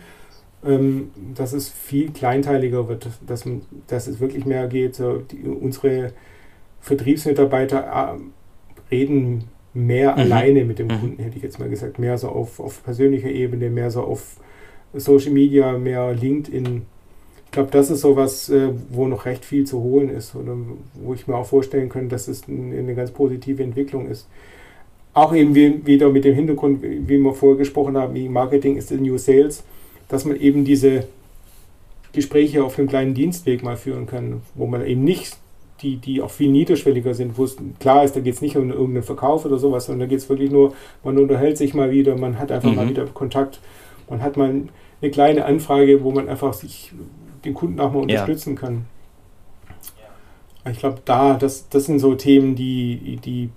ähm, 0.65 1.11
dass 1.35 1.53
es 1.53 1.69
viel 1.69 2.11
kleinteiliger 2.11 2.89
wird, 2.89 3.09
dass, 3.27 3.45
dass 3.87 4.07
es 4.09 4.21
wirklich 4.21 4.47
mehr 4.47 4.69
geht. 4.69 4.95
So 4.95 5.19
die, 5.19 5.43
unsere 5.43 6.13
Vertriebsmitarbeiter 6.81 7.79
äh, 7.81 8.95
reden 8.95 9.45
mehr 9.75 10.13
mhm. 10.13 10.19
alleine 10.19 10.65
mit 10.65 10.79
dem 10.79 10.89
mhm. 10.89 11.01
Kunden, 11.01 11.23
hätte 11.23 11.37
ich 11.37 11.43
jetzt 11.43 11.59
mal 11.59 11.69
gesagt. 11.69 11.99
Mehr 11.99 12.19
so 12.19 12.31
auf, 12.31 12.59
auf 12.59 12.83
persönlicher 12.83 13.31
Ebene, 13.31 13.71
mehr 13.71 13.91
so 13.91 14.03
auf 14.03 14.37
Social 14.95 15.33
Media, 15.33 15.77
mehr 15.79 16.13
LinkedIn. 16.13 16.83
Ich 17.47 17.51
glaube, 17.53 17.71
das 17.73 17.91
ist 17.91 18.01
so 18.01 18.17
was, 18.17 18.49
äh, 18.49 18.71
wo 18.91 19.07
noch 19.09 19.27
recht 19.27 19.45
viel 19.45 19.65
zu 19.65 19.81
holen 19.83 20.09
ist 20.09 20.35
oder 20.35 20.57
wo 20.95 21.15
ich 21.15 21.27
mir 21.27 21.37
auch 21.37 21.47
vorstellen 21.47 21.89
könnte, 21.89 22.09
dass 22.09 22.29
es 22.29 22.45
eine 22.49 22.95
ganz 22.95 23.11
positive 23.11 23.63
Entwicklung 23.63 24.09
ist 24.09 24.27
auch 25.13 25.35
eben 25.35 25.55
wie, 25.55 25.85
wieder 25.87 26.09
mit 26.11 26.25
dem 26.25 26.35
Hintergrund, 26.35 26.83
wie 26.83 27.19
wir 27.19 27.33
vorher 27.33 27.59
gesprochen 27.59 27.97
haben, 27.97 28.15
wie 28.15 28.29
Marketing 28.29 28.77
ist 28.77 28.93
in 28.93 29.03
New 29.03 29.19
Sales, 29.19 29.65
dass 30.09 30.25
man 30.25 30.39
eben 30.39 30.65
diese 30.65 31.05
Gespräche 32.13 32.65
auf 32.65 32.79
einem 32.79 32.89
kleinen 32.89 33.15
Dienstweg 33.15 33.63
mal 33.63 33.77
führen 33.77 34.07
kann, 34.07 34.43
wo 34.55 34.67
man 34.67 34.85
eben 34.85 35.05
nicht 35.05 35.37
die, 35.83 35.97
die 35.97 36.21
auch 36.21 36.31
viel 36.31 36.51
niederschwelliger 36.51 37.15
sind, 37.15 37.39
wo 37.39 37.45
es 37.45 37.57
klar 37.79 38.05
ist, 38.05 38.15
da 38.15 38.21
geht 38.21 38.35
es 38.35 38.43
nicht 38.43 38.57
um 38.57 38.71
irgendeinen 38.71 39.03
Verkauf 39.03 39.47
oder 39.47 39.59
sowas, 39.59 39.87
sondern 39.87 40.01
da 40.01 40.07
geht 40.07 40.19
es 40.19 40.29
wirklich 40.29 40.51
nur, 40.51 40.75
man 41.03 41.17
unterhält 41.19 41.57
sich 41.57 41.73
mal 41.73 41.91
wieder, 41.91 42.17
man 42.17 42.39
hat 42.39 42.53
einfach 42.53 42.71
mhm. 42.71 42.77
mal 42.77 42.89
wieder 42.89 43.07
Kontakt, 43.07 43.61
man 44.11 44.23
hat 44.23 44.37
mal 44.37 44.51
eine 45.01 45.11
kleine 45.11 45.47
Anfrage, 45.47 46.05
wo 46.05 46.11
man 46.11 46.29
einfach 46.29 46.53
sich 46.53 46.93
den 47.45 47.55
Kunden 47.55 47.81
auch 47.81 47.93
mal 47.93 48.03
unterstützen 48.03 48.55
ja. 48.55 48.61
kann. 48.61 48.85
Ich 50.71 50.79
glaube, 50.79 51.01
da, 51.07 51.35
das, 51.35 51.71
das 51.71 51.87
sind 51.87 52.01
so 52.01 52.15
Themen, 52.15 52.55
die, 52.55 53.19
die 53.25 53.49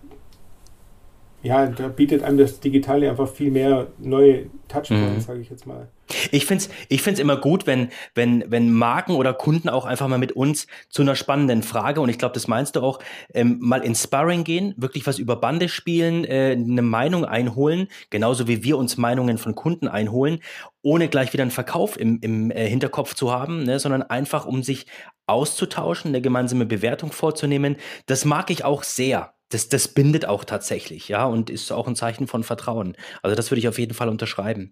ja, 1.43 1.67
da 1.67 1.89
bietet 1.89 2.23
einem 2.23 2.37
das 2.37 2.61
Digitale 2.61 3.09
einfach 3.09 3.27
viel 3.27 3.51
mehr 3.51 3.87
neue 3.99 4.45
Touchpoints, 4.69 5.15
mhm. 5.15 5.19
sage 5.19 5.41
ich 5.41 5.49
jetzt 5.49 5.67
mal. 5.67 5.89
Ich 6.31 6.45
finde 6.45 6.63
es 6.63 6.69
ich 6.87 7.01
find's 7.01 7.19
immer 7.19 7.35
gut, 7.35 7.67
wenn, 7.67 7.89
wenn, 8.15 8.45
wenn 8.47 8.71
Marken 8.71 9.13
oder 9.15 9.33
Kunden 9.33 9.67
auch 9.67 9.85
einfach 9.85 10.07
mal 10.07 10.17
mit 10.17 10.31
uns 10.31 10.67
zu 10.87 11.01
einer 11.01 11.15
spannenden 11.15 11.61
Frage, 11.61 11.99
und 11.99 12.07
ich 12.07 12.17
glaube, 12.17 12.33
das 12.33 12.47
meinst 12.47 12.77
du 12.77 12.81
auch, 12.81 12.99
ähm, 13.33 13.57
mal 13.59 13.83
ins 13.83 14.03
Sparring 14.03 14.45
gehen, 14.45 14.73
wirklich 14.77 15.05
was 15.05 15.19
über 15.19 15.35
Bande 15.35 15.67
spielen, 15.67 16.23
äh, 16.23 16.55
eine 16.57 16.81
Meinung 16.81 17.25
einholen, 17.25 17.87
genauso 18.09 18.47
wie 18.47 18.63
wir 18.63 18.77
uns 18.77 18.95
Meinungen 18.95 19.37
von 19.37 19.53
Kunden 19.53 19.89
einholen, 19.89 20.39
ohne 20.81 21.09
gleich 21.09 21.33
wieder 21.33 21.41
einen 21.41 21.51
Verkauf 21.51 21.99
im, 21.99 22.19
im 22.21 22.51
äh, 22.51 22.67
Hinterkopf 22.67 23.15
zu 23.15 23.33
haben, 23.33 23.63
ne, 23.63 23.79
sondern 23.79 24.01
einfach, 24.01 24.45
um 24.45 24.63
sich 24.63 24.85
auszutauschen, 25.27 26.09
eine 26.09 26.21
gemeinsame 26.21 26.65
Bewertung 26.65 27.11
vorzunehmen. 27.11 27.77
Das 28.05 28.23
mag 28.23 28.49
ich 28.49 28.63
auch 28.63 28.83
sehr 28.83 29.32
das, 29.53 29.69
das 29.69 29.87
bindet 29.87 30.25
auch 30.27 30.43
tatsächlich, 30.43 31.09
ja, 31.09 31.25
und 31.25 31.49
ist 31.49 31.71
auch 31.71 31.87
ein 31.87 31.95
Zeichen 31.95 32.27
von 32.27 32.43
Vertrauen. 32.43 32.95
Also 33.21 33.35
das 33.35 33.51
würde 33.51 33.59
ich 33.59 33.67
auf 33.67 33.79
jeden 33.79 33.93
Fall 33.93 34.09
unterschreiben. 34.09 34.71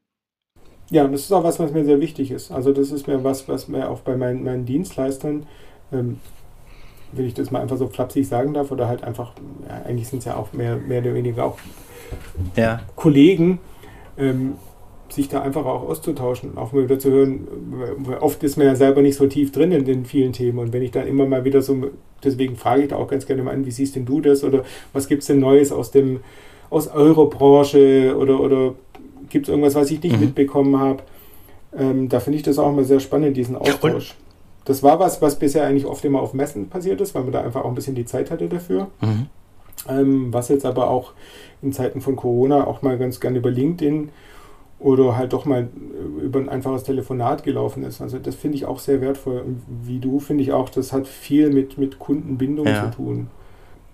Ja, 0.89 1.07
das 1.07 1.21
ist 1.21 1.31
auch 1.31 1.43
was, 1.43 1.59
was 1.59 1.71
mir 1.71 1.85
sehr 1.85 2.01
wichtig 2.01 2.31
ist. 2.31 2.51
Also 2.51 2.73
das 2.73 2.91
ist 2.91 3.07
mir 3.07 3.23
was, 3.23 3.47
was 3.47 3.67
mir 3.67 3.89
auch 3.89 4.01
bei 4.01 4.17
meinen, 4.17 4.43
meinen 4.43 4.65
Dienstleistern, 4.65 5.45
ähm, 5.93 6.19
wenn 7.13 7.25
ich 7.25 7.33
das 7.33 7.51
mal 7.51 7.61
einfach 7.61 7.77
so 7.77 7.87
flapsig 7.87 8.27
sagen 8.27 8.53
darf, 8.53 8.71
oder 8.71 8.87
halt 8.87 9.03
einfach, 9.03 9.33
ja, 9.67 9.83
eigentlich 9.85 10.07
sind 10.07 10.19
es 10.19 10.25
ja 10.25 10.35
auch 10.35 10.51
mehr, 10.53 10.77
mehr 10.77 11.01
oder 11.01 11.13
weniger 11.13 11.45
auch 11.45 11.59
ja. 12.55 12.81
Kollegen, 12.95 13.59
ähm, 14.17 14.55
sich 15.09 15.29
da 15.29 15.41
einfach 15.41 15.65
auch 15.65 15.83
auszutauschen, 15.83 16.57
auch 16.57 16.71
mal 16.71 16.83
wieder 16.83 16.99
zu 16.99 17.11
hören. 17.11 17.47
Oft 18.19 18.43
ist 18.43 18.57
man 18.57 18.67
ja 18.67 18.75
selber 18.75 19.01
nicht 19.01 19.15
so 19.15 19.27
tief 19.27 19.51
drin 19.51 19.71
in 19.71 19.85
den 19.85 20.05
vielen 20.05 20.33
Themen 20.33 20.59
und 20.59 20.73
wenn 20.73 20.81
ich 20.81 20.91
dann 20.91 21.07
immer 21.07 21.25
mal 21.25 21.43
wieder 21.43 21.61
so, 21.61 21.91
deswegen 22.23 22.55
frage 22.55 22.83
ich 22.83 22.89
da 22.89 22.95
auch 22.95 23.07
ganz 23.07 23.25
gerne 23.25 23.43
mal 23.43 23.53
an, 23.53 23.65
wie 23.65 23.71
siehst 23.71 23.95
denn 23.95 24.05
du 24.05 24.21
das 24.21 24.43
oder 24.43 24.63
was 24.93 25.07
gibt 25.07 25.21
es 25.21 25.27
denn 25.27 25.39
Neues 25.39 25.71
aus 25.71 25.91
dem 25.91 26.21
aus 26.69 26.87
eurer 26.87 27.29
Branche 27.29 28.15
oder, 28.17 28.39
oder 28.39 28.73
gibt 29.29 29.47
es 29.47 29.49
irgendwas, 29.49 29.75
was 29.75 29.91
ich 29.91 30.01
nicht 30.01 30.15
mhm. 30.15 30.21
mitbekommen 30.21 30.79
habe? 30.79 31.03
Ähm, 31.77 32.09
da 32.09 32.19
finde 32.19 32.37
ich 32.37 32.43
das 32.43 32.57
auch 32.57 32.69
immer 32.69 32.83
sehr 32.83 32.99
spannend, 32.99 33.37
diesen 33.37 33.55
Austausch. 33.55 34.15
Das 34.65 34.83
war 34.83 34.99
was, 34.99 35.21
was 35.21 35.37
bisher 35.37 35.65
eigentlich 35.65 35.85
oft 35.85 36.03
immer 36.05 36.21
auf 36.21 36.33
Messen 36.33 36.69
passiert 36.69 37.01
ist, 37.01 37.15
weil 37.15 37.23
man 37.23 37.31
da 37.31 37.41
einfach 37.41 37.63
auch 37.63 37.69
ein 37.69 37.75
bisschen 37.75 37.95
die 37.95 38.05
Zeit 38.05 38.31
hatte 38.31 38.47
dafür. 38.47 38.87
Mhm. 39.01 39.27
Ähm, 39.89 40.33
was 40.33 40.49
jetzt 40.49 40.65
aber 40.65 40.89
auch 40.89 41.13
in 41.61 41.73
Zeiten 41.73 42.01
von 42.01 42.15
Corona 42.15 42.67
auch 42.67 42.81
mal 42.81 42.97
ganz 42.97 43.19
gerne 43.19 43.39
über 43.39 43.49
LinkedIn 43.49 44.09
oder 44.81 45.15
halt 45.15 45.33
doch 45.33 45.45
mal 45.45 45.69
über 46.21 46.39
ein 46.39 46.49
einfaches 46.49 46.83
Telefonat 46.83 47.43
gelaufen 47.43 47.83
ist. 47.83 48.01
Also 48.01 48.17
das 48.17 48.35
finde 48.35 48.57
ich 48.57 48.65
auch 48.65 48.79
sehr 48.79 48.99
wertvoll. 48.99 49.39
Und 49.39 49.61
wie 49.83 49.99
du 49.99 50.19
finde 50.19 50.43
ich 50.43 50.51
auch, 50.51 50.69
das 50.69 50.91
hat 50.91 51.07
viel 51.07 51.51
mit, 51.51 51.77
mit 51.77 51.99
Kundenbindung 51.99 52.65
ja. 52.65 52.91
zu 52.91 52.97
tun. 52.97 53.27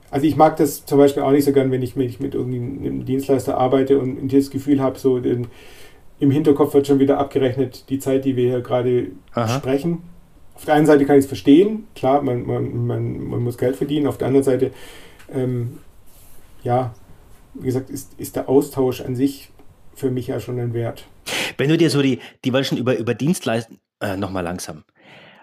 Also 0.10 0.26
ich 0.26 0.38
mag 0.38 0.56
das 0.56 0.86
zum 0.86 0.98
Beispiel 0.98 1.24
auch 1.24 1.32
nicht 1.32 1.44
so 1.44 1.52
gern, 1.52 1.72
wenn 1.72 1.82
ich, 1.82 1.98
wenn 1.98 2.08
ich 2.08 2.22
mit 2.22 2.34
irgendeinem 2.34 3.04
Dienstleister 3.04 3.58
arbeite 3.58 4.00
und 4.00 4.32
das 4.32 4.50
Gefühl 4.50 4.82
habe, 4.82 4.98
so 4.98 5.20
den, 5.20 5.48
im 6.20 6.32
Hinterkopf 6.32 6.74
wird 6.74 6.88
schon 6.88 7.00
wieder 7.00 7.18
abgerechnet, 7.18 7.90
die 7.90 8.00
Zeit, 8.00 8.24
die 8.24 8.38
wir 8.38 8.50
hier 8.50 8.62
gerade 8.62 9.08
sprechen. 9.58 10.04
Auf 10.56 10.64
der 10.64 10.76
einen 10.76 10.86
Seite 10.86 11.06
kann 11.06 11.18
ich 11.18 11.26
es 11.26 11.28
verstehen, 11.28 11.84
klar, 11.96 12.22
man, 12.22 12.46
man, 12.46 12.88
man, 12.88 13.28
man 13.28 13.44
muss 13.44 13.58
Geld 13.58 13.76
verdienen. 13.76 14.08
Auf 14.08 14.18
der 14.18 14.28
anderen 14.28 14.46
Seite, 14.46 14.72
ähm, 15.32 15.80
ja, 16.64 16.96
wie 17.54 17.68
gesagt, 17.68 17.90
ist, 17.90 18.14
ist 18.18 18.38
der 18.38 18.48
Austausch 18.48 19.02
an 19.02 19.16
sich 19.16 19.52
für 19.98 20.12
mich 20.12 20.28
ja 20.28 20.40
schon 20.40 20.60
ein 20.60 20.74
Wert. 20.74 21.06
Wenn 21.58 21.70
du 21.70 21.78
dir 21.78 21.90
so 21.90 22.02
die, 22.02 22.20
die 22.46 22.54
weil 22.54 22.64
schon 22.64 22.78
über, 22.78 22.98
über 22.98 23.14
Dienstleister, 23.16 23.74
äh, 24.00 24.16
nochmal 24.16 24.44
langsam, 24.44 24.84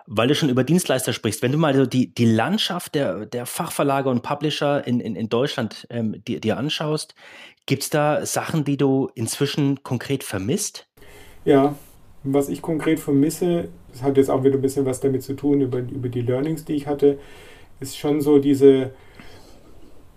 weil 0.07 0.29
du 0.29 0.35
schon 0.35 0.49
über 0.49 0.65
Dienstleister 0.65 1.13
sprichst, 1.13 1.43
wenn 1.43 1.53
du 1.53 1.59
mal 1.59 1.75
so 1.75 1.87
die, 1.87 2.15
die 2.15 2.27
Landschaft 2.27 2.95
der, 2.95 3.27
der 3.27 3.47
Fachverlage 3.47 4.09
und 4.09 4.23
Publisher 4.23 4.87
in, 4.87 5.01
in, 5.01 5.17
in 5.17 5.29
Deutschland 5.29 5.87
ähm, 5.91 6.23
dir, 6.27 6.41
dir 6.41 6.57
anschaust, 6.57 7.15
gibt 7.67 7.83
es 7.83 7.91
da 7.91 8.25
Sachen, 8.25 8.65
die 8.65 8.77
du 8.77 9.11
inzwischen 9.15 9.83
konkret 9.83 10.23
vermisst? 10.23 10.87
Ja, 11.45 11.75
was 12.23 12.49
ich 12.49 12.63
konkret 12.63 13.01
vermisse, 13.01 13.69
das 13.93 14.03
hat 14.03 14.17
jetzt 14.17 14.31
auch 14.31 14.45
wieder 14.45 14.55
ein 14.55 14.63
bisschen 14.63 14.87
was 14.87 15.01
damit 15.01 15.23
zu 15.23 15.35
tun, 15.35 15.63
über, 15.63 15.79
über 15.79 16.09
die 16.09 16.23
Learnings, 16.23 16.65
die 16.65 16.75
ich 16.75 16.87
hatte, 16.87 17.19
ist 17.81 17.99
schon 17.99 18.21
so 18.21 18.39
diese, 18.39 18.93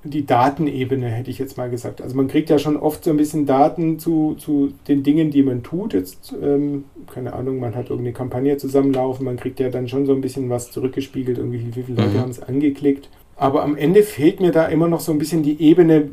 die 0.10 0.26
Datenebene, 0.26 1.08
hätte 1.08 1.30
ich 1.30 1.38
jetzt 1.38 1.58
mal 1.58 1.70
gesagt. 1.70 2.02
Also 2.02 2.16
man 2.16 2.28
kriegt 2.28 2.50
ja 2.50 2.60
schon 2.60 2.78
oft 2.78 3.04
so 3.04 3.12
ein 3.12 3.18
bisschen 3.18 3.46
Daten 3.46 4.00
zu, 4.00 4.36
zu 4.36 4.74
den 4.88 5.04
Dingen, 5.04 5.32
die 5.32 5.44
man 5.44 5.64
tut. 5.64 5.94
Jetzt, 5.94 6.36
ähm, 6.42 6.86
keine 7.14 7.34
Ahnung, 7.34 7.60
man 7.60 7.76
hat 7.76 7.90
irgendeine 7.90 8.14
Kampagne 8.14 8.58
zusammenlaufen, 8.58 9.26
man 9.26 9.38
kriegt 9.38 9.60
ja 9.60 9.70
dann 9.70 9.88
schon 9.88 10.06
so 10.06 10.14
ein 10.14 10.22
bisschen 10.22 10.50
was 10.50 10.72
zurückgespiegelt, 10.72 11.38
irgendwie 11.38 11.76
wie 11.76 11.84
viele 11.84 12.02
Leute 12.02 12.18
mhm. 12.18 12.22
haben 12.22 12.32
es 12.32 12.42
angeklickt. 12.42 13.10
Aber 13.36 13.64
am 13.64 13.76
Ende 13.76 14.04
fehlt 14.04 14.40
mir 14.40 14.52
da 14.52 14.66
immer 14.66 14.88
noch 14.88 15.00
so 15.00 15.12
ein 15.12 15.20
bisschen 15.20 15.44
die 15.44 15.62
Ebene, 15.62 16.10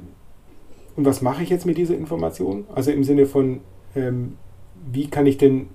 und 0.96 1.04
was 1.04 1.22
mache 1.22 1.42
ich 1.42 1.50
jetzt 1.50 1.66
mit 1.66 1.76
dieser 1.76 1.96
Information? 1.96 2.64
Also 2.74 2.90
im 2.90 3.04
Sinne 3.04 3.26
von, 3.26 3.61
ähm, 3.96 4.35
wie 4.92 5.09
kann 5.09 5.26
ich 5.26 5.38
denn 5.38 5.66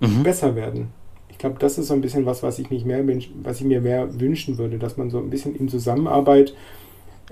mhm. 0.00 0.22
besser 0.22 0.54
werden? 0.56 0.88
Ich 1.30 1.38
glaube, 1.38 1.56
das 1.58 1.78
ist 1.78 1.88
so 1.88 1.94
ein 1.94 2.02
bisschen 2.02 2.26
was, 2.26 2.42
was 2.42 2.58
ich, 2.58 2.70
mich 2.70 2.84
mehr, 2.84 3.02
was 3.42 3.60
ich 3.60 3.66
mir 3.66 3.80
mehr 3.80 4.20
wünschen 4.20 4.58
würde, 4.58 4.78
dass 4.78 4.96
man 4.96 5.10
so 5.10 5.18
ein 5.18 5.30
bisschen 5.30 5.56
in 5.56 5.68
Zusammenarbeit 5.68 6.54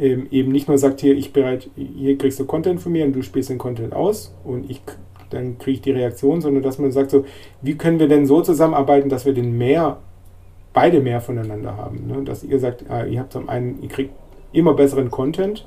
ähm, 0.00 0.26
eben 0.30 0.50
nicht 0.50 0.66
nur 0.66 0.78
sagt, 0.78 1.00
hier, 1.00 1.16
ich 1.16 1.32
bereit, 1.32 1.68
hier 1.76 2.16
kriegst 2.16 2.40
du 2.40 2.46
Content 2.46 2.80
von 2.80 2.92
mir 2.92 3.04
und 3.04 3.12
du 3.12 3.22
spielst 3.22 3.50
den 3.50 3.58
Content 3.58 3.92
aus 3.92 4.34
und 4.44 4.70
ich 4.70 4.80
dann 5.28 5.58
kriege 5.58 5.76
ich 5.76 5.80
die 5.80 5.92
Reaktion, 5.92 6.40
sondern 6.40 6.62
dass 6.62 6.78
man 6.78 6.90
sagt 6.90 7.12
so, 7.12 7.24
wie 7.62 7.76
können 7.76 8.00
wir 8.00 8.08
denn 8.08 8.26
so 8.26 8.42
zusammenarbeiten, 8.42 9.08
dass 9.08 9.26
wir 9.26 9.32
den 9.32 9.56
mehr, 9.56 9.98
beide 10.72 11.00
mehr 11.00 11.20
voneinander 11.20 11.76
haben. 11.76 12.08
Ne? 12.08 12.24
Dass 12.24 12.42
ihr 12.42 12.58
sagt, 12.58 12.90
ah, 12.90 13.04
ihr 13.04 13.20
habt 13.20 13.32
zum 13.32 13.48
einen, 13.48 13.80
ihr 13.80 13.88
kriegt 13.88 14.12
immer 14.52 14.74
besseren 14.74 15.10
Content 15.10 15.66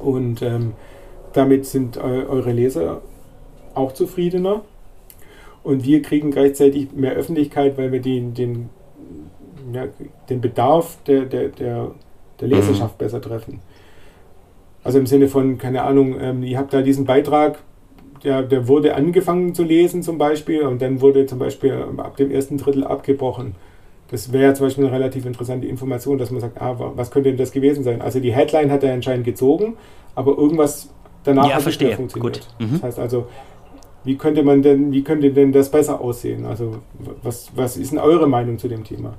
und 0.00 0.42
ähm, 0.42 0.72
damit 1.32 1.66
sind 1.66 1.98
eu 1.98 2.26
eure 2.28 2.50
Leser 2.50 3.02
auch 3.74 3.92
zufriedener 3.92 4.62
und 5.62 5.84
wir 5.84 6.02
kriegen 6.02 6.30
gleichzeitig 6.30 6.92
mehr 6.92 7.12
Öffentlichkeit, 7.12 7.78
weil 7.78 7.92
wir 7.92 8.00
den, 8.00 8.34
den, 8.34 8.70
ja, 9.72 9.86
den 10.28 10.40
Bedarf 10.40 10.98
der, 11.06 11.26
der, 11.26 11.48
der 11.48 11.92
der 12.40 12.48
Leserschaft 12.48 12.94
mhm. 12.94 13.04
besser 13.04 13.20
treffen. 13.20 13.60
Also 14.82 14.98
im 14.98 15.06
Sinne 15.06 15.28
von, 15.28 15.58
keine 15.58 15.82
Ahnung, 15.82 16.20
ähm, 16.20 16.42
ihr 16.42 16.58
habt 16.58 16.72
da 16.72 16.82
diesen 16.82 17.06
Beitrag, 17.06 17.58
der, 18.22 18.42
der 18.42 18.68
wurde 18.68 18.94
angefangen 18.94 19.54
zu 19.54 19.62
lesen 19.62 20.02
zum 20.02 20.18
Beispiel 20.18 20.62
und 20.62 20.80
dann 20.82 21.00
wurde 21.00 21.26
zum 21.26 21.38
Beispiel 21.38 21.70
ähm, 21.72 22.00
ab 22.00 22.16
dem 22.16 22.30
ersten 22.30 22.58
Drittel 22.58 22.84
abgebrochen. 22.84 23.54
Das 24.10 24.32
wäre 24.32 24.54
zum 24.54 24.66
Beispiel 24.66 24.84
eine 24.84 24.94
relativ 24.94 25.26
interessante 25.26 25.66
Information, 25.66 26.18
dass 26.18 26.30
man 26.30 26.40
sagt, 26.40 26.60
ah, 26.60 26.76
was 26.94 27.10
könnte 27.10 27.30
denn 27.30 27.38
das 27.38 27.52
gewesen 27.52 27.82
sein? 27.84 28.02
Also 28.02 28.20
die 28.20 28.32
Headline 28.32 28.70
hat 28.70 28.84
er 28.84 28.92
anscheinend 28.92 29.24
gezogen, 29.24 29.76
aber 30.14 30.36
irgendwas 30.36 30.90
danach 31.24 31.48
ja, 31.48 31.54
hat 31.54 31.62
verstehe. 31.62 31.88
nicht 31.88 31.98
mehr 31.98 32.08
funktioniert. 32.08 32.48
Gut. 32.58 32.66
Mhm. 32.66 32.72
Das 32.74 32.82
heißt 32.82 32.98
also, 32.98 33.26
wie 34.04 34.16
könnte 34.16 34.42
man 34.42 34.62
denn, 34.62 34.92
wie 34.92 35.02
könnte 35.02 35.32
denn 35.32 35.52
das 35.52 35.70
besser 35.70 36.00
aussehen? 36.00 36.44
Also 36.44 36.76
was, 37.22 37.50
was 37.56 37.76
ist 37.76 37.92
denn 37.92 37.98
eure 37.98 38.28
Meinung 38.28 38.58
zu 38.58 38.68
dem 38.68 38.84
Thema? 38.84 39.14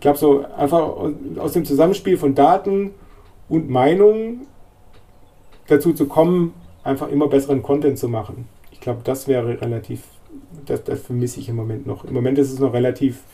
Ich 0.00 0.02
glaube, 0.02 0.16
so 0.16 0.46
einfach 0.56 0.94
aus 1.36 1.52
dem 1.52 1.66
Zusammenspiel 1.66 2.16
von 2.16 2.34
Daten 2.34 2.92
und 3.50 3.68
Meinungen 3.68 4.46
dazu 5.66 5.92
zu 5.92 6.06
kommen, 6.06 6.54
einfach 6.82 7.08
immer 7.08 7.28
besseren 7.28 7.62
Content 7.62 7.98
zu 7.98 8.08
machen. 8.08 8.48
Ich 8.72 8.80
glaube, 8.80 9.02
das 9.04 9.28
wäre 9.28 9.60
relativ 9.60 10.00
das, 10.64 10.84
das 10.84 11.02
vermisse 11.02 11.38
ich 11.38 11.50
im 11.50 11.56
Moment 11.56 11.86
noch. 11.86 12.06
Im 12.06 12.14
Moment 12.14 12.38
ist 12.38 12.50
es 12.50 12.58
noch 12.58 12.72
relativ 12.72 13.24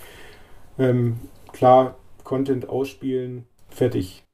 ähm, 0.77 1.19
klar, 1.53 1.95
Content 2.25 2.69
ausspielen, 2.69 3.45
fertig. 3.69 4.26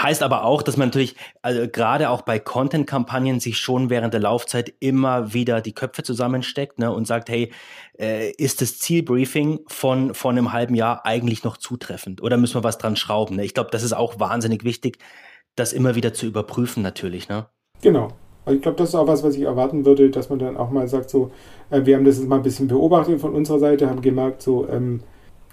Heißt 0.00 0.22
aber 0.22 0.44
auch, 0.44 0.62
dass 0.62 0.76
man 0.76 0.88
natürlich 0.88 1.14
also 1.42 1.68
gerade 1.68 2.10
auch 2.10 2.22
bei 2.22 2.38
Content-Kampagnen 2.38 3.38
sich 3.38 3.58
schon 3.58 3.88
während 3.88 4.12
der 4.14 4.20
Laufzeit 4.20 4.72
immer 4.80 5.32
wieder 5.32 5.60
die 5.60 5.74
Köpfe 5.74 6.02
zusammensteckt 6.02 6.78
ne, 6.78 6.92
und 6.92 7.06
sagt, 7.06 7.28
hey, 7.28 7.52
äh, 7.98 8.30
ist 8.32 8.60
das 8.60 8.78
Zielbriefing 8.78 9.60
von, 9.68 10.14
von 10.14 10.36
einem 10.36 10.52
halben 10.52 10.74
Jahr 10.74 11.06
eigentlich 11.06 11.44
noch 11.44 11.56
zutreffend 11.56 12.22
oder 12.22 12.36
müssen 12.36 12.56
wir 12.56 12.64
was 12.64 12.78
dran 12.78 12.96
schrauben? 12.96 13.36
Ne? 13.36 13.44
Ich 13.44 13.54
glaube, 13.54 13.70
das 13.70 13.82
ist 13.82 13.92
auch 13.92 14.18
wahnsinnig 14.18 14.64
wichtig, 14.64 14.98
das 15.54 15.72
immer 15.72 15.94
wieder 15.94 16.12
zu 16.12 16.26
überprüfen 16.26 16.82
natürlich. 16.82 17.28
Ne? 17.28 17.46
Genau. 17.82 18.08
Also 18.44 18.56
ich 18.56 18.62
glaube, 18.62 18.78
das 18.78 18.88
ist 18.88 18.94
auch 18.94 19.06
was, 19.06 19.22
was 19.22 19.36
ich 19.36 19.42
erwarten 19.42 19.84
würde, 19.84 20.10
dass 20.10 20.30
man 20.30 20.38
dann 20.38 20.56
auch 20.56 20.70
mal 20.70 20.88
sagt, 20.88 21.10
so, 21.10 21.30
äh, 21.70 21.84
wir 21.84 21.96
haben 21.96 22.04
das 22.04 22.18
jetzt 22.18 22.28
mal 22.28 22.36
ein 22.36 22.42
bisschen 22.42 22.68
beobachtet 22.68 23.20
von 23.20 23.34
unserer 23.34 23.58
Seite, 23.58 23.88
haben 23.88 24.02
gemerkt, 24.02 24.42
so, 24.42 24.68
ähm, 24.68 25.02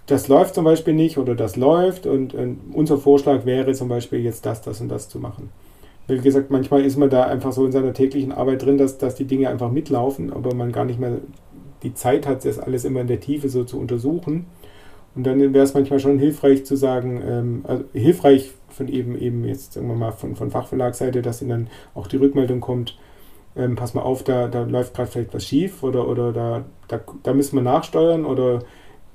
das 0.08 0.30
läuft 0.30 0.56
zum 0.56 0.64
Beispiel 0.64 0.94
nicht 0.94 1.18
oder 1.18 1.36
das 1.36 1.56
läuft 1.56 2.08
und, 2.08 2.34
und, 2.34 2.60
unser 2.74 2.98
Vorschlag 2.98 3.46
wäre 3.46 3.74
zum 3.74 3.90
Beispiel 3.90 4.20
jetzt 4.20 4.46
das, 4.46 4.62
das 4.62 4.82
und 4.82 4.90
das 4.90 5.10
zu 5.10 5.20
machen. 5.20 5.50
Wie 6.08 6.18
gesagt, 6.20 6.50
manchmal 6.50 6.86
ist 6.86 6.98
man 6.98 7.10
da 7.10 7.24
einfach 7.24 7.52
so 7.52 7.66
in 7.66 7.74
seiner 7.74 7.94
täglichen 7.94 8.32
Arbeit 8.32 8.64
drin, 8.64 8.78
dass, 8.78 8.98
dass 8.98 9.16
die 9.16 9.26
Dinge 9.26 9.50
einfach 9.50 9.70
mitlaufen, 9.70 10.32
aber 10.32 10.56
man 10.56 10.72
gar 10.72 10.86
nicht 10.86 11.00
mehr 11.00 11.18
die 11.84 11.94
Zeit 11.94 12.26
hat, 12.26 12.46
das 12.46 12.58
alles 12.58 12.86
immer 12.86 13.02
in 13.02 13.08
der 13.08 13.20
Tiefe 13.20 13.50
so 13.50 13.66
zu 13.66 13.78
untersuchen. 13.78 14.46
Und 15.16 15.26
dann 15.26 15.40
wäre 15.54 15.64
es 15.64 15.74
manchmal 15.74 16.00
schon 16.00 16.20
hilfreich 16.20 16.66
zu 16.66 16.78
sagen, 16.78 17.22
ähm, 17.28 17.66
also 17.68 17.84
hilfreich 17.92 18.54
von 18.70 18.88
eben 18.88 19.18
eben 19.18 19.44
jetzt 19.44 19.74
sagen 19.74 19.88
wir 19.88 19.96
mal 19.96 20.12
von, 20.12 20.36
von 20.36 20.52
Fachverlagsseite, 20.52 21.22
dass 21.22 21.42
ihnen 21.42 21.50
dann 21.50 21.68
auch 21.96 22.08
die 22.08 22.18
Rückmeldung 22.18 22.62
kommt, 22.62 22.98
ähm, 23.58 23.76
pass 23.76 23.94
mal 23.94 24.04
auf, 24.04 24.24
da, 24.24 24.48
da 24.48 24.64
läuft 24.64 24.94
gerade 24.94 25.10
vielleicht 25.10 25.34
was 25.34 25.46
schief 25.46 25.84
oder, 25.84 26.08
oder 26.08 26.32
da, 26.32 26.66
da, 26.88 27.00
da 27.24 27.34
müssen 27.34 27.56
wir 27.56 27.64
nachsteuern 27.64 28.26
oder 28.26 28.60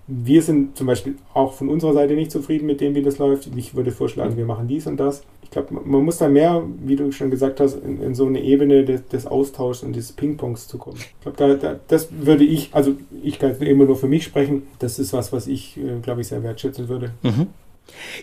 wir 0.06 0.42
sind 0.42 0.76
zum 0.76 0.86
Beispiel 0.86 1.16
auch 1.32 1.52
von 1.52 1.68
unserer 1.68 1.92
Seite 1.92 2.14
nicht 2.14 2.30
zufrieden 2.30 2.66
mit 2.66 2.80
dem, 2.80 2.94
wie 2.94 3.02
das 3.02 3.18
läuft. 3.18 3.48
Ich 3.56 3.74
würde 3.74 3.92
vorschlagen, 3.92 4.36
wir 4.36 4.44
machen 4.44 4.66
dies 4.66 4.86
und 4.86 4.96
das. 4.96 5.22
Ich 5.42 5.50
glaube, 5.50 5.74
man 5.74 6.04
muss 6.04 6.18
da 6.18 6.28
mehr, 6.28 6.64
wie 6.82 6.96
du 6.96 7.12
schon 7.12 7.30
gesagt 7.30 7.60
hast, 7.60 7.74
in, 7.74 8.02
in 8.02 8.14
so 8.14 8.26
eine 8.26 8.40
Ebene 8.40 8.84
des, 8.84 9.06
des, 9.06 9.26
Austauschs 9.26 9.82
und 9.82 9.94
des 9.94 10.12
Ping-Pongs 10.12 10.66
zu 10.66 10.78
kommen. 10.78 10.98
Ich 10.98 11.20
glaube, 11.22 11.36
da, 11.36 11.54
da, 11.54 11.80
das 11.88 12.08
würde 12.10 12.44
ich, 12.44 12.70
also 12.72 12.96
ich 13.22 13.38
kann 13.38 13.54
immer 13.60 13.84
nur 13.84 13.96
für 13.96 14.08
mich 14.08 14.24
sprechen, 14.24 14.66
das 14.78 14.98
ist 14.98 15.12
was, 15.12 15.32
was 15.32 15.46
ich, 15.46 15.76
äh, 15.76 16.00
glaube 16.00 16.22
ich, 16.22 16.28
sehr 16.28 16.42
wertschätzen 16.42 16.88
würde. 16.88 17.12
Mhm. 17.22 17.48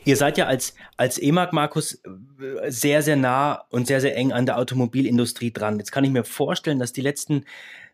Ihr 0.06 0.16
seid 0.16 0.38
ja 0.38 0.46
als, 0.46 0.74
als 0.98 1.18
EMAG, 1.18 1.54
Markus, 1.54 2.02
sehr, 2.68 3.02
sehr 3.02 3.16
nah 3.16 3.64
und 3.70 3.88
sehr, 3.88 4.02
sehr 4.02 4.16
eng 4.16 4.32
an 4.32 4.46
der 4.46 4.58
Automobilindustrie 4.58 5.52
dran. 5.52 5.78
Jetzt 5.78 5.92
kann 5.92 6.04
ich 6.04 6.12
mir 6.12 6.24
vorstellen, 6.24 6.80
dass 6.80 6.94
die 6.94 7.02
letzten 7.02 7.46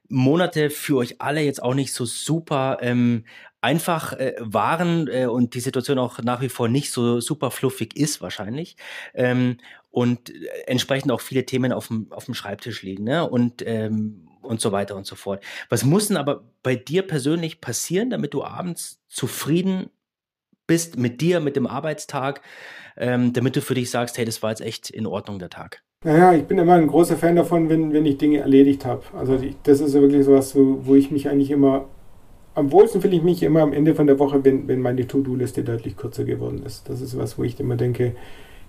Monate 0.07 0.69
für 0.69 0.97
euch 0.97 1.19
alle 1.19 1.41
jetzt 1.41 1.61
auch 1.61 1.73
nicht 1.73 1.93
so 1.93 2.05
super 2.05 2.77
ähm, 2.81 3.25
einfach 3.65 4.13
äh, 4.13 4.35
waren 4.39 5.07
äh, 5.07 5.25
und 5.25 5.55
die 5.55 5.59
Situation 5.59 5.97
auch 5.97 6.21
nach 6.21 6.41
wie 6.41 6.49
vor 6.49 6.67
nicht 6.67 6.91
so 6.91 7.19
super 7.19 7.49
fluffig 7.49 7.97
ist 7.97 8.21
wahrscheinlich. 8.21 8.77
Ähm, 9.15 9.57
und 9.89 10.29
äh, 10.29 10.47
entsprechend 10.67 11.11
auch 11.11 11.21
viele 11.21 11.47
Themen 11.47 11.71
auf 11.71 11.87
dem, 11.87 12.07
Schreibtisch 12.33 12.83
liegen 12.83 13.05
ne? 13.05 13.27
und, 13.27 13.63
ähm, 13.65 14.27
und 14.43 14.61
so 14.61 14.71
weiter 14.71 14.95
und 14.95 15.07
so 15.07 15.15
fort. 15.15 15.43
Was 15.69 15.83
muss 15.83 16.09
denn 16.09 16.17
aber 16.17 16.43
bei 16.61 16.75
dir 16.75 17.01
persönlich 17.01 17.59
passieren, 17.59 18.11
damit 18.11 18.35
du 18.35 18.43
abends 18.43 19.01
zufrieden 19.07 19.89
bist 20.67 20.97
mit 20.97 21.21
dir, 21.21 21.39
mit 21.39 21.55
dem 21.55 21.65
Arbeitstag, 21.65 22.41
ähm, 22.97 23.33
damit 23.33 23.55
du 23.55 23.61
für 23.61 23.73
dich 23.73 23.89
sagst, 23.89 24.17
hey, 24.19 24.25
das 24.25 24.43
war 24.43 24.51
jetzt 24.51 24.61
echt 24.61 24.91
in 24.91 25.07
Ordnung 25.07 25.39
der 25.39 25.49
Tag? 25.49 25.81
Naja, 26.03 26.33
ich 26.33 26.43
bin 26.43 26.59
immer 26.59 26.73
ein 26.73 26.87
großer 26.87 27.17
Fan 27.17 27.35
davon, 27.35 27.67
wenn, 27.69 27.93
wenn 27.93 28.05
ich 28.05 28.19
Dinge 28.19 28.39
erledigt 28.39 28.85
habe. 28.85 29.01
Also 29.17 29.39
das 29.63 29.79
ist 29.79 29.93
wirklich 29.93 30.23
sowas, 30.23 30.55
wo, 30.55 30.85
wo 30.85 30.93
ich 30.93 31.09
mich 31.09 31.29
eigentlich 31.29 31.49
immer, 31.49 31.87
am 32.55 32.71
wohlsten 32.71 33.01
fühle 33.01 33.15
ich 33.15 33.23
mich 33.23 33.43
immer 33.43 33.61
am 33.61 33.73
Ende 33.73 33.93
von 33.95 34.07
der 34.07 34.17
Woche, 34.17 34.43
wenn, 34.43 34.67
wenn 34.67 34.81
meine 34.81 35.07
To-Do-Liste 35.07 35.63
deutlich 35.63 35.97
kürzer 35.97 36.23
geworden 36.23 36.63
ist. 36.65 36.89
Das 36.89 37.01
ist 37.01 37.17
was, 37.17 37.37
wo 37.37 37.43
ich 37.43 37.59
immer 37.59 37.75
denke, 37.75 38.15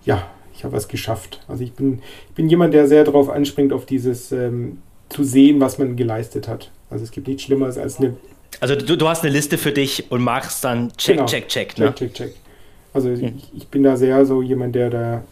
ja, 0.05 0.29
ich 0.55 0.65
habe 0.65 0.75
was 0.75 0.89
geschafft. 0.89 1.45
Also 1.49 1.63
ich 1.63 1.73
bin, 1.73 2.01
ich 2.29 2.35
bin 2.35 2.49
jemand, 2.49 2.75
der 2.75 2.89
sehr 2.89 3.05
darauf 3.05 3.31
anspringt, 3.31 3.73
auf 3.73 3.87
dieses 3.87 4.33
ähm, 4.33 4.79
zu 5.09 5.23
sehen, 5.23 5.61
was 5.61 5.79
man 5.79 5.97
geleistet 5.97 6.49
hat. 6.49 6.71
Also 6.91 7.05
es 7.05 7.11
gibt 7.11 7.29
nichts 7.29 7.45
Schlimmeres 7.45 7.79
als 7.79 7.99
eine 7.99 8.15
also 8.61 8.75
du, 8.75 8.97
du 8.97 9.09
hast 9.09 9.23
eine 9.23 9.33
Liste 9.33 9.59
für 9.59 9.73
dich 9.73 10.11
und 10.11 10.23
machst 10.23 10.65
dann 10.65 10.93
check, 10.97 11.17
genau. 11.17 11.27
check, 11.27 11.49
check, 11.49 11.79
ne? 11.79 11.87
Check, 11.95 12.15
check, 12.15 12.15
check. 12.15 12.35
Also 12.95 13.11
hm. 13.11 13.35
ich, 13.37 13.51
ich, 13.55 13.69
bin 13.69 13.83
da 13.83 13.97
sehr 13.97 14.25
so 14.25 14.41
jemand, 14.41 14.75
der 14.75 14.91
da, 14.91 15.23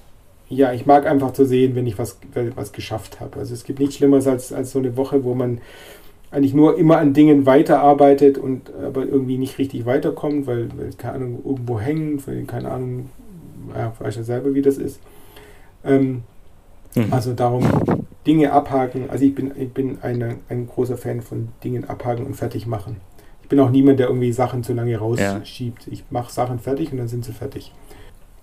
ja, 0.49 0.73
ich 0.73 0.85
mag 0.85 1.07
einfach 1.07 1.33
zu 1.33 1.47
sehen, 1.47 1.75
wenn 1.75 1.87
ich 1.87 1.99
was, 1.99 2.19
was 2.55 2.73
geschafft 2.73 3.21
habe. 3.21 3.39
Also 3.39 3.55
es 3.55 3.65
gibt 3.65 3.79
nichts 3.79 3.97
Schlimmeres 3.97 4.27
als, 4.27 4.53
als 4.53 4.73
so 4.73 4.79
eine 4.79 4.97
Woche, 4.97 5.25
wo 5.25 5.35
man 5.35 5.61
eigentlich 6.35 6.55
nur 6.55 6.79
immer 6.79 6.99
an 6.99 7.15
Dingen 7.15 7.47
weiterarbeitet 7.47 8.39
und 8.39 8.73
aber 8.75 9.07
irgendwie 9.07 9.39
nicht 9.39 9.59
richtig 9.59 9.87
weiterkommt, 9.87 10.47
weil, 10.47 10.69
weil 10.77 10.91
keine 10.99 11.15
Ahnung, 11.15 11.43
irgendwo 11.45 11.81
hängen, 11.81 12.21
weil, 12.27 12.45
keine 12.45 12.71
Ahnung, 12.71 13.11
ja, 13.75 13.93
weiß 13.99 14.17
ja 14.17 14.23
selber, 14.23 14.55
wie 14.55 14.63
das 14.63 14.77
ist. 14.77 15.01
Ähm, 15.85 16.23
mhm. 16.95 17.13
Also 17.13 17.33
darum, 17.33 17.65
Dinge 18.27 18.53
abhaken. 18.53 19.11
Also 19.11 19.25
ich 19.25 19.35
bin, 19.35 19.53
ich 19.57 19.73
bin 19.73 19.99
eine, 20.03 20.37
ein 20.49 20.67
großer 20.67 20.97
Fan 20.97 21.23
von 21.23 21.49
Dingen 21.63 21.85
abhaken 21.85 22.27
und 22.27 22.35
fertig 22.35 22.67
machen 22.67 22.97
ich 23.45 23.49
bin 23.51 23.61
auch 23.61 23.69
niemand, 23.69 24.01
der 24.01 24.07
irgendwie 24.07 24.33
Sachen 24.33 24.65
zu 24.65 24.73
lange 24.73 24.97
rausschiebt. 24.97 25.87
Ja. 25.87 25.93
Ich 25.93 26.05
mache 26.09 26.33
Sachen 26.33 26.59
fertig 26.59 26.91
und 26.93 26.97
dann 26.97 27.09
sind 27.09 27.27
sie 27.27 27.33
fertig. 27.33 27.73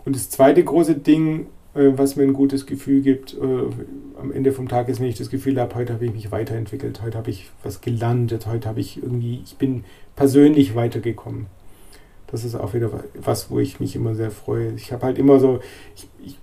Und 0.06 0.16
das 0.16 0.30
zweite 0.30 0.64
große 0.64 0.94
Ding, 0.94 1.48
was 1.74 2.16
mir 2.16 2.24
ein 2.24 2.34
gutes 2.34 2.66
Gefühl 2.66 3.02
gibt, 3.02 3.34
äh, 3.34 4.20
am 4.20 4.32
Ende 4.32 4.52
vom 4.52 4.68
Tag 4.68 4.90
ist, 4.90 5.00
wenn 5.00 5.08
ich 5.08 5.18
das 5.18 5.30
Gefühl 5.30 5.60
habe, 5.60 5.76
heute 5.76 5.94
habe 5.94 6.06
ich 6.06 6.14
mich 6.14 6.32
weiterentwickelt, 6.32 7.02
heute 7.02 7.18
habe 7.18 7.30
ich 7.30 7.50
was 7.64 7.82
gelandet, 7.82 8.46
heute 8.46 8.68
habe 8.68 8.80
ich 8.82 9.02
irgendwie, 9.02 9.42
ich 9.46 9.56
bin 9.56 9.86
persönlich 10.16 10.76
weitergekommen. 10.76 11.48
Das 12.28 12.44
ist 12.44 12.56
auch 12.56 12.74
wieder 12.74 12.90
was, 13.16 13.50
wo 13.50 13.60
ich 13.60 13.80
mich 13.80 13.96
immer 13.96 14.16
sehr 14.16 14.32
freue. 14.32 14.74
Ich 14.74 14.92
habe 14.92 15.06
halt 15.06 15.18
immer 15.18 15.40
so, 15.40 15.60
ich, 15.96 16.08
ich, 16.26 16.38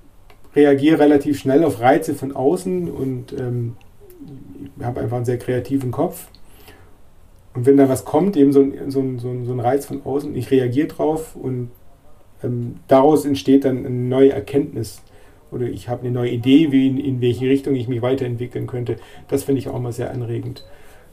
reagiere 0.57 0.99
relativ 0.99 1.39
schnell 1.39 1.62
auf 1.62 1.81
Reize 1.81 2.14
von 2.14 2.35
außen 2.35 2.91
und 2.91 3.35
ähm, 3.35 3.76
habe 4.83 5.01
einfach 5.01 5.18
einen 5.18 5.26
sehr 5.26 5.39
kreativen 5.39 5.91
Kopf 5.91 6.29
und 7.59 7.66
wenn 7.66 7.76
da 7.76 7.89
was 7.89 8.05
kommt, 8.05 8.37
eben 8.37 8.53
so 8.53 8.61
ein, 8.61 8.89
so 8.89 9.01
ein, 9.01 9.18
so 9.18 9.29
ein, 9.31 9.45
so 9.45 9.53
ein 9.53 9.59
Reiz 9.59 9.85
von 9.85 10.05
außen, 10.05 10.37
ich 10.37 10.51
reagiere 10.53 10.87
drauf 10.87 11.35
und 11.35 11.70
ähm, 12.45 12.76
daraus 12.87 13.24
entsteht 13.24 13.64
dann 13.64 13.79
eine 13.79 13.91
neue 13.91 14.31
Erkenntnis 14.31 15.03
oder 15.51 15.67
ich 15.67 15.89
habe 15.89 16.03
eine 16.03 16.11
neue 16.11 16.31
Idee, 16.31 16.73
wie 16.73 16.89
in, 16.89 16.99
in 16.99 17.21
welche 17.21 17.47
Richtung 17.47 17.75
ich 17.75 17.89
mich 17.89 18.03
weiterentwickeln 18.03 18.67
könnte. 18.67 18.97
Das 19.29 19.45
finde 19.45 19.61
ich 19.61 19.69
auch 19.69 19.77
immer 19.77 19.93
sehr 19.93 20.11
anregend. 20.11 20.65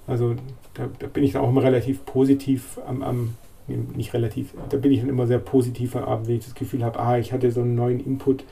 Also 0.08 0.36
da, 0.74 0.90
da, 1.00 1.08
bin 1.08 1.24
ich 1.24 1.34
dann 1.34 1.44
auch 1.44 1.50
immer 1.50 1.64
relativ 1.64 2.06
positiv 2.06 2.80
am, 2.86 3.02
am 3.02 3.36
nicht 3.68 4.14
relativ, 4.14 4.54
da 4.70 4.78
bin 4.78 4.92
ich 4.92 5.00
dann 5.00 5.10
immer 5.10 5.26
sehr 5.26 5.40
positiv 5.40 5.96
am 5.96 6.04
Abend, 6.04 6.28
wenn 6.28 6.36
ich 6.36 6.46
das 6.46 6.54
Gefühl 6.54 6.84
habe, 6.84 7.00
ah, 7.00 7.18
ich 7.18 7.34
hatte 7.34 7.52
so 7.52 7.62
einen 7.62 7.74
neuen 7.74 8.00
Input. 8.00 8.44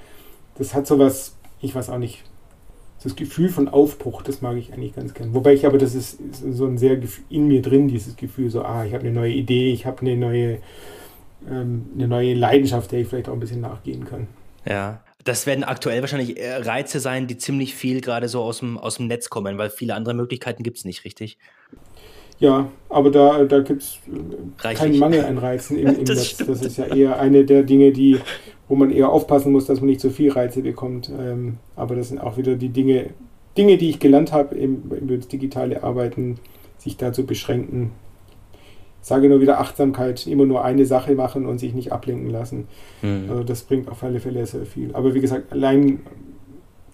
Das 0.57 0.73
hat 0.73 0.87
sowas, 0.87 1.35
ich 1.61 1.75
weiß 1.75 1.89
auch 1.89 1.99
nicht, 1.99 2.23
das 3.03 3.15
Gefühl 3.15 3.49
von 3.49 3.67
Aufbruch, 3.67 4.21
das 4.21 4.41
mag 4.41 4.57
ich 4.57 4.73
eigentlich 4.73 4.95
ganz 4.95 5.13
gern. 5.13 5.33
Wobei 5.33 5.53
ich 5.53 5.67
aber, 5.67 5.77
das 5.77 5.93
ist, 5.93 6.19
ist 6.19 6.43
so 6.53 6.65
ein 6.65 6.77
sehr 6.77 6.97
in 7.29 7.47
mir 7.47 7.61
drin, 7.61 7.87
dieses 7.87 8.15
Gefühl, 8.15 8.49
so, 8.49 8.63
ah, 8.63 8.85
ich 8.85 8.93
habe 8.93 9.03
eine 9.03 9.13
neue 9.13 9.33
Idee, 9.33 9.71
ich 9.71 9.85
habe 9.85 10.01
eine 10.01 10.15
neue, 10.15 10.59
ähm, 11.47 11.85
eine 11.95 12.07
neue 12.07 12.33
Leidenschaft, 12.33 12.91
der 12.91 13.01
ich 13.01 13.07
vielleicht 13.07 13.29
auch 13.29 13.33
ein 13.33 13.39
bisschen 13.39 13.61
nachgehen 13.61 14.05
kann. 14.05 14.27
Ja, 14.65 15.02
das 15.23 15.45
werden 15.45 15.63
aktuell 15.63 16.01
wahrscheinlich 16.01 16.37
Reize 16.39 16.99
sein, 16.99 17.27
die 17.27 17.37
ziemlich 17.37 17.75
viel 17.75 18.01
gerade 18.01 18.27
so 18.27 18.41
aus 18.41 18.59
dem, 18.59 18.77
aus 18.77 18.97
dem 18.97 19.07
Netz 19.07 19.29
kommen, 19.29 19.57
weil 19.57 19.69
viele 19.69 19.95
andere 19.95 20.13
Möglichkeiten 20.13 20.63
gibt 20.63 20.77
es 20.77 20.85
nicht, 20.85 21.05
richtig? 21.05 21.37
Ja, 22.39 22.67
aber 22.89 23.09
da, 23.09 23.45
da 23.45 23.59
gibt 23.61 23.83
es 23.83 23.99
äh, 24.63 24.73
keinen 24.73 24.99
Mangel 24.99 25.23
an 25.23 25.37
Reizen 25.37 25.77
im, 25.77 25.87
im 25.99 26.05
das 26.05 26.17
Netz. 26.17 26.27
Stimmt. 26.27 26.49
Das 26.49 26.61
ist 26.61 26.77
ja 26.77 26.85
eher 26.85 27.19
eine 27.19 27.45
der 27.45 27.63
Dinge, 27.63 27.91
die, 27.91 28.19
wo 28.67 28.75
man 28.75 28.91
eher 28.91 29.09
aufpassen 29.09 29.51
muss, 29.51 29.65
dass 29.65 29.79
man 29.79 29.87
nicht 29.87 30.01
zu 30.01 30.09
viel 30.09 30.31
Reize 30.31 30.61
bekommt. 30.61 31.09
Ähm, 31.09 31.57
aber 31.75 31.95
das 31.95 32.09
sind 32.09 32.19
auch 32.19 32.37
wieder 32.37 32.55
die 32.55 32.69
Dinge, 32.69 33.11
Dinge, 33.57 33.77
die 33.77 33.91
ich 33.91 33.99
gelernt 33.99 34.31
habe 34.31 34.55
über 34.55 35.17
das 35.17 35.27
digitale 35.27 35.83
Arbeiten, 35.83 36.39
sich 36.77 36.97
da 36.97 37.13
zu 37.13 37.25
beschränken. 37.25 37.91
Sage 39.03 39.27
nur 39.27 39.41
wieder 39.41 39.59
Achtsamkeit, 39.59 40.25
immer 40.27 40.45
nur 40.45 40.63
eine 40.63 40.85
Sache 40.85 41.13
machen 41.13 41.45
und 41.45 41.59
sich 41.59 41.73
nicht 41.73 41.91
ablenken 41.91 42.29
lassen. 42.29 42.67
Mhm. 43.01 43.25
Also 43.29 43.43
das 43.43 43.61
bringt 43.63 43.89
auf 43.89 44.01
alle 44.01 44.21
Fälle 44.21 44.45
sehr 44.45 44.65
viel. 44.65 44.95
Aber 44.95 45.13
wie 45.13 45.19
gesagt, 45.19 45.51
allein 45.51 45.99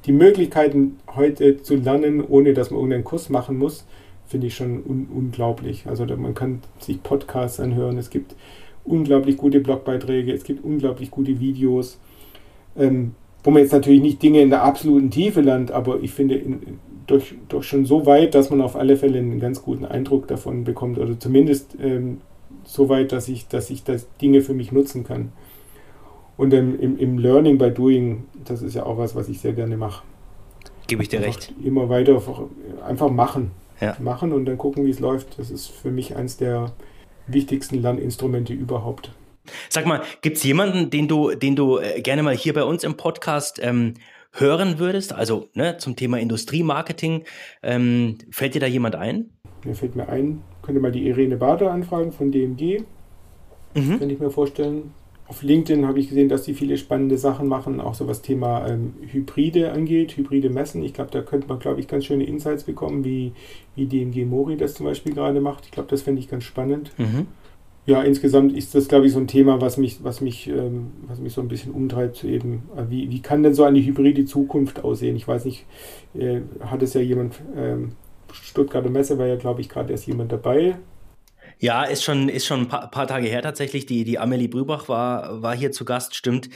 die 0.05 0.11
Möglichkeiten 0.11 0.97
heute 1.15 1.61
zu 1.61 1.75
lernen, 1.75 2.23
ohne 2.27 2.53
dass 2.53 2.71
man 2.71 2.79
irgendeinen 2.79 3.03
Kurs 3.03 3.29
machen 3.29 3.59
muss, 3.59 3.85
finde 4.25 4.47
ich 4.47 4.55
schon 4.55 4.83
un 4.83 5.07
unglaublich. 5.13 5.85
Also 5.85 6.05
man 6.05 6.33
kann 6.33 6.61
sich 6.79 7.01
Podcasts 7.03 7.59
anhören, 7.59 7.97
es 7.99 8.09
gibt 8.09 8.35
unglaublich 8.83 9.37
gute 9.37 9.59
Blogbeiträge, 9.59 10.33
es 10.33 10.43
gibt 10.43 10.63
unglaublich 10.63 11.11
gute 11.11 11.39
Videos, 11.39 11.99
ähm, 12.75 13.13
wo 13.43 13.51
man 13.51 13.61
jetzt 13.61 13.71
natürlich 13.71 14.01
nicht 14.01 14.21
Dinge 14.21 14.41
in 14.41 14.49
der 14.49 14.63
absoluten 14.63 15.11
Tiefe 15.11 15.41
lernt, 15.41 15.71
aber 15.71 15.99
ich 16.01 16.11
finde 16.11 16.35
in, 16.35 16.79
durch, 17.09 17.35
durch 17.47 17.65
schon 17.65 17.85
so 17.85 18.05
weit, 18.05 18.35
dass 18.35 18.49
man 18.49 18.61
auf 18.61 18.75
alle 18.75 18.97
Fälle 18.97 19.19
einen 19.19 19.39
ganz 19.39 19.61
guten 19.61 19.85
Eindruck 19.85 20.27
davon 20.27 20.63
bekommt 20.63 20.97
oder 20.97 21.19
zumindest 21.19 21.75
ähm, 21.81 22.21
so 22.63 22.89
weit, 22.89 23.11
dass 23.11 23.27
ich, 23.27 23.47
dass 23.47 23.69
ich 23.69 23.83
das 23.83 24.07
Dinge 24.21 24.41
für 24.41 24.53
mich 24.53 24.71
nutzen 24.71 25.03
kann. 25.03 25.31
Und 26.37 26.53
ähm, 26.53 26.79
im, 26.79 26.97
im 26.97 27.17
Learning 27.17 27.57
by 27.57 27.71
Doing, 27.71 28.25
das 28.45 28.61
ist 28.61 28.75
ja 28.75 28.85
auch 28.85 28.97
was, 28.97 29.15
was 29.15 29.27
ich 29.27 29.39
sehr 29.41 29.53
gerne 29.53 29.75
mache. 29.75 30.03
Gebe 30.87 31.03
ich 31.03 31.09
dir 31.09 31.17
einfach 31.17 31.35
recht. 31.35 31.53
Immer 31.63 31.89
weiter 31.89 32.21
einfach 32.85 33.09
machen. 33.09 33.51
ja. 33.81 33.95
machen 33.99 34.31
und 34.31 34.45
dann 34.45 34.57
gucken, 34.57 34.85
wie 34.85 34.89
es 34.89 34.99
läuft. 34.99 35.39
Das 35.39 35.51
ist 35.51 35.67
für 35.67 35.91
mich 35.91 36.15
eines 36.15 36.37
der 36.37 36.71
wichtigsten 37.27 37.81
Lerninstrumente 37.81 38.53
überhaupt. 38.53 39.11
Sag 39.69 39.85
mal, 39.85 40.01
gibt 40.21 40.37
es 40.37 40.43
jemanden, 40.43 40.89
den 40.89 41.07
du, 41.07 41.33
den 41.35 41.55
du 41.55 41.79
äh, 41.79 42.01
gerne 42.01 42.23
mal 42.23 42.35
hier 42.35 42.53
bei 42.53 42.63
uns 42.63 42.83
im 42.83 42.95
Podcast 42.97 43.59
ähm, 43.61 43.95
hören 44.31 44.79
würdest? 44.79 45.13
Also 45.13 45.49
ne, 45.53 45.77
zum 45.77 45.95
Thema 45.95 46.19
Industriemarketing. 46.19 47.23
Ähm, 47.63 48.17
fällt 48.31 48.55
dir 48.55 48.61
da 48.61 48.67
jemand 48.67 48.95
ein? 48.95 49.31
Mir 49.65 49.75
fällt 49.75 49.95
mir 49.95 50.07
ein, 50.09 50.41
könnte 50.61 50.79
mal 50.79 50.91
die 50.91 51.07
Irene 51.07 51.37
Bader 51.37 51.71
anfragen 51.71 52.11
von 52.11 52.31
DMG. 52.31 52.83
Mhm. 53.75 53.99
Könnte 53.99 54.13
ich 54.13 54.19
mir 54.19 54.31
vorstellen. 54.31 54.93
Auf 55.27 55.43
LinkedIn 55.43 55.85
habe 55.85 55.99
ich 55.99 56.09
gesehen, 56.09 56.27
dass 56.27 56.41
die 56.41 56.55
viele 56.55 56.75
spannende 56.75 57.19
Sachen 57.19 57.47
machen, 57.47 57.79
auch 57.79 57.93
so 57.93 58.07
was 58.07 58.23
Thema 58.23 58.67
ähm, 58.67 58.95
Hybride 59.11 59.71
angeht, 59.71 60.17
hybride 60.17 60.49
Messen. 60.49 60.81
Ich 60.81 60.95
glaube, 60.95 61.11
da 61.11 61.21
könnte 61.21 61.47
man, 61.47 61.59
glaube 61.59 61.79
ich, 61.79 61.87
ganz 61.87 62.05
schöne 62.05 62.23
Insights 62.23 62.63
bekommen, 62.63 63.03
wie, 63.03 63.33
wie 63.75 63.85
DMG 63.85 64.25
Mori 64.25 64.57
das 64.57 64.73
zum 64.73 64.87
Beispiel 64.87 65.13
gerade 65.13 65.39
macht. 65.39 65.65
Ich 65.65 65.71
glaube, 65.71 65.87
das 65.87 66.01
fände 66.01 66.19
ich 66.19 66.29
ganz 66.29 66.45
spannend. 66.45 66.93
Mhm. 66.97 67.27
Ja, 67.89 68.03
insgesamt 68.03 68.53
ist 68.55 68.75
das, 68.75 68.87
glaube 68.87 69.07
ich, 69.07 69.13
so 69.13 69.19
ein 69.19 69.25
Thema, 69.25 69.61
was 69.61 69.77
mich, 69.77 70.03
was 70.03 70.21
mich, 70.21 70.47
ähm, 70.47 70.91
was 71.07 71.17
mich 71.19 71.33
so 71.33 71.41
ein 71.41 71.47
bisschen 71.47 71.71
umtreibt, 71.71 72.23
eben, 72.23 72.61
äh, 72.77 72.83
wie, 72.87 73.09
wie 73.09 73.19
kann 73.19 73.41
denn 73.41 73.55
so 73.55 73.63
eine 73.63 73.83
hybride 73.83 74.25
Zukunft 74.25 74.83
aussehen? 74.83 75.15
Ich 75.15 75.27
weiß 75.27 75.45
nicht, 75.45 75.65
äh, 76.13 76.41
hat 76.61 76.83
es 76.83 76.93
ja 76.93 77.01
jemand, 77.01 77.41
ähm, 77.57 77.93
Stuttgarter 78.31 78.91
Messe 78.91 79.17
war 79.17 79.25
ja, 79.25 79.37
glaube 79.37 79.61
ich, 79.61 79.69
gerade 79.69 79.91
erst 79.91 80.05
jemand 80.05 80.31
dabei, 80.31 80.77
ja, 81.59 81.83
ist 81.83 82.03
schon, 82.03 82.29
ist 82.29 82.45
schon 82.45 82.61
ein 82.61 82.67
paar, 82.67 82.89
paar, 82.89 83.07
Tage 83.07 83.27
her 83.27 83.41
tatsächlich. 83.41 83.85
Die, 83.85 84.05
die 84.05 84.17
Amelie 84.17 84.47
Brübach 84.47 84.87
war, 84.87 85.41
war 85.41 85.55
hier 85.55 85.71
zu 85.71 85.83
Gast, 85.83 86.15
stimmt. 86.15 86.49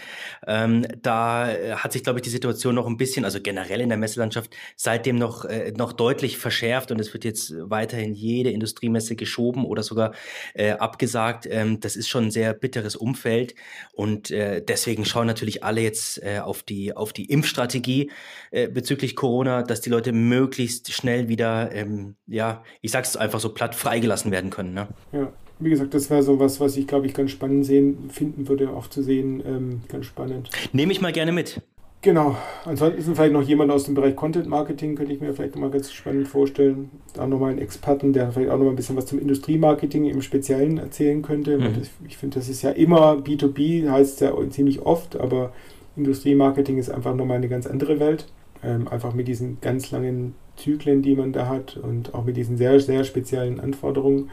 Ähm, 0.48 0.86
da 1.02 1.48
hat 1.76 1.92
sich, 1.92 2.04
glaube 2.04 2.20
ich, 2.20 2.24
die 2.24 2.30
Situation 2.30 2.76
noch 2.76 2.88
ein 2.88 2.98
bisschen, 2.98 3.26
also 3.26 3.42
generell 3.42 3.82
in 3.82 3.90
der 3.90 3.98
Messelandschaft, 3.98 4.56
seitdem 4.78 5.18
noch, 5.18 5.46
äh, 5.46 5.74
noch 5.76 5.92
deutlich 5.94 6.38
verschärft 6.38 6.92
und 6.92 7.00
es 7.00 7.14
wird 7.14 7.26
jetzt 7.26 7.54
weiterhin 7.58 8.14
jede 8.14 8.52
Industriemesse 8.52 9.16
geschoben 9.16 9.66
oder 9.66 9.84
sogar 9.84 10.14
äh, 10.54 10.72
abgesagt. 10.72 11.48
Ähm, 11.50 11.80
das 11.80 11.96
ist 11.96 12.08
schon 12.08 12.26
ein 12.26 12.32
sehr 12.32 12.54
bitteres 12.54 12.96
Umfeld 12.96 13.56
und 13.92 14.32
äh, 14.32 14.64
deswegen 14.64 15.06
schauen 15.06 15.28
natürlich 15.28 15.64
alle 15.64 15.82
jetzt 15.82 16.24
äh, 16.24 16.40
auf, 16.40 16.64
die, 16.64 16.96
auf 16.96 17.14
die 17.14 17.26
Impfstrategie 17.26 18.12
äh, 18.52 18.68
bezüglich 18.68 19.16
Corona, 19.16 19.64
dass 19.64 19.82
die 19.82 19.90
Leute 19.90 20.14
möglichst 20.14 20.92
schnell 20.94 21.28
wieder, 21.28 21.72
ähm, 21.74 22.16
ja, 22.28 22.64
ich 22.82 22.92
sag's 22.92 23.16
einfach 23.18 23.40
so 23.40 23.54
platt, 23.54 23.76
freigelassen 23.76 24.32
werden 24.32 24.50
können. 24.50 24.74
Ne? 24.74 24.88
Ja, 25.12 25.32
wie 25.60 25.70
gesagt, 25.70 25.94
das 25.94 26.10
wäre 26.10 26.24
so 26.24 26.40
was, 26.40 26.60
was 26.60 26.78
ich, 26.78 26.88
glaube 26.88 27.06
ich, 27.06 27.14
ganz 27.14 27.32
spannend 27.32 27.66
sehen, 27.66 28.10
finden 28.10 28.48
würde, 28.48 28.70
auch 28.72 28.88
zu 28.88 29.02
sehen. 29.02 29.42
Ähm, 29.46 29.82
ganz 29.88 30.06
spannend. 30.06 30.50
Nehme 30.72 30.92
ich 30.92 31.02
mal 31.02 31.12
gerne 31.12 31.32
mit. 31.32 31.62
Genau. 32.04 32.36
Ansonsten 32.66 33.16
vielleicht 33.16 33.32
noch 33.32 33.44
jemand 33.44 33.72
aus 33.72 33.86
dem 33.86 33.94
Bereich 33.94 34.18
Content 34.18 34.46
Marketing, 34.48 34.96
könnte 34.96 35.14
ich 35.14 35.22
mir 35.22 35.34
vielleicht 35.34 35.56
mal 35.56 35.70
ganz 35.70 35.90
spannend 35.94 36.28
vorstellen. 36.28 36.92
Da 37.14 37.26
nochmal 37.26 37.52
einen 37.52 37.60
Experten, 37.60 38.12
der 38.12 38.30
vielleicht 38.34 38.50
auch 38.50 38.58
nochmal 38.58 38.74
ein 38.74 38.76
bisschen 38.76 38.98
was 38.98 39.06
zum 39.06 39.20
Industriemarketing 39.20 40.06
im 40.06 40.22
Speziellen 40.22 40.80
erzählen 40.80 41.22
könnte. 41.22 41.58
Mhm. 41.58 41.80
Das, 41.80 41.90
ich 42.06 42.18
finde, 42.18 42.40
das 42.40 42.50
ist 42.50 42.62
ja 42.62 42.72
immer 42.72 43.14
B2B, 43.14 43.90
heißt 43.90 44.20
ja 44.20 44.34
ziemlich 44.50 44.82
oft, 44.82 45.16
aber 45.16 45.54
Industriemarketing 45.96 46.78
ist 46.78 46.90
einfach 46.90 47.16
nochmal 47.16 47.38
eine 47.38 47.48
ganz 47.48 47.68
andere 47.68 48.02
Welt. 48.02 48.28
Ähm, 48.62 48.90
einfach 48.90 49.14
mit 49.14 49.30
diesen 49.30 49.60
ganz 49.62 49.92
langen 49.92 50.36
Zyklen, 50.58 51.04
die 51.04 51.16
man 51.16 51.32
da 51.32 51.48
hat 51.48 51.78
und 51.78 52.14
auch 52.14 52.26
mit 52.26 52.36
diesen 52.36 52.58
sehr, 52.58 52.82
sehr 52.82 53.06
speziellen 53.06 53.62
Anforderungen. 53.62 54.30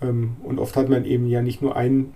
Ähm, 0.00 0.36
und 0.42 0.58
oft 0.58 0.76
hat 0.76 0.88
man 0.88 1.04
eben 1.04 1.26
ja 1.26 1.42
nicht 1.42 1.62
nur 1.62 1.76
ein, 1.76 2.12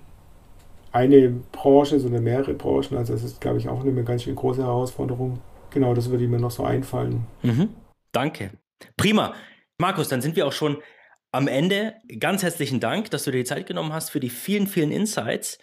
eine 0.93 1.31
Branche, 1.53 2.01
sondern 2.01 2.25
mehrere 2.25 2.55
Branchen. 2.55 2.97
Also 2.97 3.13
das 3.13 3.23
ist, 3.23 3.41
glaube 3.41 3.59
ich, 3.59 3.69
auch 3.69 3.85
eine 3.85 4.05
ganz 4.05 4.25
schön 4.25 4.35
große 4.35 4.63
Herausforderung. 4.63 5.41
Genau, 5.71 5.95
das 5.95 6.11
würde 6.11 6.27
mir 6.27 6.41
noch 6.41 6.51
so 6.51 6.65
einfallen. 6.65 7.27
Mhm. 7.43 7.71
Danke. 8.13 8.51
Prima. 8.97 9.35
Markus, 9.79 10.09
dann 10.09 10.21
sind 10.21 10.37
wir 10.37 10.47
auch 10.47 10.53
schon 10.53 10.79
am 11.33 11.49
Ende. 11.49 11.95
Ganz 12.19 12.43
herzlichen 12.43 12.81
Dank, 12.81 13.11
dass 13.11 13.25
du 13.25 13.31
dir 13.31 13.39
die 13.39 13.45
Zeit 13.45 13.67
genommen 13.67 13.93
hast 13.93 14.11
für 14.11 14.21
die 14.21 14.31
vielen, 14.31 14.67
vielen 14.67 14.91
Insights. 14.91 15.59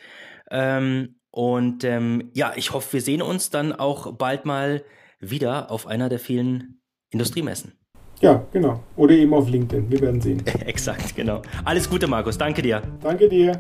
Ähm, 0.50 1.16
und 1.30 1.84
ähm, 1.84 2.32
ja, 2.34 2.54
ich 2.56 2.74
hoffe, 2.74 2.94
wir 2.94 3.02
sehen 3.02 3.22
uns 3.22 3.50
dann 3.50 3.74
auch 3.74 4.14
bald 4.14 4.46
mal 4.46 4.84
wieder 5.20 5.72
auf 5.72 5.88
einer 5.88 6.10
der 6.10 6.20
vielen 6.20 6.82
Industriemessen. 7.10 7.77
Ja, 8.22 8.44
genau. 8.52 8.80
Oder 8.96 9.14
eben 9.14 9.34
auf 9.34 9.48
LinkedIn. 9.50 9.90
Wir 9.92 10.02
werden 10.02 10.22
sehen. 10.22 10.44
Exakt, 10.66 11.16
genau. 11.16 11.42
Alles 11.66 11.90
Gute, 11.90 12.08
Markus. 12.08 12.38
Danke 12.38 12.62
dir. 12.62 12.82
Danke 13.02 13.30
dir. 13.30 13.60